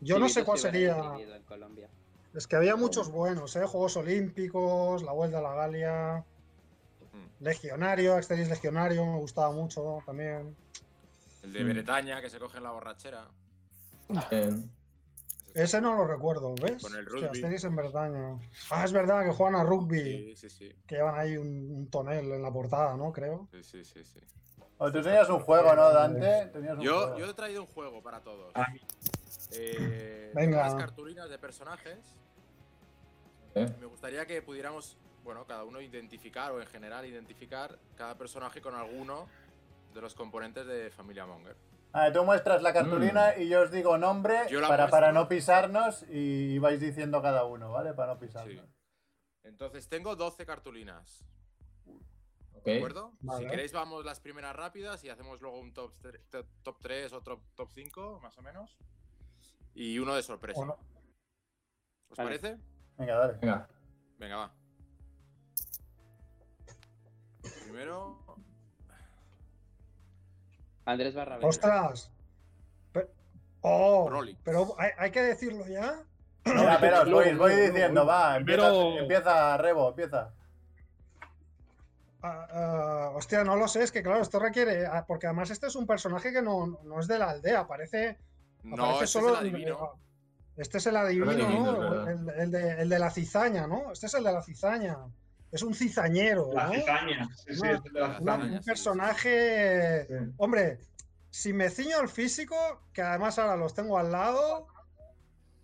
yo 0.00 0.18
no 0.18 0.28
sé 0.28 0.44
cuál 0.44 0.58
sería. 0.58 0.96
escribido 0.98 1.36
en 1.36 1.42
Colombia. 1.44 1.88
Es 2.34 2.46
que 2.46 2.56
había 2.56 2.76
muchos 2.76 3.10
buenos, 3.10 3.54
¿eh? 3.56 3.66
Juegos 3.66 3.96
Olímpicos, 3.96 5.02
La 5.02 5.12
Vuelta 5.12 5.38
a 5.38 5.42
la 5.42 5.54
Galia, 5.54 6.24
Mm. 7.12 7.44
Legionario, 7.44 8.14
Asterix 8.16 8.48
Legionario, 8.48 9.04
me 9.04 9.18
gustaba 9.18 9.52
mucho 9.52 9.98
también. 10.06 10.56
El 11.42 11.52
de 11.52 11.62
Bretaña, 11.64 12.22
que 12.22 12.30
se 12.30 12.38
coge 12.38 12.56
en 12.56 12.64
la 12.64 12.70
borrachera. 12.70 13.26
Eh, 14.30 14.50
Ese 15.54 15.80
no 15.82 15.94
lo 15.94 16.06
recuerdo, 16.06 16.54
¿ves? 16.54 16.82
Con 16.82 16.94
el 16.96 17.04
rugby. 17.04 17.26
Asterix 17.26 17.64
en 17.64 17.76
Bretaña. 17.76 18.38
Ah, 18.70 18.84
es 18.84 18.92
verdad 18.92 19.22
que 19.24 19.32
juegan 19.32 19.54
a 19.60 19.64
rugby, 19.64 20.34
Sí, 20.34 20.36
sí, 20.36 20.50
sí. 20.50 20.72
que 20.86 20.94
llevan 20.96 21.18
ahí 21.18 21.36
un, 21.36 21.70
un 21.70 21.90
tonel 21.90 22.32
en 22.32 22.42
la 22.42 22.50
portada, 22.50 22.96
¿no? 22.96 23.12
Creo. 23.12 23.48
Sí, 23.50 23.62
sí, 23.62 23.84
sí, 23.84 24.02
sí. 24.04 24.20
Oh, 24.78 24.90
tú 24.90 25.02
tenías 25.02 25.28
un 25.28 25.40
juego, 25.40 25.74
¿no, 25.76 25.90
Dante? 25.92 26.46
Tenías 26.52 26.76
un 26.78 26.80
Yo, 26.82 27.00
juego. 27.02 27.18
yo 27.18 27.26
he 27.30 27.34
traído 27.34 27.60
un 27.62 27.68
juego 27.68 28.02
para 28.02 28.20
todos. 28.20 28.50
Ah. 28.54 28.66
Eh, 29.52 30.32
Venga. 30.34 30.62
Las 30.62 30.74
cartulinas 30.74 31.28
de 31.28 31.38
personajes. 31.38 31.98
eh. 33.54 33.70
Me 33.78 33.86
gustaría 33.86 34.24
que 34.26 34.40
pudiéramos, 34.42 34.96
bueno, 35.22 35.44
cada 35.46 35.64
uno 35.64 35.80
identificar 35.80 36.50
o 36.52 36.60
en 36.60 36.66
general 36.66 37.04
identificar 37.06 37.78
cada 37.94 38.16
personaje 38.16 38.60
con 38.62 38.74
alguno 38.74 39.28
de 39.94 40.00
los 40.00 40.14
componentes 40.14 40.66
de 40.66 40.90
Familia 40.90 41.26
Monger. 41.26 41.56
Ah, 41.92 42.10
tú 42.10 42.24
muestras 42.24 42.62
la 42.62 42.72
cartulina 42.72 43.36
y 43.36 43.48
yo 43.48 43.62
os 43.62 43.70
digo 43.70 43.98
nombre 43.98 44.46
para, 44.66 44.88
para 44.88 45.12
no 45.12 45.28
pisarnos 45.28 46.04
y 46.08 46.58
vais 46.58 46.80
diciendo 46.80 47.20
cada 47.20 47.44
uno, 47.44 47.70
¿vale? 47.70 47.92
Para 47.92 48.14
no 48.14 48.18
pisarnos. 48.18 48.64
Sí. 48.64 48.72
Entonces 49.44 49.88
tengo 49.88 50.16
12 50.16 50.46
cartulinas. 50.46 51.26
¿De 52.64 52.76
acuerdo? 52.76 53.12
Vale. 53.20 53.44
Si 53.44 53.50
queréis 53.50 53.72
vamos 53.72 54.04
las 54.04 54.20
primeras 54.20 54.54
rápidas 54.54 55.02
y 55.04 55.10
hacemos 55.10 55.40
luego 55.40 55.58
un 55.58 55.74
top, 55.74 55.92
top, 56.30 56.46
top 56.62 56.78
3 56.80 57.12
o 57.12 57.20
top, 57.20 57.40
top 57.54 57.70
5, 57.72 58.20
más 58.22 58.38
o 58.38 58.42
menos. 58.42 58.78
Y 59.74 59.98
uno 59.98 60.14
de 60.14 60.22
sorpresa. 60.22 60.60
¿Os 60.60 62.16
Vale. 62.16 62.38
parece? 62.38 62.58
Venga, 62.96 63.16
dale. 63.16 63.38
Venga. 63.40 63.68
Venga, 64.18 64.36
va. 64.36 64.54
Primero. 67.64 68.24
Andrés 70.84 71.14
Barrabés. 71.14 71.44
¡Ostras! 71.44 72.10
¡Oh! 73.60 74.08
Rolling. 74.10 74.34
Pero 74.42 74.74
hay, 74.78 74.90
hay 74.98 75.10
que 75.12 75.22
decirlo 75.22 75.66
ya. 75.68 76.02
Pero 76.42 77.02
os 77.02 77.10
voy, 77.10 77.32
voy 77.34 77.54
diciendo, 77.54 78.04
va, 78.04 78.36
empieza, 78.36 78.62
Primero- 78.68 78.98
empieza 78.98 79.56
Rebo, 79.58 79.88
empieza. 79.90 80.32
Ah, 82.24 82.46
ah, 82.52 83.10
hostia, 83.14 83.42
no 83.44 83.56
lo 83.56 83.66
sé, 83.68 83.82
es 83.84 83.92
que 83.92 84.02
claro, 84.02 84.20
esto 84.20 84.38
requiere. 84.40 84.86
ah, 84.86 85.04
Porque 85.06 85.26
además 85.26 85.50
este 85.50 85.66
es 85.68 85.76
un 85.76 85.86
personaje 85.86 86.32
que 86.32 86.42
no, 86.42 86.78
no 86.84 87.00
es 87.00 87.06
de 87.06 87.18
la 87.18 87.30
aldea, 87.30 87.60
aparece. 87.60 88.18
No, 88.64 88.74
aparece 88.84 89.04
este 89.04 89.06
solo 89.20 89.34
es 89.34 89.40
el 89.40 89.46
adivino. 89.48 89.92
Este 90.56 90.78
es 90.78 90.86
el 90.86 90.96
adivino, 90.96 91.30
El 91.30 91.40
adivino, 91.42 91.72
es 91.72 91.78
¿no? 91.78 91.80
verdad. 91.90 92.10
El, 92.10 92.28
el 92.40 92.50
de, 92.50 92.82
el 92.82 92.88
de 92.88 92.98
la 92.98 93.10
cizaña, 93.10 93.66
¿no? 93.66 93.92
Este 93.92 94.06
es 94.06 94.14
el 94.14 94.24
de 94.24 94.32
la 94.32 94.42
cizaña. 94.42 94.98
Es 95.52 95.62
un 95.62 95.74
cizañero, 95.74 96.50
La 96.54 96.66
¿no? 96.66 96.72
cizaña. 96.72 97.28
Sí, 97.36 97.54
sí, 97.54 97.60
Una- 97.60 97.72
es 97.72 97.82
de 97.84 97.90
la 97.92 98.04
una- 98.06 98.18
Una- 98.20 98.36
cizaña. 98.36 98.58
un 98.58 98.64
personaje. 98.64 100.06
Sí. 100.06 100.14
Hombre, 100.38 100.78
si 101.30 101.52
me 101.52 101.68
ciño 101.70 101.98
al 101.98 102.08
físico, 102.08 102.56
que 102.92 103.02
además 103.02 103.38
ahora 103.38 103.56
los 103.56 103.74
tengo 103.74 103.98
al 103.98 104.10
lado, 104.10 104.66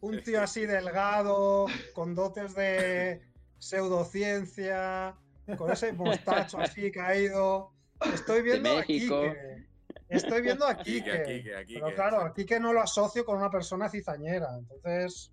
un 0.00 0.22
tío 0.22 0.42
así 0.42 0.66
delgado, 0.66 1.66
con 1.94 2.14
dotes 2.14 2.54
de 2.54 3.22
pseudociencia, 3.58 5.14
con 5.56 5.72
ese 5.72 5.92
mostacho 5.92 6.58
así 6.58 6.90
caído. 6.92 7.72
Estoy 8.14 8.42
viendo 8.42 8.70
a 8.70 8.74
México. 8.76 9.22
Quique. 9.22 9.66
Estoy 10.08 10.42
viendo 10.42 10.66
a 10.66 10.76
Quique, 10.76 11.02
Quique. 11.02 11.10
a 11.12 11.24
Quique, 11.24 11.54
a 11.56 11.64
Quique, 11.64 11.80
Pero 11.82 11.94
claro, 11.94 12.16
a 12.16 12.20
exacto. 12.20 12.34
Quique 12.36 12.60
no 12.60 12.72
lo 12.72 12.80
asocio 12.80 13.24
con 13.24 13.38
una 13.38 13.50
persona 13.50 13.88
cizañera. 13.88 14.48
Entonces, 14.58 15.32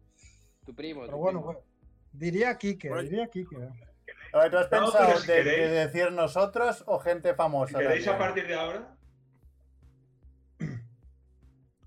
Tu 0.66 0.74
primo. 0.74 1.02
pero 1.02 1.14
tu 1.14 1.18
bueno, 1.18 1.40
primo. 1.40 1.46
bueno, 1.54 1.60
diría 2.12 2.58
Quique, 2.58 2.90
Bueno, 2.90 3.04
diría 3.04 3.28
Quique. 3.28 3.56
A 4.36 4.40
ver, 4.40 4.52
¿tú 4.52 4.58
has 4.58 4.70
No, 4.72 4.80
pensado 4.92 5.18
si 5.18 5.28
de, 5.28 5.34
de 5.34 5.44
queréis- 5.44 5.72
decir 5.94 6.12
nosotros 6.12 6.84
o 6.88 7.00
gente 7.00 7.30
Si 7.30 7.36
famosa? 7.36 7.80
queréis 7.80 8.06
a 8.08 8.18
partir 8.18 8.46
de 8.48 8.56
ahora, 8.56 8.92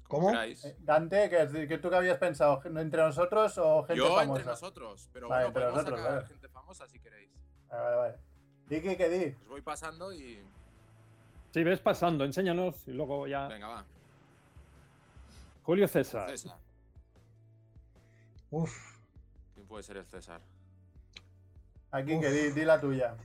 ¿Cómo? 0.09 0.33
Eh, 0.33 0.57
Dante, 0.79 1.29
¿qué, 1.29 1.69
que 1.69 1.77
tú 1.77 1.91
qué 1.91 1.97
habías 1.97 2.17
pensado? 2.17 2.63
¿Entre 2.65 3.03
nosotros 3.03 3.59
o 3.59 3.83
gente 3.83 3.99
Yo 3.99 4.17
famosa? 4.17 4.41
entre 4.41 4.45
nosotros, 4.45 5.11
pero 5.13 5.29
Vale, 5.29 5.45
bueno, 5.45 5.49
entre 5.49 5.63
podemos 5.63 5.77
nosotros, 5.85 6.01
sacar 6.01 6.15
vale. 6.17 6.27
gente 6.29 6.49
famosa 6.49 6.89
si 6.89 6.99
queréis. 7.01 7.31
Vale, 7.69 7.83
vale, 7.83 7.97
vale. 7.97 8.15
Di, 8.69 8.81
Quique, 8.81 9.09
di. 9.11 9.37
Os 9.43 9.49
voy 9.49 9.61
pasando 9.61 10.11
y. 10.15 10.43
si 11.53 11.63
ves 11.63 11.81
pasando, 11.81 12.25
enséñanos 12.25 12.89
y 12.89 12.93
luego 12.93 13.27
ya. 13.27 13.49
Venga, 13.49 13.69
va. 13.69 13.85
Julio 15.65 15.87
César. 15.87 16.31
César. 16.31 16.57
Uf, 18.51 18.75
¿Quién 19.55 19.67
puede 19.67 19.83
ser 19.83 19.99
el 19.99 20.07
César? 20.07 20.41
Aquí, 21.91 22.21
que 22.21 22.31
di, 22.31 22.51
di 22.53 22.65
la 22.65 22.81
tuya. 22.81 23.17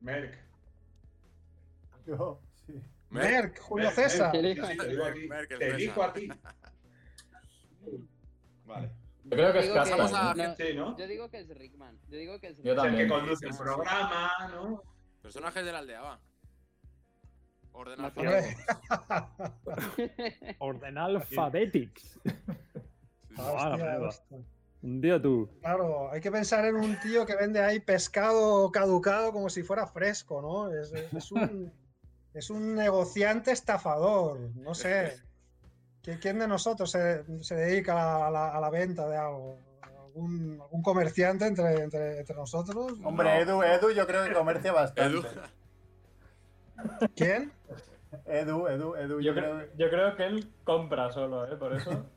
Merck. 0.00 0.38
Yo, 2.06 2.40
sí. 2.66 2.80
Merck, 3.10 3.58
Julio 3.60 3.86
Merck, 3.86 3.96
César. 3.96 4.32
Merck. 4.32 4.60
Te 4.78 4.86
digo 4.88 5.04
a 5.04 5.12
ti. 5.12 5.28
Te 5.58 5.66
elijo 5.68 6.02
a 6.02 6.12
ti. 6.12 6.28
Vale. 8.64 8.90
Yo 9.24 9.30
creo 9.30 9.52
que 9.52 9.58
es 9.58 9.64
Digo 9.64 9.74
que- 9.74 9.80
Pasamos 9.80 10.12
Casman. 10.12 10.40
a- 10.40 10.48
no, 10.48 10.56
Sí, 10.56 10.74
¿no? 10.74 10.96
yo 10.96 11.06
digo 11.08 11.28
que 11.30 11.38
es 11.40 11.48
Rickman. 11.48 11.98
Yo 12.08 12.16
digo 12.18 12.38
que 12.38 12.48
es 12.48 12.56
Yo 12.58 12.62
Es 12.62 12.68
el 12.70 12.74
que 12.76 12.82
también. 12.88 13.08
conduce 13.08 13.46
el 13.46 13.56
programa, 13.56 14.30
¿no? 14.52 14.82
Personajes 15.22 15.64
de 15.64 15.72
la 15.72 15.78
aldea, 15.80 16.00
va. 16.02 16.20
Orden 17.72 18.00
Más 18.00 18.16
alfabético. 18.16 18.62
Ordenal 20.58 21.16
Alphabetics. 21.16 22.02
Sí, 22.22 22.30
sí. 22.30 22.34
Ah, 23.36 23.52
Hostia, 23.52 23.76
mierda. 23.76 24.08
hostia. 24.08 24.38
Un 24.86 25.00
día 25.00 25.20
tú. 25.20 25.48
Claro, 25.62 26.12
hay 26.12 26.20
que 26.20 26.30
pensar 26.30 26.64
en 26.64 26.76
un 26.76 26.96
tío 27.00 27.26
que 27.26 27.34
vende 27.34 27.60
ahí 27.60 27.80
pescado 27.80 28.70
caducado 28.70 29.32
como 29.32 29.50
si 29.50 29.64
fuera 29.64 29.84
fresco, 29.88 30.40
¿no? 30.40 30.70
Es, 30.72 30.92
es- 30.92 31.12
es 31.12 31.32
un, 31.32 31.72
es 32.34 32.50
un 32.50 32.74
negociante 32.76 33.50
estafador, 33.50 34.38
no 34.54 34.74
sé. 34.76 35.16
¿Qui- 36.04 36.20
¿Quién 36.20 36.38
de 36.38 36.46
nosotros 36.46 36.88
se, 36.92 37.24
se 37.42 37.56
dedica 37.56 38.26
a 38.28 38.30
la, 38.30 38.50
a 38.56 38.60
la 38.60 38.70
venta 38.70 39.08
de 39.08 39.16
algo? 39.16 39.58
¿Algún, 39.82 40.58
algún 40.62 40.82
comerciante 40.82 41.46
entre, 41.46 41.82
entre, 41.82 42.20
entre 42.20 42.36
nosotros? 42.36 42.92
Hombre, 43.02 43.44
No. 43.44 43.60
Edu, 43.60 43.62
Edu 43.64 43.90
yo 43.90 44.06
creo 44.06 44.24
que 44.24 44.32
comercia 44.34 44.70
bastante. 44.72 45.18
Edu. 45.18 45.26
¿Quién? 47.16 47.52
Edu, 48.26 48.68
Edu, 48.68 48.94
Edu, 48.94 49.20
yo, 49.20 49.32
Yo 49.32 49.34
creo 49.34 49.56
creo, 49.56 49.68
yo 49.76 49.90
creo 49.90 50.16
que 50.16 50.26
él 50.26 50.48
compra 50.62 51.10
solo, 51.10 51.44
¿eh? 51.52 51.56
Por 51.56 51.74
eso. 51.74 52.06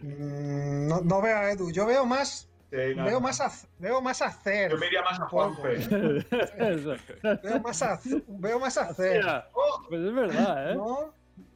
Mm, 0.00 0.86
No, 0.88 1.00
no 1.00 1.22
veo 1.22 1.36
a 1.36 1.50
Edu, 1.52 1.70
yo 1.70 1.86
veo 1.86 2.04
más, 2.06 2.48
Sí, 2.70 2.94
no, 2.96 3.04
veo 3.04 3.20
más, 3.20 3.40
a, 3.40 3.50
veo 3.78 4.00
más 4.00 4.22
a 4.22 4.26
hacer. 4.26 4.70
Yo 4.70 4.78
me 4.78 4.86
iría 4.86 5.02
más 5.02 5.20
a 5.20 5.26
Juanfe. 5.28 5.76
Veo 7.42 7.60
más 7.60 7.82
a, 7.82 8.00
veo 8.28 8.58
más 8.58 8.78
a 8.78 8.82
hacer. 8.84 9.18
Hostia, 9.18 9.46
Pues 9.90 10.00
es 10.00 10.14
verdad, 10.14 10.72
¿eh? 10.72 10.74
¿no? 10.74 11.12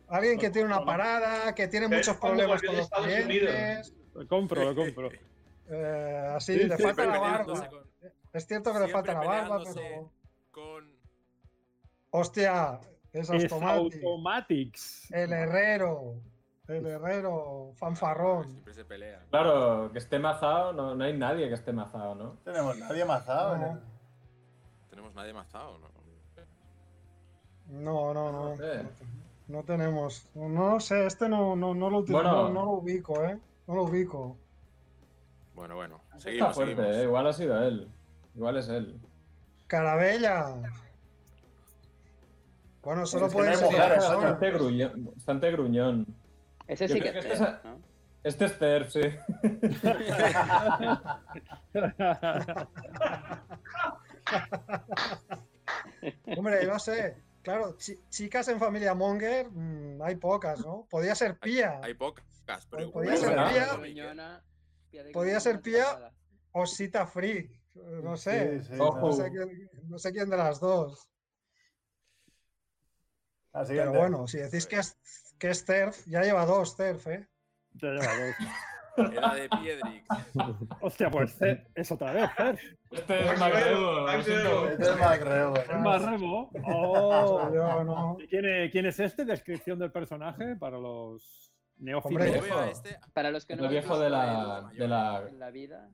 Alguien 0.09 0.39
que 0.39 0.51
tiene 0.51 0.67
una 0.67 0.85
parada, 0.85 1.55
que 1.55 1.69
tiene 1.69 1.89
muchos 1.89 2.17
problemas 2.19 2.63
con 2.63 2.77
los 2.77 2.91
clientes. 2.91 3.95
Lo 4.15 4.29
compro, 4.29 4.65
lo 4.65 4.75
compro. 4.75 5.11
Eh, 5.69 6.33
así, 6.37 6.59
Sí, 6.59 6.65
le 6.65 6.77
falta 6.79 7.07
la 7.07 7.19
barba. 7.19 7.69
con- 7.69 7.87
Es 8.33 8.47
cierto 8.47 8.73
que 8.75 8.81
le 8.81 8.89
falta 8.89 9.15
la 9.15 9.21
barba, 9.21 9.63
pero. 9.75 10.13
Con. 10.51 10.97
Hostia, 12.11 12.79
es 13.13 13.29
Es 13.31 13.51
Automatic. 13.53 13.95
Automatics. 14.05 15.11
El 15.11 15.33
herrero. 15.33 16.15
El 16.69 16.87
herrero 16.87 17.73
fanfarrón. 17.77 18.45
Siempre 18.51 18.75
se 18.75 18.85
pelea. 18.85 19.23
Claro, 19.31 19.91
que 19.93 19.99
esté 19.99 20.19
mazado, 20.19 20.73
no, 20.73 20.95
no 20.95 21.05
hay 21.05 21.17
nadie 21.17 21.49
que 21.49 21.55
esté 21.55 21.73
mazado, 21.73 22.15
¿no? 22.15 22.37
Tenemos 22.45 22.77
nadie 22.79 23.05
mazado. 23.05 23.57
No. 23.57 23.79
Tenemos 24.91 25.15
nadie 25.15 25.33
mazado, 25.33 25.79
¿no? 25.79 25.97
No, 27.69 28.15
no, 28.15 28.33
no. 28.33 28.51
No 28.51 28.57
sé. 28.57 28.83
No 29.49 29.63
tenemos. 29.63 30.29
No, 30.35 30.49
no 30.49 30.81
sé, 30.81 31.07
este 31.07 31.29
no, 31.29 31.55
no, 31.57 31.75
no 31.75 31.91
lo 31.91 31.99
utilizo, 31.99 32.23
Bueno. 32.23 32.43
no, 32.45 32.49
no 32.51 32.65
lo 32.65 32.71
ubico, 32.73 33.23
¿eh? 33.25 33.39
No 33.67 33.75
lo 33.75 33.83
ubico. 33.85 34.37
Bueno, 35.55 35.75
bueno. 35.77 36.01
Está 36.09 36.21
Seguimos, 36.21 36.55
fuerte, 36.55 36.75
seguimos. 36.77 36.97
¿eh? 36.97 37.03
igual 37.05 37.27
ha 37.29 37.33
sido 37.33 37.63
él. 37.63 37.89
Igual 38.35 38.57
es 38.57 38.69
él. 38.69 39.01
Carabella. 39.67 40.55
Bueno, 42.83 43.07
solo 43.07 43.29
puede 43.29 43.57
ser 43.57 43.69
persona. 43.69 44.39
Bastante 45.17 45.51
gruñón. 45.51 46.07
Ese 46.69 46.89
sí 46.89 47.01
que 47.01 47.13
que 47.13 47.19
es 47.19 47.25
este 47.25 47.35
es- 47.35 47.41
¿no? 47.65 47.81
Este 48.25 48.45
es 48.47 48.59
Ter, 48.59 48.91
sí. 48.91 49.01
Hombre, 56.37 56.67
no 56.67 56.79
sé. 56.79 57.17
Claro, 57.43 57.77
chi- 57.77 57.99
chicas 58.11 58.49
en 58.49 58.59
familia 58.59 58.95
Monger 58.95 59.49
mm, 59.51 60.03
hay 60.03 60.17
pocas, 60.17 60.61
¿no? 60.61 60.87
Podía 60.91 61.15
ser 61.15 61.39
Pía 61.39 61.81
Hay 61.83 61.95
pocas, 61.95 62.25
pero 62.71 62.91
Podía 62.91 63.15
igual- 63.15 63.53
ser 63.53 63.93
Pía. 63.93 64.43
Podía 65.13 65.41
ser 65.41 65.61
Pía. 65.61 66.13
o 66.53 66.67
Sita 66.67 67.07
Free. 67.07 67.51
No 68.03 68.17
sé. 68.17 68.63
Sí, 68.63 68.69
sí, 68.73 68.81
Ojo. 68.81 69.01
No 69.01 69.07
no. 69.09 69.13
sé, 69.13 69.31
quién, 69.31 69.71
no 69.85 69.99
sé 69.99 70.13
quién 70.13 70.31
de 70.31 70.37
las 70.39 70.59
dos. 70.61 71.11
La 73.53 73.65
Pero 73.65 73.93
bueno, 73.93 74.27
si 74.27 74.39
decís 74.39 74.67
que 74.67 74.77
es, 74.77 74.97
que 75.39 75.51
es 75.51 75.65
Terf, 75.65 76.07
ya 76.07 76.23
lleva 76.23 76.45
dos 76.47 76.77
Terf, 76.77 77.07
¿eh? 77.09 77.29
Ya 77.75 77.89
lleva 77.91 78.13
dos. 78.27 79.13
Era 79.13 79.35
de 79.35 79.49
Piedrix. 79.49 80.07
Hostia, 80.81 81.11
pues 81.11 81.41
eh, 81.43 81.67
es 81.75 81.93
otra 81.93 82.13
vez. 82.13 82.31
Este 82.91 83.21
es 83.33 83.39
siento. 84.25 84.69
Este 84.71 84.91
es 84.91 84.97
más 84.97 85.21
Rebo, 85.21 85.55
Es. 86.03 86.51
Oh. 86.65 87.53
Yo 87.53 87.85
no. 87.85 88.17
¿Y 88.21 88.27
quién, 88.27 88.47
es, 88.47 88.71
quién 88.73 88.87
es 88.87 88.99
este? 88.99 89.25
Descripción 89.27 89.79
del 89.79 89.93
personaje 89.93 90.57
para 90.57 90.79
los 90.79 91.53
a 92.59 92.71
este. 92.71 92.99
Para 93.13 93.31
los 93.31 93.45
que 93.45 93.57
no 93.57 93.65
El 93.65 93.69
viejo 93.69 93.99
de 93.99 94.07
a 94.07 94.11
la, 94.11 94.71
él 94.73 94.79
de 94.79 94.89
la... 94.89 95.25
en 95.29 95.39
la 95.39 95.51
vida, 95.51 95.91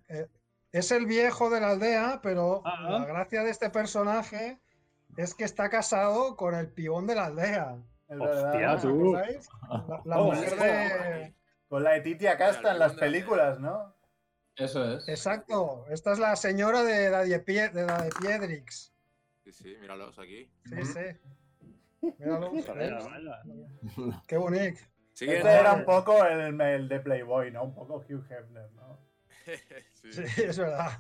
Es 0.71 0.93
el 0.93 1.07
viejo 1.07 1.51
de 1.51 1.61
la 1.61 1.71
aldea, 1.71 2.21
pero 2.23 2.63
Ah. 2.65 2.89
la 3.01 3.05
gracia 3.05 3.43
de 3.43 3.51
este 3.51 3.69
personaje 3.71 4.61
es 5.17 5.35
que 5.35 5.43
está 5.45 5.69
casado 5.71 6.37
con 6.37 6.55
el 6.55 6.73
pibón 6.73 7.07
de 7.09 7.17
la 7.17 7.27
aldea. 7.27 7.79
Es 8.13 8.21
Hostia, 8.21 8.51
verdad. 8.53 8.75
¿Os 8.75 8.83
tú. 8.83 9.13
La, 9.15 10.01
la 10.05 10.19
Oh, 10.21 10.25
mujer 10.33 10.49
sí. 10.51 10.57
de. 10.57 11.35
Con 11.69 11.83
la 11.85 11.91
de 11.93 12.01
Titia 12.03 12.37
Casta 12.37 12.73
en 12.73 12.79
las 12.79 12.93
películas, 12.95 13.59
¿no? 13.59 13.95
Eso 14.57 14.85
es. 14.97 15.09
Exacto. 15.09 15.87
Esta 15.89 16.13
es 16.13 16.19
la 16.19 16.37
señora 16.37 16.83
de 16.83 17.09
Daddy 17.09 17.33
Pie- 17.39 17.73
de 17.73 17.85
Daddy 17.85 18.11
Piedrix. 18.21 18.93
Sí, 19.45 19.53
sí, 19.53 19.77
míralos 19.81 20.19
aquí. 20.19 20.53
Sí, 20.67 20.85
sí. 20.85 22.11
Míralo. 22.19 22.51
Vaya, 22.53 22.73
¿ves? 22.75 22.93
vaya. 23.05 23.43
Qué 24.27 24.37
bonito. 24.37 24.81
Siguiente. 25.15 25.47
Este 25.49 25.61
era 25.61 25.73
un 25.75 25.85
poco 25.85 26.25
el, 26.25 26.61
el 26.61 26.89
de 26.89 27.01
Playboy, 27.01 27.51
¿no? 27.53 27.65
Un 27.65 27.75
poco 27.75 27.97
Hugh 28.09 28.25
Hefner, 28.31 28.71
¿no? 28.73 28.99
Sí. 30.03 30.13
Sí, 30.13 30.43
es 30.43 30.59
verdad. 30.59 30.99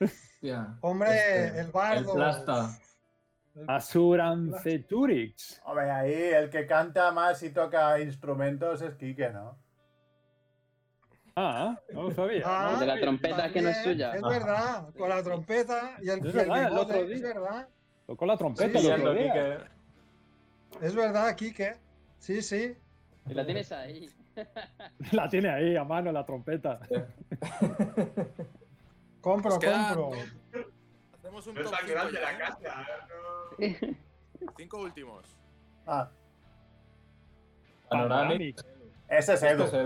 Hostia. 0.00 0.76
Hombre, 0.82 1.46
Este, 1.46 1.60
el 1.60 1.70
bardo. 1.70 2.10
El 2.10 2.16
plasta. 2.16 2.78
Asuranceturix. 3.68 5.60
Hombre, 5.64 5.90
ahí 5.90 6.12
el 6.12 6.50
que 6.50 6.66
canta 6.66 7.12
más 7.12 7.42
y 7.42 7.50
toca 7.50 7.98
instrumentos 8.00 8.82
es 8.82 8.94
Quique, 8.96 9.30
¿no? 9.30 9.56
Ah, 11.36 11.76
no 11.92 12.04
lo 12.04 12.10
sabía. 12.12 12.42
Ah, 12.46 12.70
El 12.74 12.80
de 12.80 12.86
la 12.86 13.00
trompeta 13.00 13.50
que 13.50 13.60
no 13.62 13.68
es 13.70 13.82
suya. 13.82 14.14
Es 14.14 14.22
verdad, 14.22 14.88
con 14.96 15.08
la 15.08 15.22
trompeta 15.22 15.96
y 16.00 16.08
el, 16.08 16.18
Es 16.18 16.24
y 16.24 16.28
el 16.28 16.32
verdad, 16.34 16.72
el 16.72 16.78
otro 16.78 16.96
es 16.96 17.08
día. 17.08 17.26
verdad. 17.28 17.68
Tocó 18.06 18.26
la 18.26 18.36
trompeta 18.36 18.78
Sí, 18.78 18.86
el 18.86 18.92
otro 19.00 19.14
día. 19.14 19.32
Quique. 19.32 20.86
Es 20.86 20.94
verdad, 20.94 21.34
Quique. 21.34 21.76
Sí, 22.18 22.40
sí. 22.42 22.76
Y 23.26 23.34
la 23.34 23.44
tienes 23.44 23.72
ahí. 23.72 24.08
La 25.12 25.28
tiene 25.28 25.48
ahí 25.48 25.76
a 25.76 25.84
mano 25.84 26.10
la 26.10 26.26
trompeta. 26.26 26.80
Compro, 29.20 29.52
compro. 29.60 30.10
Hacemos 31.24 31.46
un 31.46 31.54
No 31.54 31.60
es 31.62 31.70
top 31.70 31.78
tan 31.78 31.88
grande 31.88 32.20
la 32.20 32.32
¿eh? 32.32 32.38
casa. 32.38 32.86
no. 33.08 33.56
Cinco 34.58 34.80
últimos. 34.80 35.24
Ah, 35.86 36.10
Panoramic. 37.88 38.62
ese 39.08 39.32
es 39.32 39.42
Este 39.42 39.52
Edu. 39.52 39.64
Este 39.64 39.80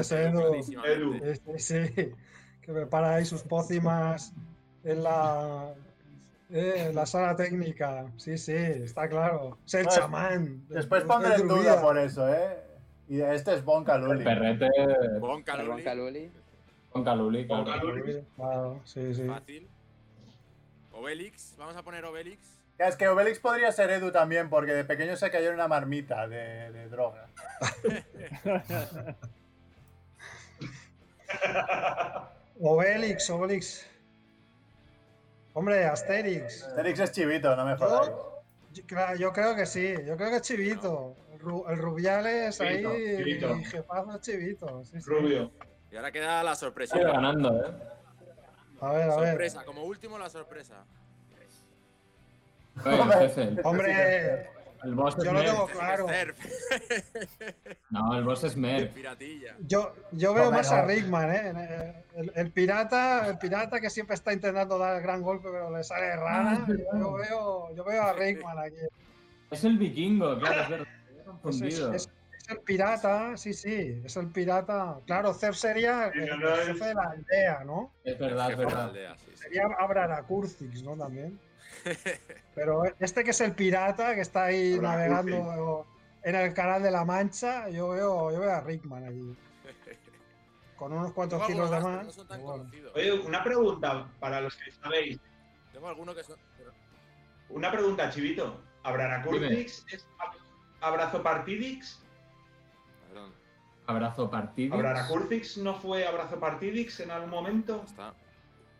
es 0.00 0.12
Edu. 0.12 0.54
Este 0.54 0.60
es 0.60 0.68
Edu. 0.84 1.14
Este 1.24 1.58
sí. 1.58 1.78
Que 2.60 2.72
prepara 2.74 3.14
ahí 3.14 3.24
sus 3.24 3.42
pócimas 3.44 4.34
en 4.84 5.02
la, 5.02 5.72
eh, 6.50 6.88
en 6.88 6.94
la 6.94 7.06
sala 7.06 7.34
técnica. 7.34 8.04
Sí, 8.18 8.36
sí, 8.36 8.52
está 8.54 9.08
claro. 9.08 9.56
Es 9.66 9.72
el 9.72 9.84
Pues, 9.84 9.94
chamán. 9.96 10.66
Después 10.68 11.02
pondré 11.04 11.34
el 11.36 11.40
en 11.42 11.48
duda 11.48 11.80
por 11.80 11.96
eso, 11.96 12.28
¿eh? 12.28 12.58
Y 13.08 13.22
este 13.22 13.54
es 13.54 13.64
Bon 13.64 13.84
Caluli. 13.84 14.22
perrete 14.22 14.68
Bon 15.18 15.38
El 15.38 15.44
Caluli. 15.44 15.68
Bon 15.70 15.82
Caluli. 15.82 16.30
Con 16.98 17.04
Caluli. 17.04 17.46
Con. 17.46 17.64
Caluli. 17.64 18.24
Claro, 18.36 18.80
sí, 18.84 19.14
sí. 19.14 19.26
Fácil. 19.26 19.68
Obelix. 20.92 21.54
Vamos 21.56 21.76
a 21.76 21.82
poner 21.82 22.04
Obelix. 22.04 22.58
Es 22.78 22.96
que 22.96 23.08
Obelix 23.08 23.38
podría 23.40 23.72
ser 23.72 23.90
Edu 23.90 24.10
también, 24.12 24.48
porque 24.50 24.72
de 24.72 24.84
pequeño 24.84 25.16
se 25.16 25.30
cayó 25.30 25.48
en 25.48 25.54
una 25.54 25.66
marmita 25.68 26.28
de, 26.28 26.70
de 26.72 26.88
droga. 26.88 27.28
Obelix, 32.60 33.30
Obelix. 33.30 33.86
Hombre, 35.54 35.84
Asterix. 35.86 36.62
Asterix 36.64 37.00
es 37.00 37.12
chivito, 37.12 37.54
no 37.56 37.64
me 37.64 37.76
jodáis. 37.76 38.10
Yo, 39.18 39.32
creo 39.32 39.56
que 39.56 39.66
sí, 39.66 39.94
yo 40.06 40.16
creo 40.16 40.30
que 40.30 40.36
es 40.36 40.42
Chivito. 40.42 41.16
El, 41.32 41.40
Ru- 41.40 41.68
el 41.70 41.78
Rubiales 41.78 42.60
ahí, 42.60 42.76
Chivito, 42.76 42.92
Chivito. 42.94 43.56
y 43.56 43.64
jefazo 43.64 44.14
es 44.14 44.20
Chivito. 44.20 44.84
sí, 44.84 45.00
sí. 45.00 45.10
Y 45.90 45.96
ahora 45.96 46.12
queda 46.12 46.42
la 46.42 46.54
sorpresa. 46.54 46.94
Sigue 46.96 47.06
ganando, 47.10 47.64
¿eh? 47.66 47.72
A 48.80 48.92
ver, 48.92 49.10
a 49.10 49.16
ver. 49.16 49.28
Sorpresa, 49.30 49.64
como 49.64 49.84
último 49.84 50.18
la 50.18 50.28
sorpresa. 50.30 50.84
Oye, 52.84 52.94
el 53.02 53.12
jefe, 53.12 53.42
el, 53.42 53.60
Hombre, 53.64 54.48
el 54.84 54.94
boss 54.94 55.18
es 55.18 55.24
yo 55.24 55.32
lo 55.32 55.40
Merck. 55.40 55.50
tengo 55.50 55.66
claro. 55.66 56.06
No, 57.90 58.14
el 58.16 58.22
boss 58.24 58.44
es 58.44 58.56
Merck. 58.56 58.92
Yo, 59.66 59.94
yo 60.12 60.32
veo 60.34 60.44
No, 60.44 60.50
más 60.52 60.70
no. 60.70 60.76
a 60.76 60.82
Rickman, 60.82 61.34
¿eh? 61.34 62.04
El, 62.14 62.32
el 62.36 62.52
pirata, 62.52 63.26
el 63.26 63.38
pirata 63.38 63.80
que 63.80 63.90
siempre 63.90 64.14
está 64.14 64.32
intentando 64.32 64.78
dar 64.78 64.96
el 64.96 65.02
gran 65.02 65.22
golpe, 65.22 65.48
pero 65.50 65.76
le 65.76 65.82
sale 65.82 66.14
rara. 66.14 66.64
Yo 66.68 67.12
veo, 67.14 67.74
yo 67.74 67.84
veo 67.84 68.02
a 68.02 68.12
Rickman 68.12 68.58
aquí. 68.58 68.76
Es 69.50 69.64
el 69.64 69.76
vikingo, 69.78 70.38
claro, 70.38 70.62
es 70.62 70.68
verdad. 70.68 70.86
Me 70.86 71.16
he 71.16 71.18
Es, 71.20 71.24
confundido. 71.26 71.92
es- 71.94 72.08
es 72.48 72.56
el 72.56 72.60
pirata, 72.62 73.36
sí, 73.36 73.52
sí, 73.52 74.00
es 74.04 74.16
el 74.16 74.28
pirata. 74.28 74.98
Claro, 75.06 75.34
Zef 75.34 75.54
sería 75.56 76.08
el, 76.08 76.28
jefe 76.66 76.84
de 76.86 76.94
la 76.94 77.02
aldea, 77.10 77.64
¿no? 77.64 77.92
Es 78.04 78.18
verdad, 78.18 78.50
es 78.52 78.56
verdad. 78.56 78.84
aldea, 78.88 79.16
sí, 79.18 79.26
sí. 79.34 79.36
Sería 79.36 79.64
Abrarakurcix, 79.78 80.82
¿no? 80.82 80.96
También. 80.96 81.38
Pero 82.54 82.82
este 82.98 83.22
que 83.24 83.30
es 83.30 83.40
el 83.40 83.52
pirata, 83.52 84.14
que 84.14 84.22
está 84.22 84.44
ahí 84.46 84.78
navegando 84.80 85.86
en 86.22 86.34
el 86.34 86.54
canal 86.54 86.82
de 86.82 86.90
la 86.90 87.04
Mancha, 87.04 87.68
yo 87.68 87.90
veo, 87.90 88.32
yo 88.32 88.40
veo 88.40 88.50
a 88.52 88.60
Rickman 88.60 89.04
allí. 89.04 89.36
Con 90.76 90.92
unos 90.92 91.12
cuantos 91.12 91.38
Tengo 91.46 91.52
kilos 91.52 91.70
de 91.70 91.80
más. 91.80 91.98
que 92.00 92.04
no 92.06 92.12
son 92.12 92.28
tan 92.28 92.36
pero 92.38 92.46
bueno. 92.48 92.62
conocidos. 92.64 92.92
Oye, 92.94 93.12
una 93.12 93.42
pregunta 93.44 94.08
para 94.20 94.40
los 94.40 94.56
que 94.56 94.70
sabéis. 94.72 95.18
Tengo 95.72 95.88
algunos 95.88 96.14
que 96.14 96.22
son. 96.22 96.36
pero- 96.56 96.72
Una 97.50 97.70
pregunta, 97.70 98.10
Chivito. 98.10 98.60
¿Abraracurtix 98.84 99.84
es 99.92 100.06
ab- 100.18 100.38
Abrazo 100.80 101.22
Partidix? 101.22 102.00
Abrazo 103.88 104.28
partido. 104.30 104.74
¿Abraracurtix 104.74 105.56
no 105.56 105.74
fue 105.74 106.06
Abrazo 106.06 106.38
Partidix 106.38 107.00
en 107.00 107.10
algún 107.10 107.30
momento? 107.30 107.82
está. 107.86 108.12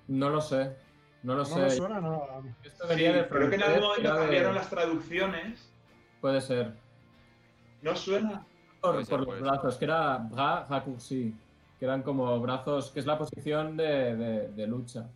No 0.07 0.29
lo 0.29 0.41
sé. 0.43 0.77
No 1.23 1.35
lo 1.35 1.45
No 1.45 1.57
me 1.57 1.71
sé. 1.71 1.77
suena 1.79 1.99
nada. 2.01 2.43
Esto 2.63 2.85
Sí, 2.85 2.89
venía 2.91 3.13
de 3.15 3.29
creo 3.29 3.49
que 3.49 3.57
en 3.57 3.63
algún 3.63 3.81
momento 3.83 4.13
de- 4.15 4.19
cambiaron 4.21 4.55
las 4.55 4.69
traducciones. 4.69 5.71
Puede 6.21 6.43
ser. 6.43 6.75
¿No 7.81 7.97
suena? 7.97 8.45
Por, 8.83 9.03
ser, 9.05 9.19
por 9.19 9.27
los 9.29 9.41
brazos, 9.41 9.77
que 9.79 9.85
era 9.87 10.29
raccourcis, 10.69 11.35
que 11.79 11.85
eran 11.87 12.03
como 12.03 12.39
brazos, 12.41 12.91
que 12.91 13.01
es 13.01 13.07
la 13.07 13.17
posición 13.17 13.79
de, 13.79 14.15
de- 14.15 14.49
de 14.49 14.67
lucha. 14.67 15.07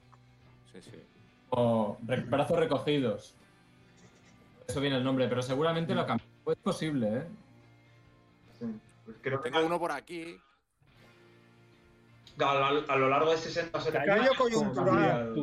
Sí, 0.73 0.81
sí. 0.81 1.03
O 1.51 1.99
re- 2.07 2.23
brazos 2.23 2.59
recogidos. 2.59 3.35
Eso 4.67 4.81
viene 4.81 4.97
el 4.97 5.05
nombre, 5.05 5.29
pero 5.29 5.43
seguramente 5.43 5.95
lo 5.95 6.07
cambió. 6.07 6.27
Es 6.47 6.57
posible, 6.57 7.19
¿eh? 7.19 7.23
Sí. 8.59 8.67
Pues 9.13 9.23
creo 9.23 9.41
que 9.43 9.51
Tengo 9.51 9.67
uno 9.67 9.79
por 9.79 9.93
aquí. 9.93 10.41
a, 12.39 12.55
lo- 12.73 12.91
a 12.91 12.97
lo 12.97 13.09
largo 13.09 13.31
de 13.31 13.37
60 13.39 13.77
o 13.77 13.81
70 13.81 14.05
Cambio 14.07 14.23
años, 14.25 14.37
coyuntural. 14.39 15.35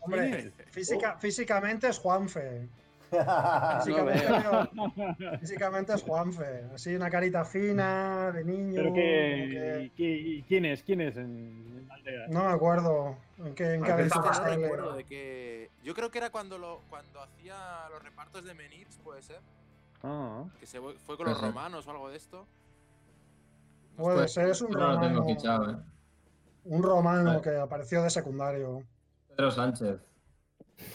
Hombre, 0.00 0.52
física, 0.70 1.16
físicamente 1.18 1.88
es 1.88 1.98
Juanfe. 1.98 2.68
No 3.10 3.78
Físicamente, 5.40 5.94
es 5.94 6.02
Juanfe. 6.02 6.64
Así 6.74 6.94
una 6.94 7.08
carita 7.10 7.44
fina, 7.44 8.30
de 8.32 8.44
niño. 8.44 8.74
Pero 8.74 8.92
que, 8.94 10.44
¿quién 10.46 10.64
es? 10.66 10.82
¿Quién 10.82 11.00
es 11.00 11.16
en? 11.16 11.88
No 12.28 12.44
me 12.44 12.50
acuerdo 12.50 13.16
en 13.38 13.54
qué, 13.54 13.74
en 13.74 13.82
qué 13.82 13.92
Ah, 13.92 14.56
No 14.56 14.92
de 14.92 15.04
que. 15.04 15.70
Yo 15.82 15.94
creo 15.94 16.10
que 16.10 16.18
era 16.18 16.30
cuando 16.30 16.58
lo 16.58 16.82
cuando 16.90 17.22
hacía 17.22 17.88
los 17.90 18.02
repartos 18.02 18.44
de 18.44 18.52
Menirs, 18.54 18.98
puede 19.02 19.22
ser. 19.22 19.40
Ah. 20.02 20.44
Que 20.60 20.66
se 20.66 20.78
fue 20.80 21.16
con 21.16 21.26
los 21.26 21.40
romanos 21.40 21.86
o 21.86 21.90
algo 21.90 22.10
de 22.10 22.16
esto. 22.16 22.46
Puede 23.98 24.28
ser, 24.28 24.48
es 24.48 24.62
un 24.62 24.70
No 24.70 24.78
lo 24.78 25.00
tengo 25.00 25.18
romano. 25.20 25.24
fichado, 25.24 25.70
¿eh? 25.70 25.76
Un 26.64 26.82
romano 26.82 27.30
Vale. 27.30 27.42
que 27.42 27.56
apareció 27.56 28.02
de 28.02 28.10
secundario. 28.10 28.84
Pedro 29.28 29.50
Sánchez. 29.50 30.00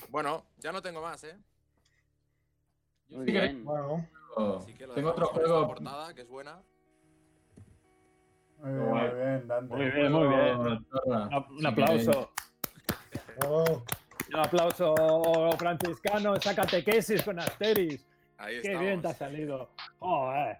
Bueno, 0.09 0.45
ya 0.59 0.71
no 0.71 0.81
tengo 0.81 1.01
más, 1.01 1.23
¿eh? 1.25 1.37
Yo 3.09 3.17
Muy 3.17 3.25
sí 3.25 3.33
que. 3.33 3.53
Bueno, 3.63 4.07
tengo- 4.35 4.57
Así 4.57 4.73
que 4.73 4.87
lo 4.87 4.93
tengo 4.93 5.09
otro 5.11 5.25
juego. 5.27 5.67
portada, 5.67 6.13
que 6.13 6.21
es 6.21 6.29
buena. 6.29 6.61
Muy 8.59 8.71
bien, 8.71 8.89
muy 8.89 8.99
bien, 9.09 9.47
Dante. 9.47 9.75
Muy 9.75 9.91
bien, 9.91 10.11
muy 10.11 10.27
bien. 10.27 10.57
Un, 11.57 11.65
aplauso. 11.65 12.31
oh, 13.45 13.83
Un 14.33 14.39
aplauso 14.39 15.51
franciscano, 15.57 16.35
esa 16.35 16.55
catequesis 16.55 17.21
con 17.23 17.39
Asteris. 17.39 18.05
Ahí 18.37 18.55
Qué 18.61 18.67
estamos. 18.69 18.81
bien 18.81 19.01
te 19.01 19.07
ha 19.09 19.13
salido. 19.13 19.69
¿Quién 19.99 20.57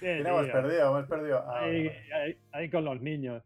hemos 0.00 0.46
perdido? 0.48 0.88
Hemos 0.90 1.06
perdido. 1.08 1.38
Ah, 1.46 1.60
Ahí, 1.60 1.86
vale. 1.86 2.14
ahí- 2.14 2.38
ahí 2.52 2.70
con 2.70 2.84
los 2.84 3.00
niños. 3.00 3.42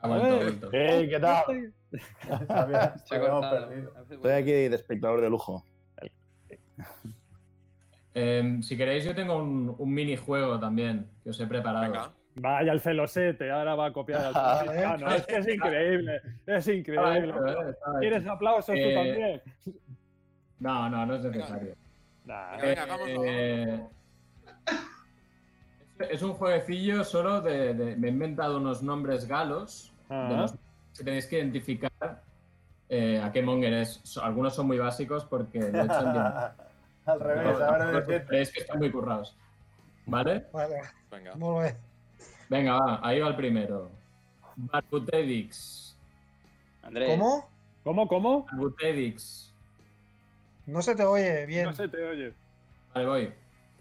Ha 0.00 0.08
vuelto. 0.08 0.68
Hey, 0.72 1.08
¿qué 1.08 1.18
tal? 1.20 1.72
Se 1.90 3.14
habíamos 3.14 3.46
perdido. 3.46 3.92
Estoy 4.10 4.32
aquí 4.32 4.50
de 4.52 4.76
espectador 4.76 5.20
de 5.20 5.30
lujo. 5.30 5.64
Em, 8.16 8.62
si 8.62 8.76
queréis, 8.76 9.04
yo 9.04 9.12
tengo 9.12 9.36
un, 9.38 9.74
un 9.76 9.92
minijuego 9.92 10.60
también 10.60 11.10
que 11.24 11.30
os 11.30 11.40
he 11.40 11.46
preparado. 11.48 11.90
Venga. 11.90 12.12
Vaya 12.36 12.72
el 12.72 12.80
celosete, 12.80 13.50
ahora 13.50 13.74
va 13.74 13.86
a 13.86 13.92
copiar 13.92 14.26
al 14.26 14.32
franciscano. 14.32 15.10
Es 15.14 15.26
que 15.26 15.36
es 15.36 15.48
increíble. 15.48 16.20
Es 16.46 16.68
increíble. 16.68 17.30
¿eh? 17.30 17.74
¿Quieres 18.00 18.24
aplausos 18.26 18.66
tú 18.66 18.72
Eh, 18.80 18.94
también? 18.94 19.42
No, 20.60 20.88
no, 20.90 21.06
no 21.06 21.14
es 21.16 21.22
necesario. 21.24 21.74
Venga, 22.24 22.56
venga, 22.62 22.82
hagámoslo, 22.84 23.24
Eh, 23.24 23.80
es- 25.98 26.10
es 26.10 26.22
un 26.22 26.34
jueguecillo 26.34 27.04
solo 27.04 27.40
de, 27.40 27.74
de- 27.74 27.96
Me 27.96 28.08
he 28.08 28.10
inventado 28.10 28.56
unos 28.58 28.82
nombres 28.82 29.26
galos 29.26 29.92
Ah. 30.10 30.28
de 30.30 30.36
los 30.36 30.52
que 30.96 31.04
tenéis 31.04 31.26
que 31.26 31.38
identificar 31.38 32.22
eh, 32.88 33.20
a 33.22 33.32
qué 33.32 33.42
monger 33.42 33.72
es. 33.72 34.16
Algunos 34.18 34.54
son 34.54 34.66
muy 34.66 34.78
básicos 34.78 35.24
porque 35.24 35.58
lo 35.58 35.66
he 35.80 35.84
hecho. 35.84 35.94
Al 37.06 37.20
revés, 37.20 37.60
ahora 37.60 37.86
Pero 37.86 38.00
de 38.00 38.06
que 38.06 38.18
Veréis 38.30 38.52
que 38.52 38.60
están 38.60 38.78
muy 38.78 38.90
currados. 38.90 39.36
¿Vale? 40.06 40.46
vale, 40.52 40.80
Venga. 41.10 41.34
muy 41.34 41.64
bien. 41.64 41.76
Venga, 42.48 42.74
va, 42.78 43.00
ahí 43.02 43.20
va 43.20 43.28
el 43.28 43.36
primero. 43.36 43.90
Barbutedix. 44.56 45.96
Andrés. 46.82 47.10
¿Cómo? 47.10 47.48
¿Cómo, 47.82 48.08
cómo? 48.08 48.46
Barbutedix. 48.46 49.52
No 50.66 50.80
se 50.82 50.94
te 50.94 51.04
oye 51.04 51.46
bien. 51.46 51.64
No 51.64 51.72
se 51.72 51.88
te 51.88 52.02
oye. 52.06 52.32
Vale, 52.94 53.06
voy. 53.06 53.32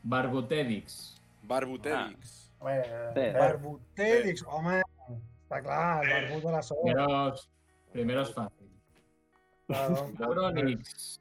Barbutedix. 0.04 1.22
Barbuterix. 1.44 2.52
Bueno, 2.60 2.84
Sí. 3.14 3.22
Barbutedix, 3.34 4.44
hombre. 4.48 4.82
Está 5.44 5.62
claro, 5.62 6.02
el 6.04 6.24
barbud 6.30 6.44
de 6.46 6.52
la 6.52 6.64
sopa. 6.64 6.82
Primeros, 6.84 7.50
primeros 7.92 8.34
fácil. 8.34 8.70
Claro. 9.68 10.12
Cabronix. 10.18 11.18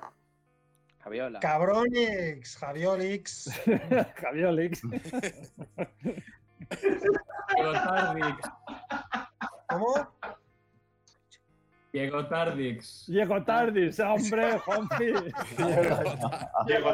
Javiola. 1.00 1.40
Cabronix, 1.40 2.56
Javiolix. 2.58 3.50
Javier 4.16 4.46
Olix. 4.46 4.82
Diego 11.92 12.26
Tardix. 12.26 13.04
Diego 13.06 13.42
Tardix. 13.44 14.00
Hombre, 14.00 14.58
Juanpi. 14.58 15.12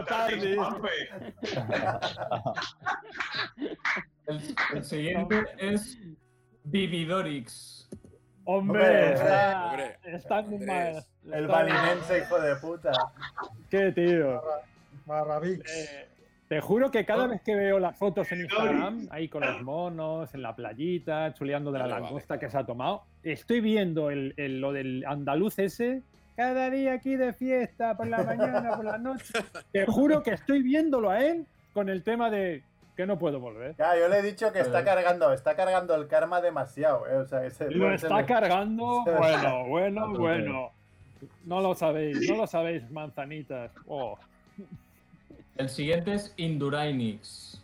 Tarde. 0.07 0.57
Juanfe. 0.57 0.91
El, 4.27 4.41
el 4.75 4.85
siguiente 4.85 5.45
es 5.59 5.99
Vividorix. 6.65 7.89
Hombre, 8.45 8.81
Hombre, 8.83 9.13
está, 9.13 9.67
hombre, 9.67 9.99
está 10.05 10.43
mal. 10.43 11.05
El 11.25 11.45
Está- 11.45 11.47
balinense, 11.47 12.19
hijo 12.19 12.41
de 12.41 12.57
puta. 12.57 12.93
Qué 13.71 13.93
tío. 13.93 14.43
Barrabix. 15.05 15.71
Eh, 15.71 16.09
te 16.49 16.61
juro 16.61 16.91
que 16.91 17.05
cada 17.05 17.27
vez 17.27 17.43
que 17.43 17.55
veo 17.55 17.79
las 17.79 17.97
fotos 17.99 18.31
en 18.33 18.41
Instagram, 18.41 19.07
ahí 19.11 19.29
con 19.29 19.43
los 19.43 19.63
monos, 19.63 20.35
en 20.35 20.43
la 20.43 20.57
playita, 20.57 21.35
chuleando 21.35 21.71
de 21.73 21.79
la 21.81 21.87
langosta 21.87 22.39
que 22.39 22.49
se 22.51 22.57
ha 22.57 22.65
tomado, 22.65 23.03
estoy 23.23 23.61
viendo 23.61 24.11
el, 24.11 24.33
el- 24.37 24.61
lo 24.61 24.73
del 24.73 25.05
andaluz 25.07 25.59
ese. 25.59 26.03
Cada 26.37 26.71
día 26.71 26.93
aquí 26.95 27.17
de 27.17 27.33
fiesta, 27.33 27.97
por 27.97 28.07
la 28.07 28.23
mañana, 28.23 28.77
por 28.77 28.85
la 28.85 28.97
noche. 28.97 29.33
Te 29.73 29.85
juro 29.87 30.23
que 30.23 30.31
estoy 30.31 30.63
viéndolo 30.63 31.11
a 31.11 31.21
él 31.25 31.45
con 31.75 31.89
el 31.89 32.03
tema 32.03 32.31
de 32.31 32.63
que 32.97 33.07
no 33.07 33.19
puedo 33.19 33.39
volver. 33.41 33.75
Ya, 33.77 33.97
yo 33.99 34.09
le 34.09 34.19
he 34.19 34.23
dicho 34.23 34.53
que 34.53 34.61
está 34.61 34.85
cargando, 34.85 35.33
está 35.33 35.55
cargando 35.55 35.95
el 35.97 36.07
karma 36.09 36.41
demasiado, 36.41 37.07
eh. 37.09 37.17
O 37.17 37.27
sea, 37.27 37.45
ese, 37.45 37.71
Lo 37.71 37.89
ese 37.93 38.07
está 38.07 38.21
le- 38.21 38.27
cargando. 38.27 39.05
Bueno, 39.19 39.67
bueno, 39.67 40.01
A 40.01 40.07
tope. 40.07 40.19
bueno. 40.19 40.71
No 41.45 41.61
lo 41.61 41.75
sabéis, 41.75 42.29
no 42.31 42.37
lo 42.37 42.47
sabéis, 42.47 42.89
manzanitas. 42.91 43.71
Oh. 43.87 44.17
El 45.59 45.69
siguiente 45.69 46.15
es 46.15 46.33
Indurainix. 46.37 47.61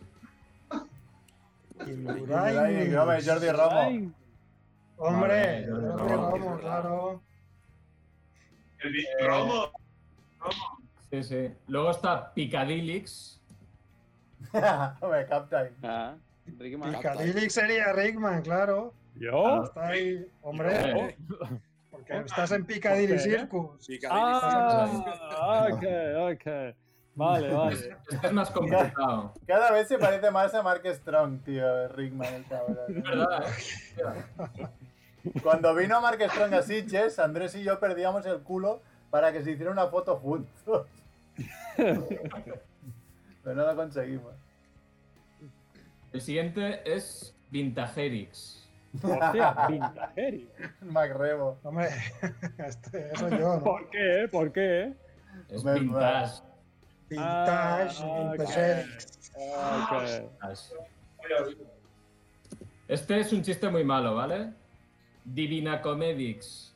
Indurainix, 1.86 2.96
hombre, 2.96 3.22
Jordi 3.24 3.48
Romo. 3.50 3.78
Ay, 3.80 4.12
Hombre, 4.96 5.66
Jordi 5.68 5.86
Romo. 5.88 6.30
Romo, 6.30 6.58
claro. 6.58 7.22
El 8.80 8.92
Big 8.92 9.06
Romo. 9.26 9.70
Sí, 11.10 11.22
sí. 11.22 11.50
Luego 11.68 11.90
está 11.92 12.32
Picadillix. 12.34 13.40
Hombre, 15.00 15.26
Captain. 15.30 15.70
Ah. 15.82 16.14
Picadilly 16.58 17.48
sería 17.48 17.92
Rickman, 17.92 18.42
claro. 18.42 18.92
¿Yo? 19.14 19.64
Está 19.64 19.86
ahí, 19.88 20.26
hombre, 20.42 20.68
Eh, 20.74 21.16
porque 21.90 22.18
estás 22.18 22.50
en 22.50 22.66
Piccadilly 22.66 23.06
¿Por 23.46 23.78
qué? 23.78 23.78
Circus. 23.78 23.88
Ah, 24.10 25.68
ok, 25.72 25.84
ok. 26.32 26.74
Vale, 27.14 27.50
vale. 27.54 27.96
Este 28.10 28.26
es 28.26 28.32
más 28.32 28.50
complicado. 28.50 29.32
Cada 29.46 29.70
vez 29.72 29.88
se 29.88 29.98
parece 29.98 30.30
más 30.30 30.54
a 30.54 30.62
Mark 30.62 30.82
Strong, 30.84 31.42
tío, 31.44 31.88
Rickman, 31.88 32.34
el 32.34 32.44
cabrón. 32.46 32.78
Es 32.88 33.02
verdad, 33.02 33.44
¿eh? 33.98 34.68
Cuando 35.42 35.74
vino 35.74 36.00
Mark 36.00 36.18
Strong 36.20 36.54
a 36.54 36.62
Sitges, 36.62 37.18
Andrés 37.18 37.54
y 37.54 37.62
yo 37.62 37.80
perdíamos 37.80 38.26
el 38.26 38.40
culo 38.40 38.82
para 39.10 39.32
que 39.32 39.42
se 39.42 39.52
hiciera 39.52 39.70
una 39.70 39.86
foto 39.86 40.16
juntos. 40.16 40.86
Pero 41.76 43.54
no 43.54 43.66
lo 43.66 43.76
conseguimos. 43.76 44.34
El 46.12 46.20
siguiente 46.20 46.82
es 46.84 47.34
Vintagerix. 47.50 48.68
Hostia, 49.02 49.66
Vintageri. 49.68 50.48
Macrebo. 50.82 51.58
Hombre, 51.64 51.88
este, 52.58 53.12
eso 53.12 53.28
yo, 53.30 53.56
¿no? 53.56 53.64
¿Por 53.64 53.90
qué? 53.90 54.28
¿Por 54.30 54.52
qué? 54.52 54.94
Es 55.48 55.58
Hombre, 55.58 55.80
Vintage. 55.80 56.42
Vintage, 57.08 58.02
Ah, 58.02 58.32
vintage. 58.32 58.86
Ok. 59.90 61.56
Este 62.88 63.18
es 63.20 63.32
un 63.32 63.42
chiste 63.42 63.68
muy 63.68 63.84
malo, 63.84 64.14
¿vale? 64.14 64.52
Divina 65.24 65.80
Comedix. 65.80 66.70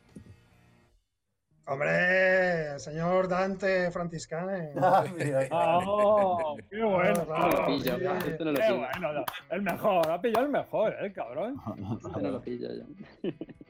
Hombre, 1.67 2.79
señor 2.79 3.29
Dante 3.29 3.91
Franciscane. 3.91 4.73
Ah, 5.51 5.79
¡Oh! 5.87 6.57
¡Qué 6.71 6.83
bueno! 6.83 7.27
Claro, 7.27 7.61
Lo 7.61 7.67
pillo, 7.67 7.99
sí. 7.99 8.05
este 8.31 8.45
no 8.45 8.53
lo 8.53 8.59
¡Qué 8.61 8.73
bueno! 8.73 9.13
no, 9.13 9.25
El 9.51 9.63
mejor, 9.63 10.11
ha 10.11 10.21
pillado 10.21 10.47
el 10.47 10.53
mejor, 10.53 10.97
¿eh, 11.05 11.13
cabrón? 11.13 11.57
Este 12.07 12.21
no 12.23 12.31
lo 12.31 12.41
pillo 12.41 12.69
yo. 12.73 12.85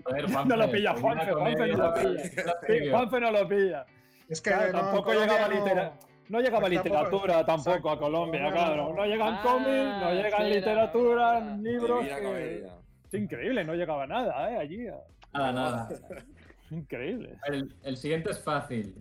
Joder, 0.04 0.30
No 0.46 0.56
lo 0.56 0.70
pilla, 0.70 0.94
Juanfe, 1.00 1.32
Juanfe 1.32 1.66
no 1.66 1.76
lo 1.76 1.94
pilla. 1.94 2.90
Juanfe 2.92 3.20
no 3.20 3.30
lo 3.32 3.48
pilla. 3.48 3.86
Es 4.28 4.40
que 4.40 4.50
Claro, 4.50 4.72
no, 4.72 4.78
tampoco 4.80 5.12
llegaba 5.12 5.48
no- 5.48 5.54
litera- 5.54 5.92
No 6.28 6.40
llegaba 6.40 6.60
Pues 6.68 6.72
literatura 6.72 7.44
tampoco 7.46 7.90
a 7.90 7.98
Colombia, 7.98 8.40
Colombia 8.40 8.64
claro. 8.66 8.88
no. 8.90 8.94
No 8.94 9.04
llegan 9.06 9.34
Ah, 9.34 9.40
cómics, 9.42 10.00
no 10.00 10.12
llegan 10.12 10.50
literatura, 10.50 11.40
libros. 11.56 12.06
Que-. 12.06 12.66
Es 13.10 13.14
increíble, 13.14 13.64
no 13.64 13.74
llegaba 13.74 14.06
nada, 14.06 14.50
¿eh? 14.52 14.58
Allí. 14.58 14.86
Nada, 15.32 15.52
nada. 15.52 15.88
Increíble. 16.70 17.36
El, 17.46 17.74
el 17.82 17.96
siguiente 17.96 18.30
es 18.30 18.42
fácil. 18.42 18.94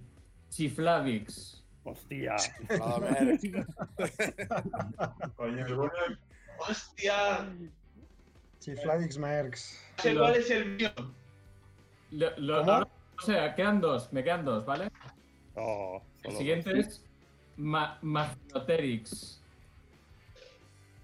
Chiflavix. 0.49 1.63
Hostia. 1.83 2.35
Coño, 5.35 5.65
el 5.65 5.75
bueno. 5.75 5.91
¡Hostia! 6.59 7.47
Chifladix 8.59 9.17
Mercs. 9.17 9.83
sé 9.97 10.15
cuál 10.15 10.35
es 10.35 10.49
el 10.49 10.75
mío. 10.75 10.89
Lo- 12.11 12.37
lo- 12.37 12.81
o 12.81 13.21
sea, 13.21 13.53
quedan 13.55 13.81
dos, 13.81 14.11
me 14.13 14.23
quedan 14.23 14.45
dos, 14.45 14.65
¿vale? 14.65 14.89
Oh, 15.55 16.01
El 16.23 16.31
siguiente 16.35 16.79
es 16.79 17.03
Ma 17.57 17.97
Maginoterix. 18.01 19.39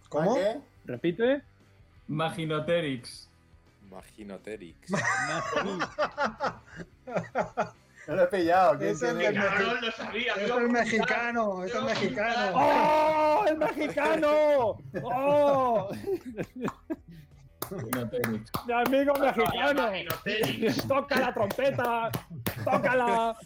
¿Cómo? 0.09 0.37
Repite. 0.85 1.41
Maginoterix. 2.07 3.27
Maginoterix. 3.89 4.91
No 8.05 8.15
lo 8.15 8.23
he 8.23 8.27
pillado. 8.27 8.77
¿Quién 8.77 8.89
Es 8.91 9.01
el 9.01 9.17
tiene- 9.17 9.39
de- 9.39 9.45
Cabrón, 9.47 9.77
lo 9.81 9.91
sabía. 9.93 10.33
Es 10.33 10.51
el 10.51 10.69
mexicano, 10.69 11.63
es 11.63 11.73
el 11.73 11.83
mexicano. 11.85 12.51
¡Oh! 12.53 13.45
¡El 13.47 13.57
mexicano! 13.57 14.77
¡Oh! 15.03 15.89
Maginoterix. 17.71 18.51
¡Mi 18.67 18.73
amigo 18.73 19.13
mexicano! 19.13 19.81
Maginoterix. 19.83 20.85
¡Toca 20.85 21.15
la 21.17 21.33
trompeta! 21.33 22.11
¡Tócala! 22.65 23.37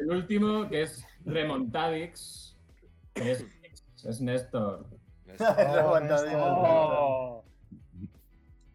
El 0.00 0.10
último, 0.12 0.68
que 0.68 0.82
es 0.82 1.04
Remontadix. 1.28 2.56
Es, 3.14 3.44
es 4.04 4.20
Néstor. 4.20 4.86
Es 5.26 5.38
remontadísimo. 5.38 6.44
¡Oh! 6.44 7.44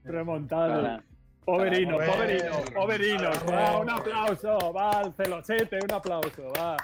Remontado. 0.04 0.80
Hola. 0.80 1.04
Poverino, 1.46 1.98
poverino, 1.98 2.52
poverino. 2.74 3.30
Va, 3.50 3.80
un 3.80 3.90
aplauso, 3.90 4.72
va 4.72 4.92
al 4.92 5.14
celosete, 5.14 5.78
un 5.84 5.92
aplauso, 5.92 6.54
va. 6.58 6.78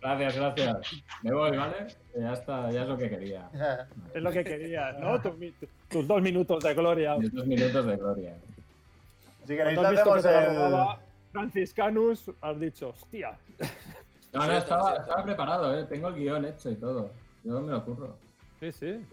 Gracias, 0.00 0.36
gracias. 0.36 1.02
Me 1.22 1.32
voy, 1.32 1.56
¿vale? 1.56 1.88
Ya 2.16 2.32
está, 2.32 2.70
ya 2.70 2.82
es 2.82 2.88
lo 2.88 2.96
que 2.96 3.10
quería. 3.10 3.50
Es 4.14 4.22
lo 4.22 4.30
que 4.30 4.44
querías, 4.44 4.98
¿no? 5.00 5.20
Tus, 5.20 6.06
dos 6.06 6.22
minutos 6.22 6.62
de 6.62 6.74
gloria. 6.74 7.16
Y 7.20 7.26
Estos 7.26 7.46
minutos 7.46 7.86
de 7.86 7.96
gloria. 7.96 8.36
Si 9.46 9.56
queréis, 9.56 9.78
hacemos 9.78 10.24
el. 10.24 11.02
Franciscanus, 11.32 12.30
has 12.40 12.60
dicho, 12.60 12.90
hostia. 12.90 13.38
No, 14.32 14.46
no, 14.46 14.52
estaba, 14.56 14.96
estaba 14.96 15.24
preparado, 15.24 15.78
¿eh? 15.78 15.84
Tengo 15.84 16.08
el 16.08 16.14
guion 16.14 16.44
hecho 16.46 16.70
y 16.70 16.76
todo. 16.76 17.10
Yo 17.44 17.60
me 17.60 17.70
lo 17.72 17.78
ocurro. 17.78 18.16
Sí, 18.60 18.72
sí. 18.72 19.04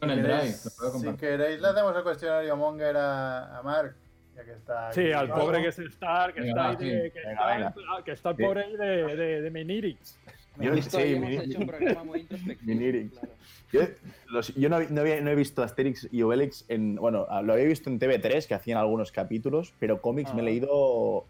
Con 0.00 0.10
el 0.10 0.22
drive, 0.22 0.54
lo 0.64 0.70
puedo 0.92 0.98
Si 1.12 1.16
queréis, 1.18 1.60
le 1.60 1.68
hacemos 1.68 1.96
el 1.96 2.02
cuestionario 2.02 2.56
Monger 2.56 2.96
a, 2.96 3.58
a 3.58 3.62
Mark. 3.62 3.94
Ya 4.36 4.44
que 4.44 4.52
está. 4.52 4.92
Sí, 4.92 5.10
al 5.12 5.28
pobre 5.28 5.60
que 5.62 5.68
es 5.68 5.78
Star, 5.80 6.32
que 6.32 6.40
Venga, 6.40 6.70
está 6.72 6.84
ahí 6.84 6.90
de, 6.90 7.10
que 7.10 7.18
Venga, 7.18 7.32
está, 7.32 7.46
venga. 7.56 8.04
que 8.04 8.12
está 8.12 8.30
el 8.30 8.36
pobre 8.36 8.64
ahí 8.64 8.76
de, 8.76 9.16
de, 9.16 9.40
de 9.42 9.50
Menirix. 9.50 10.16
Yo, 10.60 10.72
Esto 10.74 10.98
sí, 10.98 11.14
hemos 11.14 11.28
mi- 11.28 11.36
hecho 11.36 11.58
un 11.60 11.66
programa 11.66 12.04
muy 12.04 12.20
introspectivo. 12.20 12.66
Minirix. 12.66 13.12
claro. 13.18 13.34
Yo, 13.72 13.80
los- 14.28 14.54
yo 14.54 14.68
no, 14.68 14.80
no 14.80 15.00
había- 15.00 15.20
no 15.20 15.30
he 15.30 15.34
visto 15.34 15.62
Asterix 15.62 16.08
y 16.12 16.22
Obelix 16.22 16.64
en. 16.68 16.94
Bueno, 16.96 17.26
lo 17.42 17.52
había 17.52 17.64
visto 17.66 17.90
en 17.90 17.98
TV3, 17.98 18.46
que 18.46 18.54
hacían 18.54 18.78
algunos 18.78 19.10
capítulos, 19.12 19.74
pero 19.80 20.00
cómics 20.00 20.32
me 20.32 20.40
he 20.40 20.42
Ah. 20.42 20.46
leído. 20.46 21.26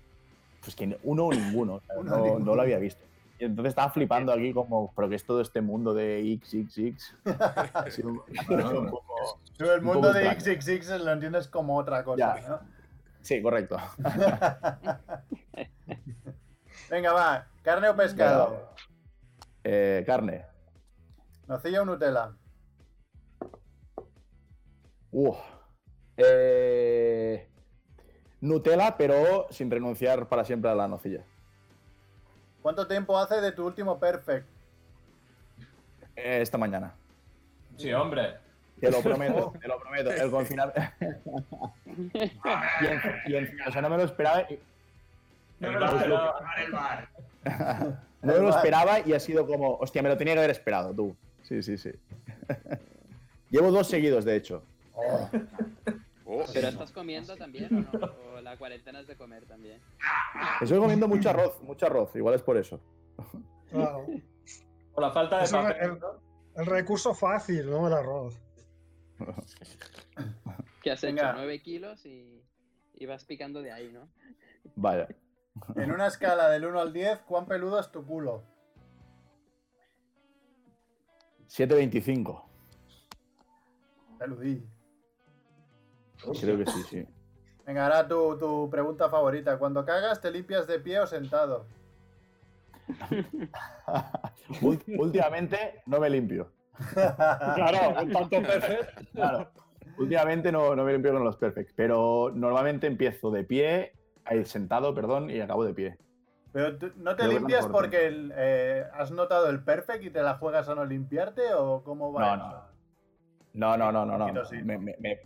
Pues 0.60 0.76
que 0.76 0.98
uno 1.04 1.26
o 1.26 1.32
ninguno. 1.32 1.74
o 1.76 1.80
sea, 1.80 1.96
Uno 1.98 2.10
no, 2.10 2.16
o 2.16 2.24
ninguno. 2.24 2.44
no 2.44 2.54
lo 2.54 2.62
había 2.62 2.78
visto. 2.78 3.02
Y 3.38 3.44
entonces 3.44 3.70
estaba 3.70 3.90
flipando 3.90 4.32
aquí, 4.32 4.52
como, 4.52 4.92
pero 4.94 5.08
que 5.08 5.14
es 5.14 5.24
todo 5.24 5.40
este 5.40 5.60
mundo 5.60 5.94
de 5.94 6.38
XXX. 6.42 7.16
Ha 7.74 7.90
sido 7.90 8.08
un, 8.08 8.22
poco. 8.90 9.40
Tú 9.56 9.70
el 9.70 9.78
un 9.78 9.84
mundo 9.84 10.08
poco 10.08 10.12
de 10.14 10.26
extraño. 10.28 10.60
XXX 10.60 11.00
lo 11.04 11.12
entiendes 11.12 11.48
como 11.48 11.76
otra 11.76 12.02
cosa, 12.02 12.40
Ya. 12.40 12.48
¿no? 12.48 12.60
Sí, 13.20 13.42
correcto. 13.42 13.76
Venga, 16.90 17.12
va. 17.12 17.46
¿Carne 17.62 17.88
o 17.88 17.96
pescado? 17.96 18.74
Eh, 19.62 20.02
carne. 20.06 20.46
¿Nocilla 21.46 21.82
o 21.82 21.84
Nutella? 21.84 22.32
Uf. 25.10 25.36
Eh, 26.16 27.48
Nutella, 28.40 28.96
pero 28.96 29.46
sin 29.50 29.70
renunciar 29.70 30.28
para 30.28 30.44
siempre 30.44 30.70
a 30.70 30.74
la 30.74 30.88
nocilla. 30.88 31.24
¿Cuánto 32.62 32.86
tiempo 32.86 33.18
hace 33.18 33.40
de 33.40 33.52
tu 33.52 33.66
último 33.66 33.98
perfect? 33.98 34.46
Eh, 36.16 36.40
esta 36.42 36.58
mañana. 36.58 36.92
Sí, 37.76 37.92
hombre. 37.92 38.36
Te 38.80 38.90
lo 38.90 39.00
prometo, 39.02 39.52
te 39.60 39.68
lo 39.68 39.78
prometo. 39.80 40.10
El 40.10 40.30
confinamiento. 40.30 40.80
y, 41.86 42.86
en, 42.86 43.00
y 43.26 43.34
en- 43.36 43.56
o 43.66 43.72
sea, 43.72 43.82
no 43.82 43.90
me 43.90 43.96
lo 43.96 44.04
esperaba. 44.04 44.42
y- 44.42 44.58
No 45.60 45.72
me 45.72 45.78
lo 45.80 45.86
esperaba. 45.86 46.38
Para 46.38 46.62
el 46.64 46.72
bar. 46.72 47.08
No 48.22 48.32
me 48.32 48.38
lo 48.40 48.50
esperaba 48.50 49.00
y 49.00 49.12
ha 49.14 49.20
sido 49.20 49.46
como, 49.46 49.76
hostia, 49.76 50.02
me 50.02 50.08
lo 50.08 50.16
tenía 50.16 50.34
que 50.34 50.40
haber 50.40 50.50
esperado, 50.50 50.92
tú. 50.92 51.16
Sí, 51.42 51.62
sí, 51.62 51.78
sí. 51.78 51.92
Llevo 53.50 53.70
dos 53.70 53.88
seguidos, 53.88 54.24
de 54.24 54.36
hecho. 54.36 54.62
Oh, 54.94 55.30
Oh, 56.40 56.44
¿Pero 56.52 56.68
estás 56.68 56.92
comiendo 56.92 57.36
también 57.36 57.74
o 57.92 57.98
no? 57.98 58.14
¿O 58.36 58.40
la 58.40 58.56
cuarentena 58.56 59.00
es 59.00 59.06
de 59.06 59.16
comer 59.16 59.46
también? 59.46 59.80
Estoy 60.60 60.78
comiendo 60.78 61.08
mucho 61.08 61.30
arroz, 61.30 61.60
mucho 61.62 61.86
arroz, 61.86 62.14
igual 62.16 62.34
es 62.34 62.42
por 62.42 62.56
eso. 62.56 62.80
Claro. 63.70 64.06
Por 64.94 65.02
la 65.02 65.10
falta 65.10 65.38
de 65.38 65.44
es 65.44 65.52
papel. 65.52 65.76
el, 65.90 65.98
el 66.56 66.66
recurso 66.66 67.14
fácil, 67.14 67.68
no 67.70 67.86
el 67.86 67.92
arroz. 67.94 68.40
Que 70.82 70.92
has 70.92 71.02
Venga. 71.02 71.30
hecho 71.30 71.38
9 71.38 71.60
kilos 71.62 72.06
y, 72.06 72.40
y 72.94 73.06
vas 73.06 73.24
picando 73.24 73.62
de 73.62 73.72
ahí, 73.72 73.90
¿no? 73.92 74.08
Vaya. 74.76 75.08
En 75.74 75.90
una 75.90 76.06
escala 76.06 76.48
del 76.50 76.64
1 76.66 76.80
al 76.80 76.92
10, 76.92 77.20
¿cuán 77.22 77.46
peludo 77.46 77.80
es 77.80 77.90
tu 77.90 78.06
culo? 78.06 78.44
7.25. 81.48 82.44
Peludí. 84.18 84.64
Creo 86.40 86.58
que 86.58 86.66
sí, 86.66 86.82
sí. 86.84 87.04
Venga, 87.66 87.84
ahora 87.84 88.08
tu, 88.08 88.38
tu 88.38 88.70
pregunta 88.70 89.08
favorita. 89.08 89.58
Cuando 89.58 89.84
cagas, 89.84 90.20
¿te 90.20 90.30
limpias 90.30 90.66
de 90.66 90.78
pie 90.80 91.00
o 91.00 91.06
sentado? 91.06 91.66
Últimamente 94.98 95.82
no 95.86 96.00
me 96.00 96.10
limpio. 96.10 96.52
Claro, 96.94 98.00
un 98.02 98.12
tanto 98.12 98.42
perfect. 98.42 99.10
Claro. 99.12 99.50
Últimamente 99.98 100.52
no, 100.52 100.74
no 100.76 100.84
me 100.84 100.92
limpio 100.92 101.12
con 101.12 101.24
los 101.24 101.36
perfects, 101.36 101.72
pero 101.74 102.30
normalmente 102.34 102.86
empiezo 102.86 103.30
de 103.30 103.44
pie, 103.44 103.92
sentado, 104.44 104.94
perdón, 104.94 105.30
y 105.30 105.40
acabo 105.40 105.64
de 105.64 105.74
pie. 105.74 105.98
¿Pero 106.52 106.78
tú- 106.78 106.92
no 106.96 107.14
te 107.16 107.24
Creo 107.24 107.38
limpias 107.38 107.66
porque 107.66 108.06
el, 108.06 108.32
eh, 108.34 108.84
has 108.94 109.10
notado 109.10 109.50
el 109.50 109.62
perfect 109.62 110.04
y 110.04 110.10
te 110.10 110.22
la 110.22 110.34
juegas 110.38 110.68
a 110.68 110.74
no 110.74 110.84
limpiarte 110.84 111.52
o 111.54 111.82
cómo 111.84 112.12
va? 112.12 112.36
No, 112.36 112.36
eso? 112.36 112.64
no. 113.54 113.54
No, 113.54 113.76
no, 113.76 113.92
no, 113.92 114.06
no, 114.06 114.18
no. 114.18 114.24
Un 114.26 114.34
poquito 114.34 114.44
sí. 114.46 114.56
Me, 114.62 114.78
me- 114.78 114.96
me- 114.98 115.18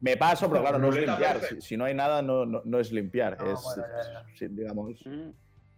me 0.00 0.16
paso, 0.16 0.48
pero 0.48 0.60
claro, 0.62 0.78
no 0.78 0.88
es 0.90 0.96
limpiar. 0.96 1.40
Si, 1.40 1.60
si 1.60 1.76
no 1.76 1.84
hay 1.84 1.94
nada, 1.94 2.22
no, 2.22 2.44
no, 2.46 2.62
no 2.64 2.78
es 2.80 2.92
limpiar. 2.92 3.36
No, 3.42 3.52
es, 3.52 3.62
bueno, 3.62 3.82
ya, 3.88 4.12
ya. 4.12 4.24
sí, 4.36 4.46
digamos, 4.48 4.92
Mm. 5.04 5.30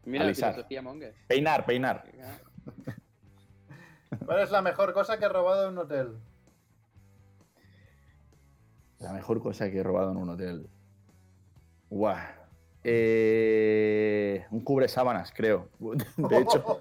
Mira, 0.05 0.25
Alisar. 0.25 0.53
filosofía 0.55 0.81
Monger. 0.83 1.15
peinar, 1.27 1.67
peinar. 1.67 2.05
¿Cuál 4.25 4.41
es 4.41 4.51
la 4.51 4.63
mejor 4.63 4.93
cosa 4.95 5.19
que 5.19 5.27
has 5.27 5.33
robado 5.33 5.65
en 5.65 5.73
un 5.73 5.79
hotel? 5.79 6.17
La 9.01 9.13
mejor 9.13 9.43
cosa 9.43 9.71
que 9.71 9.79
he 9.79 9.83
robado 9.83 10.13
en 10.13 10.17
un 10.17 10.31
hotel. 10.31 10.67
Guau. 11.91 12.17
Eh, 12.85 14.47
un 14.51 14.61
cubre 14.63 14.89
sábanas, 14.89 15.31
creo. 15.35 15.69
De 16.17 16.39
hecho, 16.39 16.65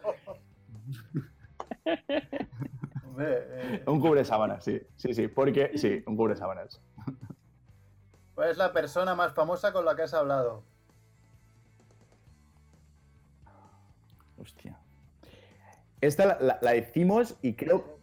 Hombre, 3.05 3.27
eh, 3.49 3.83
un 3.87 3.99
cubre 3.99 4.23
sábanas, 4.23 4.63
sí. 4.63 4.81
Sí, 4.95 5.13
sí, 5.13 5.27
porque 5.27 5.71
sí, 5.75 6.01
un 6.05 6.15
cubre 6.15 6.35
sábanas. 6.35 6.81
¿Cuál 8.35 8.49
es 8.51 8.57
la 8.57 8.71
persona 8.71 9.15
más 9.15 9.33
famosa 9.33 9.73
con 9.73 9.83
la 9.85 9.95
que 9.95 10.03
has 10.03 10.13
hablado? 10.13 10.63
Hostia. 14.39 14.77
Esta 16.01 16.25
la, 16.25 16.37
la- 16.39 16.59
la 16.61 16.75
hicimos 16.75 17.35
y 17.41 17.53
creo 17.53 17.97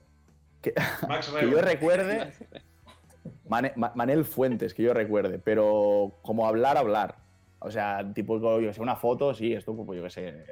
que, 0.61 0.75
Max 1.09 1.29
que 1.41 1.51
yo 1.51 1.61
recuerde. 1.61 2.33
Mane- 3.49 3.73
Ma- 3.77 3.93
Manel 3.95 4.25
Fuentes, 4.25 4.75
que 4.75 4.83
yo 4.83 4.93
recuerde, 4.95 5.39
pero 5.39 6.19
como 6.23 6.47
hablar, 6.47 6.77
hablar. 6.77 7.17
O 7.61 7.71
sea, 7.71 8.05
tipo, 8.13 8.39
yo 8.61 8.67
que 8.69 8.73
sé, 8.75 8.81
una 8.83 8.97
foto, 8.97 9.33
sí, 9.33 9.53
esto, 9.55 9.75
pues 9.77 9.97
yo 9.99 10.03
que 10.05 10.11
sé. 10.11 10.45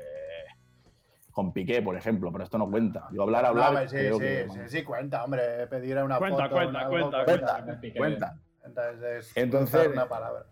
Con 1.32 1.52
Piqué, 1.52 1.82
por 1.82 1.96
ejemplo, 1.96 2.30
pero 2.30 2.44
esto 2.44 2.58
no 2.58 2.70
cuenta. 2.70 3.08
Yo 3.12 3.22
hablar, 3.22 3.44
hablar. 3.46 3.88
sí, 3.88 3.96
creo 3.96 4.14
sí, 4.16 4.20
que- 4.20 4.48
sí, 4.50 4.60
sí, 4.68 4.84
cuenta, 4.84 5.24
hombre. 5.24 5.66
Pedir 5.66 5.96
una 5.98 6.18
Cuenta, 6.18 6.42
foto. 6.44 6.54
cuenta, 6.54 6.78
algo, 6.80 6.90
cuenta, 6.90 7.24
Cuenta, 7.24 7.80
Piqué. 7.80 7.98
cuenta. 7.98 8.38
Entonces, 8.64 9.26
es 9.30 9.36
Entonces- 9.36 9.88
una 9.88 10.08
palabra. 10.08 10.46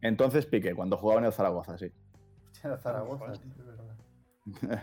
Entonces 0.00 0.46
Piqué, 0.46 0.74
cuando 0.74 0.96
jugaba 0.96 1.20
en 1.20 1.26
el 1.26 1.32
Zaragoza, 1.32 1.76
sí. 1.78 1.92
Hostia, 2.52 2.76
Zaragoza, 2.78 3.32
tío, 3.32 3.52
es 3.52 3.66
verdad. 3.66 4.82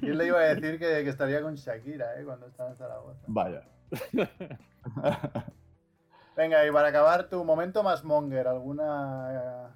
¿Quién 0.00 0.16
le 0.18 0.26
iba 0.26 0.38
a 0.38 0.54
decir 0.54 0.78
que, 0.78 1.04
que 1.04 1.08
estaría 1.10 1.42
con 1.42 1.54
Shakira, 1.54 2.18
eh, 2.18 2.24
cuando 2.24 2.46
estaba 2.46 2.70
en 2.70 2.76
Zaragoza? 2.76 3.22
Vaya. 3.26 3.62
Venga, 6.36 6.66
y 6.66 6.70
para 6.70 6.88
acabar, 6.88 7.28
tu 7.28 7.42
momento 7.44 7.82
más 7.82 8.04
monger, 8.04 8.46
¿alguna 8.48 9.70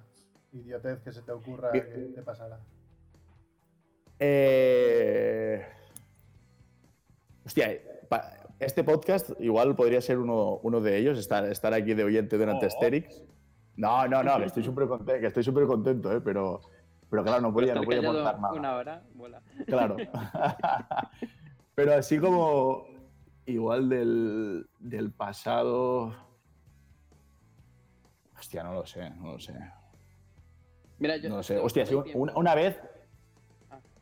eh, 0.53 0.57
idiotez 0.57 0.99
que 1.01 1.11
se 1.11 1.21
te 1.21 1.31
ocurra 1.31 1.71
que 1.71 1.81
te 1.81 2.21
pasara? 2.21 2.59
Eh... 4.23 5.65
Hostia, 7.43 7.71
este 8.59 8.83
podcast 8.83 9.31
igual 9.39 9.75
podría 9.75 9.99
ser 9.99 10.19
uno, 10.19 10.59
uno 10.61 10.79
de 10.79 10.95
ellos, 10.95 11.17
estar, 11.17 11.43
estar 11.45 11.73
aquí 11.73 11.95
de 11.95 12.03
oyente 12.03 12.37
durante 12.37 12.65
Oh. 12.65 12.67
Asterix. 12.67 13.23
No, 13.77 14.07
no, 14.07 14.21
no, 14.21 14.37
que 14.37 14.45
estoy 14.45 14.63
súper 14.63 14.87
contento, 14.87 15.19
que 15.19 15.25
estoy 15.25 15.43
súper 15.43 15.65
contento, 15.65 16.15
¿eh? 16.15 16.21
pero, 16.21 16.61
pero 17.09 17.23
claro, 17.23 17.41
no 17.41 17.51
podía, 17.51 17.73
no 17.73 17.81
podía 17.81 17.99
aportar 17.99 18.39
nada. 18.39 18.53
Una 18.53 18.75
hora, 18.75 19.03
bola. 19.15 19.41
Claro. 19.65 19.97
pero 21.75 21.95
así 21.95 22.19
como 22.19 22.85
igual 23.47 23.89
del, 23.89 24.67
del 24.79 25.11
pasado... 25.11 26.13
Hostia, 28.37 28.63
no 28.63 28.73
lo 28.75 28.85
sé, 28.85 29.09
no 29.09 29.33
lo 29.33 29.39
sé. 29.39 29.53
Mira, 30.99 31.17
yo. 31.17 31.29
No 31.29 31.37
lo 31.37 31.43
sé. 31.43 31.57
Hostia, 31.57 31.87
sí, 31.87 31.95
una, 32.13 32.35
una 32.35 32.53
vez. 32.53 32.79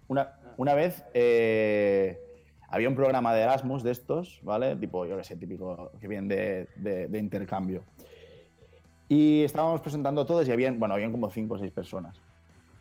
Una, 0.09 0.33
una 0.57 0.73
vez 0.73 1.05
eh, 1.13 2.19
había 2.67 2.89
un 2.89 2.95
programa 2.95 3.33
de 3.33 3.41
Erasmus 3.43 3.81
de 3.83 3.91
estos, 3.91 4.39
¿vale? 4.43 4.75
Tipo, 4.75 5.05
yo 5.05 5.15
qué 5.15 5.23
sé, 5.23 5.37
típico 5.37 5.91
que 6.01 6.07
vienen 6.09 6.27
de, 6.27 6.67
de- 6.75 7.07
de 7.07 7.17
intercambio. 7.19 7.83
Y 9.07 9.43
estábamos 9.43 9.81
presentando 9.81 10.25
todos 10.25 10.47
y 10.47 10.51
habían, 10.51 10.77
bueno, 10.79 10.93
habían 10.93 11.11
como 11.11 11.29
cinco 11.31 11.55
o 11.55 11.57
seis 11.57 11.71
personas. 11.71 12.21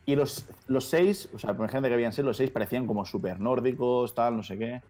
Y 0.05 0.15
los, 0.17 0.47
los 0.67 0.85
seis, 0.85 1.29
o 1.35 1.39
sea, 1.39 1.55
por 1.57 1.69
gente 1.71 1.89
que 1.89 1.95
habían 1.95 2.13
seis, 2.13 2.25
los 2.25 2.37
seis 2.37 2.51
parecían 2.51 2.87
como 2.87 3.05
súper 3.05 3.41
nórdicos, 3.41 4.15
tal, 4.15 4.37
no 4.37 4.43
sé 4.43 4.59
qué. 4.59 4.83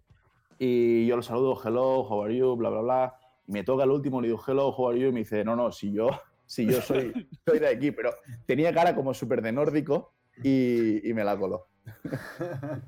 Y 0.59 1.07
yo 1.07 1.17
los 1.17 1.27
saludo, 1.27 1.61
hello, 1.65 2.01
how 2.03 2.25
are 2.25 2.37
you, 2.37 2.57
bla, 2.57 2.71
bla, 2.71 2.81
bla. 2.81 3.15
Y 3.47 3.53
me 3.53 3.63
toca 3.65 3.85
el 3.85 3.91
último, 3.91 4.21
le 4.21 4.29
digo, 4.29 4.41
hello, 4.47 4.69
how 4.71 4.89
are 4.91 4.99
you, 4.99 5.09
y 5.09 5.13
me 5.13 5.21
dice, 5.21 5.45
no, 5.45 5.55
no, 5.55 5.71
si 5.71 5.93
yo, 5.93 6.09
si 6.47 6.67
yo 6.67 6.81
soy, 6.83 7.13
soy 7.47 7.59
de 7.61 7.69
aquí, 7.69 7.91
pero 7.93 8.11
tenía 8.47 8.73
cara 8.73 8.95
como 8.95 9.15
súper 9.15 9.43
de 9.43 9.53
nórdico 9.53 10.13
y, 10.43 11.09
y 11.09 11.15
me 11.15 11.23
la 11.25 11.37
coló. 11.39 11.67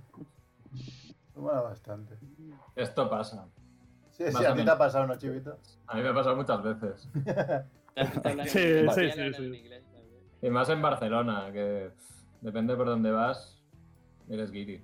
Mola 1.35 1.61
bastante. 1.63 2.19
Esto 2.77 3.09
pasa. 3.09 3.47
Sí, 4.11 4.25
a 4.25 4.55
ti 4.55 4.65
te 4.65 4.71
ha 4.71 4.77
pasado, 4.79 5.07
¿no, 5.07 5.17
Chivito? 5.17 5.59
A 5.87 5.97
mí 5.97 6.03
me 6.03 6.11
ha 6.11 6.15
pasado 6.15 6.37
muchas 6.37 6.63
veces. 6.63 7.09
Sí, 8.47 8.89
sí, 8.95 9.33
sí. 9.35 9.71
Y 10.43 10.51
más 10.51 10.69
en 10.69 10.81
Barcelona, 10.81 11.51
que 11.53 11.91
depende 12.41 12.77
por 12.77 12.87
dónde 12.87 13.11
vas, 13.11 13.63
eres 14.29 14.51
guiri. 14.51 14.83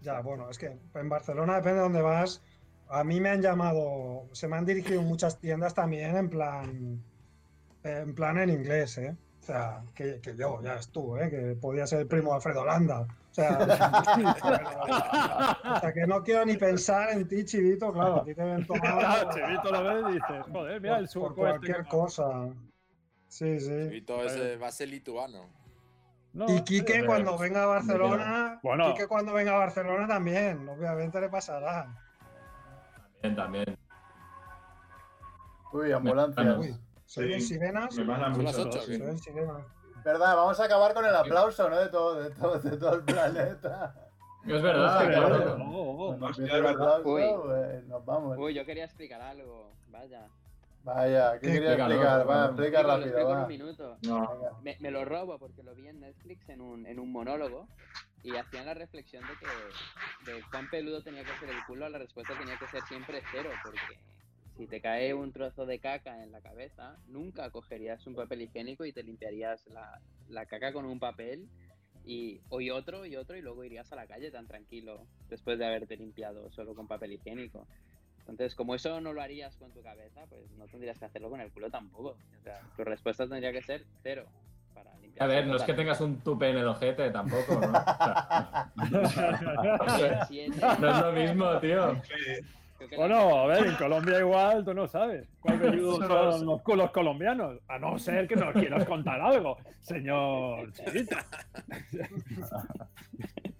Ya, 0.00 0.20
bueno, 0.20 0.48
es 0.50 0.58
que 0.58 0.78
en 0.94 1.08
Barcelona 1.08 1.56
depende 1.56 1.76
de 1.76 1.82
dónde 1.82 2.02
vas. 2.02 2.42
A 2.88 3.04
mí 3.04 3.20
me 3.20 3.30
han 3.30 3.42
llamado, 3.42 4.28
se 4.32 4.48
me 4.48 4.56
han 4.56 4.64
dirigido 4.64 5.02
muchas 5.02 5.38
tiendas 5.38 5.74
también 5.74 6.16
en 6.16 6.28
plan, 6.28 7.02
en 7.82 8.14
plan 8.14 8.38
en 8.38 8.50
inglés, 8.50 8.98
¿eh? 8.98 9.16
O 9.44 9.46
sea, 9.46 9.84
que, 9.94 10.20
que 10.22 10.34
yo, 10.34 10.58
ya 10.62 10.76
es 10.76 10.88
tú, 10.88 11.18
¿eh? 11.18 11.28
Que 11.28 11.54
podía 11.54 11.86
ser 11.86 12.00
el 12.00 12.06
primo 12.06 12.30
de 12.30 12.36
Alfredo 12.36 12.64
Landa. 12.64 13.02
O 13.02 13.06
sea, 13.30 13.58
o 15.76 15.80
sea, 15.80 15.92
que 15.92 16.06
no 16.06 16.22
quiero 16.22 16.46
ni 16.46 16.56
pensar 16.56 17.10
en 17.10 17.28
ti, 17.28 17.44
Chivito, 17.44 17.92
claro, 17.92 18.22
a 18.22 18.24
ti 18.24 18.34
te 18.34 18.42
ven 18.42 18.64
Claro, 18.64 18.80
tomado 18.80 19.30
Chivito 19.34 19.70
lo 19.70 19.84
ves 19.84 20.04
y 20.08 20.12
dices, 20.14 20.46
joder, 20.50 20.80
mira 20.80 20.96
el 20.96 21.04
por, 21.04 21.12
surco 21.12 21.34
por 21.34 21.48
este 21.48 21.60
cualquier 21.60 21.86
cosa. 21.88 22.48
Sí, 23.28 23.60
sí. 23.60 23.68
Chivito 23.68 24.24
ese 24.24 24.56
va 24.56 24.68
a 24.68 24.72
ser 24.72 24.88
lituano. 24.88 25.50
No, 26.32 26.48
Y 26.48 26.62
Quique 26.62 27.00
eh, 27.00 27.04
cuando 27.04 27.36
venga 27.36 27.64
a 27.64 27.66
Barcelona, 27.66 28.60
Bueno. 28.62 28.94
Quique 28.94 29.06
cuando 29.06 29.34
venga 29.34 29.56
a 29.56 29.58
Barcelona 29.58 30.08
también, 30.08 30.66
obviamente 30.70 31.20
le 31.20 31.28
pasará. 31.28 31.94
También, 33.20 33.36
también. 33.36 33.78
Uy, 35.74 35.92
ambulancias. 35.92 36.56
Uy, 36.56 36.74
¿se 37.06 37.40
Sí. 37.40 37.40
sirenas? 37.40 37.94
Me 37.96 38.04
pasan 38.04 38.34
Son 38.34 38.44
las 38.44 38.56
mucho. 38.58 38.68
ocho, 38.68 38.80
Se 38.82 38.96
¿qué? 38.98 39.02
oyen 39.02 39.18
sirenas. 39.18 39.62
Verdad, 40.04 40.36
vamos 40.36 40.60
a 40.60 40.64
acabar 40.64 40.92
con 40.94 41.04
el 41.06 41.14
aplauso, 41.14 41.68
¿no? 41.70 41.78
De 41.78 41.88
todo, 41.88 42.14
de 42.22 42.30
todo, 42.30 42.58
de 42.58 42.76
todo 42.76 42.94
el 42.94 43.04
planeta. 43.04 43.94
Es 44.46 44.60
verdad, 44.60 45.06
claro. 45.08 45.26
claro. 45.36 45.56
Oh, 45.70 46.16
oh. 46.20 46.24
Hostia, 46.26 46.60
verdad. 46.60 47.00
Uy. 47.02 47.22
pues, 47.42 47.84
nos 47.86 48.04
vamos. 48.04 48.36
Uy, 48.38 48.52
yo 48.52 48.66
quería 48.66 48.84
explicar 48.84 49.18
algo. 49.22 49.72
Vaya. 49.88 50.28
Vaya, 50.82 51.32
¿qué 51.40 51.46
¿Qué? 51.46 51.52
quería 51.54 51.72
explicar? 51.76 52.28
Va, 52.28 52.44
explica 52.44 52.82
lo 52.82 52.92
explico 52.96 53.16
rápido, 53.20 53.40
un 53.40 53.48
minuto. 53.48 53.96
No. 54.02 54.60
Me, 54.62 54.76
me 54.80 54.90
lo 54.90 55.06
robo 55.06 55.38
porque 55.38 55.62
lo 55.62 55.74
vi 55.74 55.88
en 55.88 56.00
Netflix 56.00 56.46
en 56.50 56.60
un, 56.60 56.86
en 56.86 56.98
un 57.00 57.10
monólogo 57.10 57.66
y 58.22 58.36
hacían 58.36 58.66
la 58.66 58.74
reflexión 58.74 59.24
de 59.26 59.32
que 59.38 60.30
de 60.30 60.42
cuán 60.50 60.68
peludo 60.68 61.02
tenía 61.02 61.24
que 61.24 61.34
ser 61.40 61.48
el 61.48 61.64
culo, 61.66 61.88
la 61.88 61.96
respuesta 61.96 62.34
tenía 62.38 62.58
que 62.58 62.66
ser 62.68 62.82
siempre 62.82 63.22
cero, 63.32 63.48
porque 63.62 63.98
si 64.56 64.66
te 64.66 64.80
cae 64.80 65.14
un 65.14 65.32
trozo 65.32 65.66
de 65.66 65.78
caca 65.80 66.22
en 66.22 66.32
la 66.32 66.40
cabeza, 66.40 66.96
nunca 67.08 67.50
cogerías 67.50 68.06
un 68.06 68.14
papel 68.14 68.42
higiénico 68.42 68.84
y 68.84 68.92
te 68.92 69.02
limpiarías 69.02 69.66
la, 69.68 70.00
la 70.28 70.46
caca 70.46 70.72
con 70.72 70.84
un 70.84 71.00
papel 71.00 71.48
y, 72.04 72.40
o 72.50 72.60
y 72.60 72.70
otro 72.70 73.06
y 73.06 73.16
otro 73.16 73.36
y 73.36 73.42
luego 73.42 73.64
irías 73.64 73.92
a 73.92 73.96
la 73.96 74.06
calle 74.06 74.30
tan 74.30 74.46
tranquilo 74.46 75.06
después 75.28 75.58
de 75.58 75.66
haberte 75.66 75.96
limpiado 75.96 76.50
solo 76.52 76.74
con 76.74 76.86
papel 76.86 77.12
higiénico. 77.12 77.66
Entonces, 78.20 78.54
como 78.54 78.74
eso 78.74 79.00
no 79.00 79.12
lo 79.12 79.20
harías 79.20 79.56
con 79.56 79.72
tu 79.72 79.82
cabeza, 79.82 80.22
pues 80.28 80.50
no 80.52 80.66
tendrías 80.66 80.98
que 80.98 81.04
hacerlo 81.04 81.28
con 81.28 81.40
el 81.40 81.52
culo 81.52 81.70
tampoco. 81.70 82.16
O 82.40 82.42
sea, 82.42 82.60
tu 82.76 82.84
respuesta 82.84 83.28
tendría 83.28 83.52
que 83.52 83.62
ser 83.62 83.84
cero 84.02 84.24
para. 84.72 84.92
A 85.18 85.26
ver, 85.26 85.46
no 85.46 85.56
es 85.56 85.62
que 85.62 85.74
tengas 85.74 86.00
un 86.00 86.20
tupe 86.20 86.48
en 86.48 86.56
el 86.56 86.66
ojete 86.66 87.10
tampoco, 87.10 87.60
¿no? 87.60 87.72
O 89.80 89.98
sea, 89.98 90.28
no 90.80 90.90
es 90.90 91.00
lo 91.00 91.12
mismo, 91.12 91.58
tío. 91.60 92.00
Bueno, 92.96 93.36
a 93.38 93.46
ver, 93.46 93.66
en 93.66 93.76
Colombia 93.76 94.18
igual, 94.18 94.64
tú 94.64 94.74
no 94.74 94.86
sabes 94.86 95.26
cuál 95.40 95.58
son 95.60 96.46
los 96.46 96.62
culos 96.62 96.90
colombianos. 96.90 97.58
A 97.68 97.78
no 97.78 97.98
ser 97.98 98.26
que 98.28 98.36
nos 98.36 98.52
quieras 98.52 98.84
contar 98.84 99.20
algo, 99.20 99.56
señor 99.80 100.70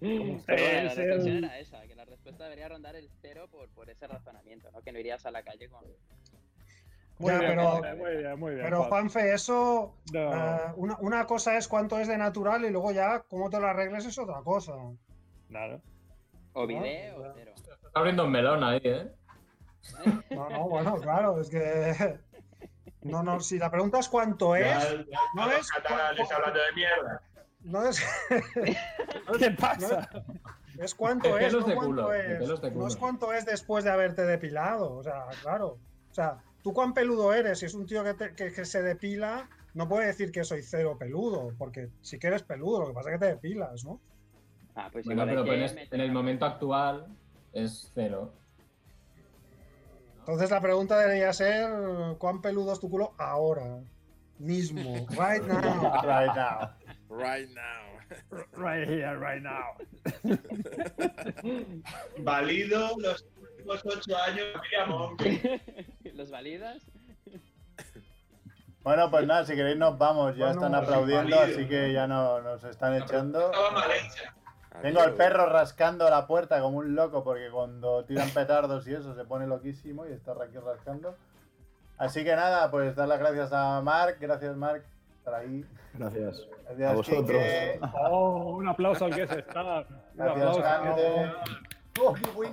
bueno, 0.01 0.43
la 0.47 0.55
el- 0.55 0.89
reflexión 0.97 1.45
era 1.45 1.59
esa, 1.59 1.83
que 1.87 1.95
la 1.95 2.05
respuesta 2.05 2.45
debería 2.45 2.69
rondar 2.69 2.97
el 2.97 3.09
cero 3.23 3.49
por, 3.51 3.69
por 3.71 3.89
ese 3.91 4.07
razonamiento, 4.07 4.71
¿no? 4.71 4.83
Que 4.83 4.93
no 4.93 4.99
irías 4.99 5.25
a 5.27 5.31
la 5.31 5.43
calle 5.43 5.69
con... 5.69 5.83
Muy 7.19 7.31
Ya, 7.31 7.39
bien, 7.39 7.51
pero- 7.53 7.69
Juanfe, 7.71 7.95
muy 7.95 8.17
bien, 8.17 8.39
muy 8.41 8.51
bien. 8.55 8.65
Pero 8.65 8.77
Juan. 8.79 8.89
Juanfe, 8.91 9.33
eso, 9.35 9.95
No. 10.13 10.35
eh, 10.35 10.61
una, 10.77 10.97
una 10.99 11.27
cosa 11.27 11.57
es 11.57 11.69
cuánto 11.69 11.99
es 11.99 12.09
de 12.09 12.19
natural 12.19 12.65
y 12.65 12.71
luego 12.71 12.91
ya 12.93 13.21
cómo 13.29 13.49
te 13.51 13.61
lo 13.61 13.69
arregles 13.69 14.05
es 14.05 14.19
otra 14.19 14.43
cosa. 14.43 14.73
Claro. 15.49 15.81
O 16.55 16.67
video 16.67 17.21
o 17.21 17.33
cero. 17.35 17.53
Está 17.95 18.01
abriendo 18.01 18.25
un 18.25 18.33
melón 18.33 18.65
ahí, 18.65 18.81
¿eh? 18.83 19.09
No, 20.31 20.51
no, 20.51 20.69
bueno, 20.69 20.97
claro, 21.01 21.41
es 21.41 21.49
que... 21.49 22.19
No, 23.03 23.23
no, 23.23 23.39
si 23.39 23.57
la 23.59 23.71
pregunta 23.71 23.99
es 24.01 24.09
cuánto 24.09 24.57
Ya, 24.57 24.79
es, 24.79 25.07
ya 25.11 25.19
no 25.37 25.49
es- 25.53 25.71
catalanes 25.71 26.33
hablando 26.33 26.59
de 26.59 26.73
mierda. 26.75 27.21
no 27.61 27.87
es, 27.87 28.03
¿Qué 29.39 29.51
pasa? 29.53 30.09
es 30.79 30.95
cuánto 30.95 31.37
De 31.37 31.47
es, 31.47 31.53
no 31.53 31.61
de 31.61 31.75
cuánto 31.75 31.97
culo, 32.07 32.13
es. 32.15 32.61
de 32.63 32.71
No 32.73 32.89
es 32.89 32.97
cuánto 32.97 33.33
es 33.35 33.45
después 33.45 33.85
de 33.85 33.91
haberte 33.91 34.23
depilado, 34.25 34.91
o 34.97 35.03
sea, 35.05 35.27
claro. 35.43 35.79
O 36.11 36.15
sea, 36.15 36.39
tú 36.63 36.73
cuán 36.73 36.95
peludo 36.95 37.33
eres, 37.35 37.59
si 37.61 37.67
es 37.67 37.75
un 37.75 37.85
tío 37.87 38.03
que, 38.03 38.15
te- 38.15 38.35
que- 38.35 38.51
que 38.53 38.65
se 38.65 38.83
depila, 38.83 39.49
no 39.75 39.87
puede 39.87 40.07
decir 40.07 40.33
que 40.33 40.43
soy 40.43 40.63
cero 40.63 40.97
peludo, 40.99 41.53
porque 41.59 41.91
sí 42.01 42.19
que 42.19 42.29
eres 42.29 42.43
peludo, 42.43 42.81
lo 42.81 42.87
que 42.89 42.95
pasa 42.95 43.11
es 43.11 43.17
que 43.21 43.27
te 43.27 43.33
depilas, 43.33 43.85
¿no? 43.85 44.01
Ah, 44.75 44.89
pues 44.91 45.05
Bueno, 45.05 45.25
pero 45.27 45.45
en 45.45 46.01
el 46.01 46.11
momento 46.11 46.47
actual 46.47 47.07
es 47.55 47.91
cero. 47.95 48.33
Entonces 50.21 50.51
la 50.51 50.61
pregunta 50.61 50.99
debería 50.99 51.33
ser 51.33 51.69
¿cuán 52.19 52.41
peludo 52.41 52.73
es 52.73 52.81
tu 52.81 52.91
culo 52.91 53.15
ahora? 53.19 53.81
Mismo, 54.39 55.07
right 55.11 55.43
now. 55.43 56.03
Right 56.03 56.35
now. 56.35 56.71
Right 57.09 57.49
now. 57.55 57.95
Right 58.57 58.89
here, 58.89 59.17
right 59.17 59.43
now. 59.43 59.77
Valido 62.19 62.91
los 62.99 63.25
últimos 63.41 63.83
ocho 63.87 64.17
años 64.17 64.47
de. 65.19 65.61
¿Los 66.15 66.31
validas? 66.31 66.83
Bueno, 68.83 69.11
pues 69.11 69.27
nada, 69.27 69.47
si 69.47 69.55
queréis 69.55 69.79
nos 69.79 69.97
vamos, 69.97 70.37
ya 70.37 70.47
Bueno, 70.47 70.61
están 70.61 70.75
aplaudiendo, 70.75 71.41
así 71.41 71.67
que 71.67 71.93
ya 71.93 72.07
no, 72.07 72.43
nos 72.43 72.63
están 72.65 72.95
echando. 73.03 73.47
Estaba 73.47 73.71
mal 73.71 73.91
hecha. 73.91 74.35
Tengo 74.83 75.01
al 75.01 75.15
perro 75.15 75.47
rascando 75.47 76.09
la 76.11 76.27
puerta 76.27 76.61
como 76.61 76.79
un 76.79 76.95
loco 76.95 77.23
porque 77.25 77.51
cuando 77.51 78.05
tiran 78.05 78.29
petardos 78.31 78.87
y 78.87 78.95
eso 78.95 79.15
se 79.15 79.25
pone 79.25 79.47
loquísimo 79.47 80.07
y 80.07 80.13
está 80.13 80.33
aquí 80.33 80.59
rascando. 80.59 81.15
Así 81.97 82.25
que 82.25 82.35
nada, 82.35 82.71
pues 82.71 82.97
dar 82.97 83.09
las 83.09 83.19
gracias 83.19 83.53
a 83.53 83.81
Marc, 83.81 84.19
gracias 84.21 84.57
Marc, 84.57 84.85
por 85.23 85.35
ahí. 85.35 85.65
Gracias. 85.95 86.47
Gracias, 86.65 86.91
A 86.91 86.95
vosotros. 86.95 87.27
Quique. 87.27 87.81
Oh, 88.11 88.57
un 88.57 88.69
aplauso 88.69 89.05
al 89.05 89.15
que 89.15 89.27
se 89.27 89.39
está. 89.39 89.63
Un 89.63 89.87
Gracias, 90.15 90.37
aplauso. 90.37 90.63
Cante. 90.63 91.33
Oh, 92.01 92.15
qué 92.15 92.31
bueno. 92.31 92.51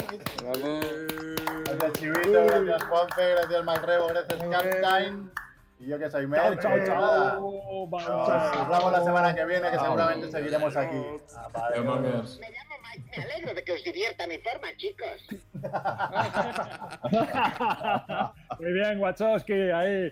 Gracias, 1.66 1.94
Chivito, 1.94 2.46
gracias, 2.46 2.84
Juanfe, 2.84 3.32
gracias, 3.32 3.64
Macrebo, 3.64 4.08
gracias, 4.08 4.44
Captain. 4.44 5.32
Y 5.80 5.88
yo 5.88 5.98
que 5.98 6.12
soy 6.12 6.28
Mer. 6.28 6.60
Chao, 6.60 6.78
chao, 6.86 7.54
eh, 7.54 7.61
Nos 7.90 8.08
hablamos 8.10 8.92
la 8.92 9.04
semana 9.04 9.36
que 9.36 9.46
viene, 9.46 9.72
que 9.72 9.80
seguramente 9.80 10.32
seguiremos 10.32 10.76
aquí. 10.76 10.96
Me 10.96 11.76
llamo 11.76 12.02
Mike. 12.02 13.18
Me 13.18 13.24
alegro 13.24 13.54
de 13.54 13.64
que 13.64 13.72
os 13.72 13.84
divierta 13.84 14.28
mi 14.28 14.38
forma, 14.40 14.68
chicos. 14.78 15.28
Muy 18.60 18.74
bien, 18.74 19.00
Wachowski, 19.00 19.54
ahí. 19.54 20.12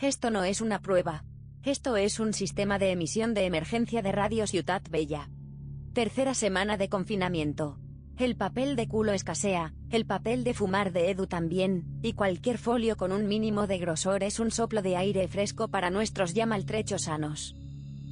Esto 0.00 0.30
no 0.30 0.44
es 0.44 0.60
una 0.60 0.80
prueba. 0.80 1.24
Esto 1.62 1.96
es 1.96 2.20
un 2.20 2.34
sistema 2.34 2.78
de 2.78 2.90
emisión 2.90 3.32
de 3.32 3.46
emergencia 3.46 4.02
de 4.02 4.12
Radio 4.12 4.46
Ciutat 4.46 4.88
Bella. 4.90 5.28
Tercera 5.94 6.34
semana 6.34 6.76
de 6.76 6.88
confinamiento. 6.88 7.78
El 8.18 8.34
papel 8.34 8.74
de 8.74 8.88
culo 8.88 9.12
escasea, 9.12 9.74
el 9.90 10.06
papel 10.06 10.42
de 10.42 10.52
fumar 10.52 10.92
de 10.92 11.08
Edu 11.10 11.28
también, 11.28 11.84
y 12.02 12.14
cualquier 12.14 12.58
folio 12.58 12.96
con 12.96 13.12
un 13.12 13.28
mínimo 13.28 13.68
de 13.68 13.78
grosor 13.78 14.24
es 14.24 14.40
un 14.40 14.50
soplo 14.50 14.82
de 14.82 14.96
aire 14.96 15.28
fresco 15.28 15.68
para 15.68 15.90
nuestros 15.90 16.34
ya 16.34 16.46
maltrechos 16.46 17.02
sanos. 17.02 17.54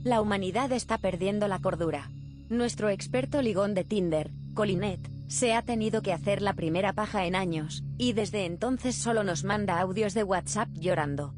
La 0.04 0.20
humanidad 0.20 0.70
está 0.70 0.96
perdiendo 0.96 1.48
la 1.48 1.58
cordura. 1.58 2.08
Nuestro 2.48 2.88
experto 2.88 3.42
ligón 3.42 3.74
de 3.74 3.82
Tinder, 3.82 4.30
Colinet, 4.54 5.00
se 5.26 5.52
ha 5.52 5.62
tenido 5.62 6.02
que 6.02 6.12
hacer 6.12 6.40
la 6.40 6.52
primera 6.52 6.92
paja 6.92 7.26
en 7.26 7.34
años, 7.34 7.82
y 7.98 8.12
desde 8.12 8.46
entonces 8.46 8.94
solo 8.94 9.24
nos 9.24 9.42
manda 9.42 9.80
audios 9.80 10.14
de 10.14 10.22
WhatsApp 10.22 10.68
llorando. 10.74 11.34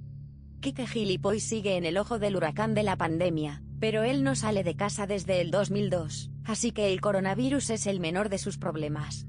Kike 0.60 0.86
Gilipoy 0.88 1.40
sigue 1.40 1.78
en 1.78 1.86
el 1.86 1.96
ojo 1.96 2.18
del 2.18 2.36
huracán 2.36 2.74
de 2.74 2.82
la 2.82 2.96
pandemia, 2.96 3.62
pero 3.80 4.02
él 4.02 4.22
no 4.22 4.34
sale 4.34 4.62
de 4.62 4.76
casa 4.76 5.06
desde 5.06 5.40
el 5.40 5.50
2002, 5.50 6.30
así 6.44 6.72
que 6.72 6.92
el 6.92 7.00
coronavirus 7.00 7.70
es 7.70 7.86
el 7.86 8.00
menor 8.00 8.28
de 8.28 8.38
sus 8.38 8.58
problemas. 8.58 9.26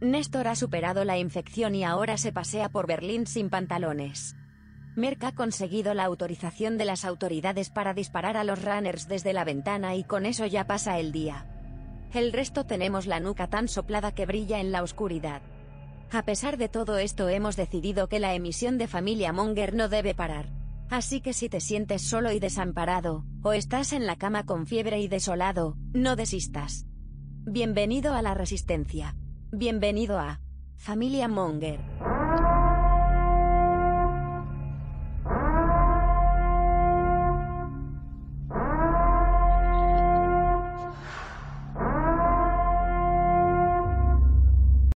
Néstor 0.00 0.46
ha 0.48 0.54
superado 0.54 1.04
la 1.04 1.18
infección 1.18 1.74
y 1.74 1.84
ahora 1.84 2.16
se 2.18 2.32
pasea 2.32 2.68
por 2.68 2.86
Berlín 2.86 3.26
sin 3.26 3.50
pantalones. 3.50 4.36
Merck 4.94 5.24
ha 5.24 5.32
conseguido 5.32 5.94
la 5.94 6.04
autorización 6.04 6.78
de 6.78 6.84
las 6.84 7.04
autoridades 7.04 7.70
para 7.70 7.94
disparar 7.94 8.36
a 8.36 8.44
los 8.44 8.64
runners 8.64 9.08
desde 9.08 9.32
la 9.32 9.44
ventana 9.44 9.94
y 9.94 10.04
con 10.04 10.26
eso 10.26 10.46
ya 10.46 10.66
pasa 10.66 10.98
el 10.98 11.12
día. 11.12 11.46
El 12.12 12.32
resto 12.32 12.64
tenemos 12.64 13.06
la 13.06 13.20
nuca 13.20 13.48
tan 13.48 13.68
soplada 13.68 14.12
que 14.12 14.26
brilla 14.26 14.60
en 14.60 14.72
la 14.72 14.82
oscuridad. 14.82 15.42
A 16.10 16.22
pesar 16.22 16.56
de 16.56 16.68
todo 16.68 16.98
esto 16.98 17.28
hemos 17.28 17.54
decidido 17.54 18.08
que 18.08 18.18
la 18.18 18.34
emisión 18.34 18.78
de 18.78 18.88
Familia 18.88 19.32
Monger 19.32 19.74
no 19.74 19.88
debe 19.88 20.14
parar. 20.14 20.57
Así 20.90 21.20
que 21.20 21.32
si 21.32 21.48
te 21.48 21.60
sientes 21.60 22.02
solo 22.02 22.32
y 22.32 22.40
desamparado, 22.40 23.24
o 23.42 23.52
estás 23.52 23.92
en 23.92 24.06
la 24.06 24.16
cama 24.16 24.44
con 24.44 24.66
fiebre 24.66 25.00
y 25.00 25.08
desolado, 25.08 25.76
no 25.92 26.16
desistas. 26.16 26.86
Bienvenido 27.44 28.14
a 28.14 28.22
la 28.22 28.34
resistencia. 28.34 29.14
Bienvenido 29.52 30.18
a 30.18 30.40
Familia 30.76 31.28
Monger. 31.28 31.80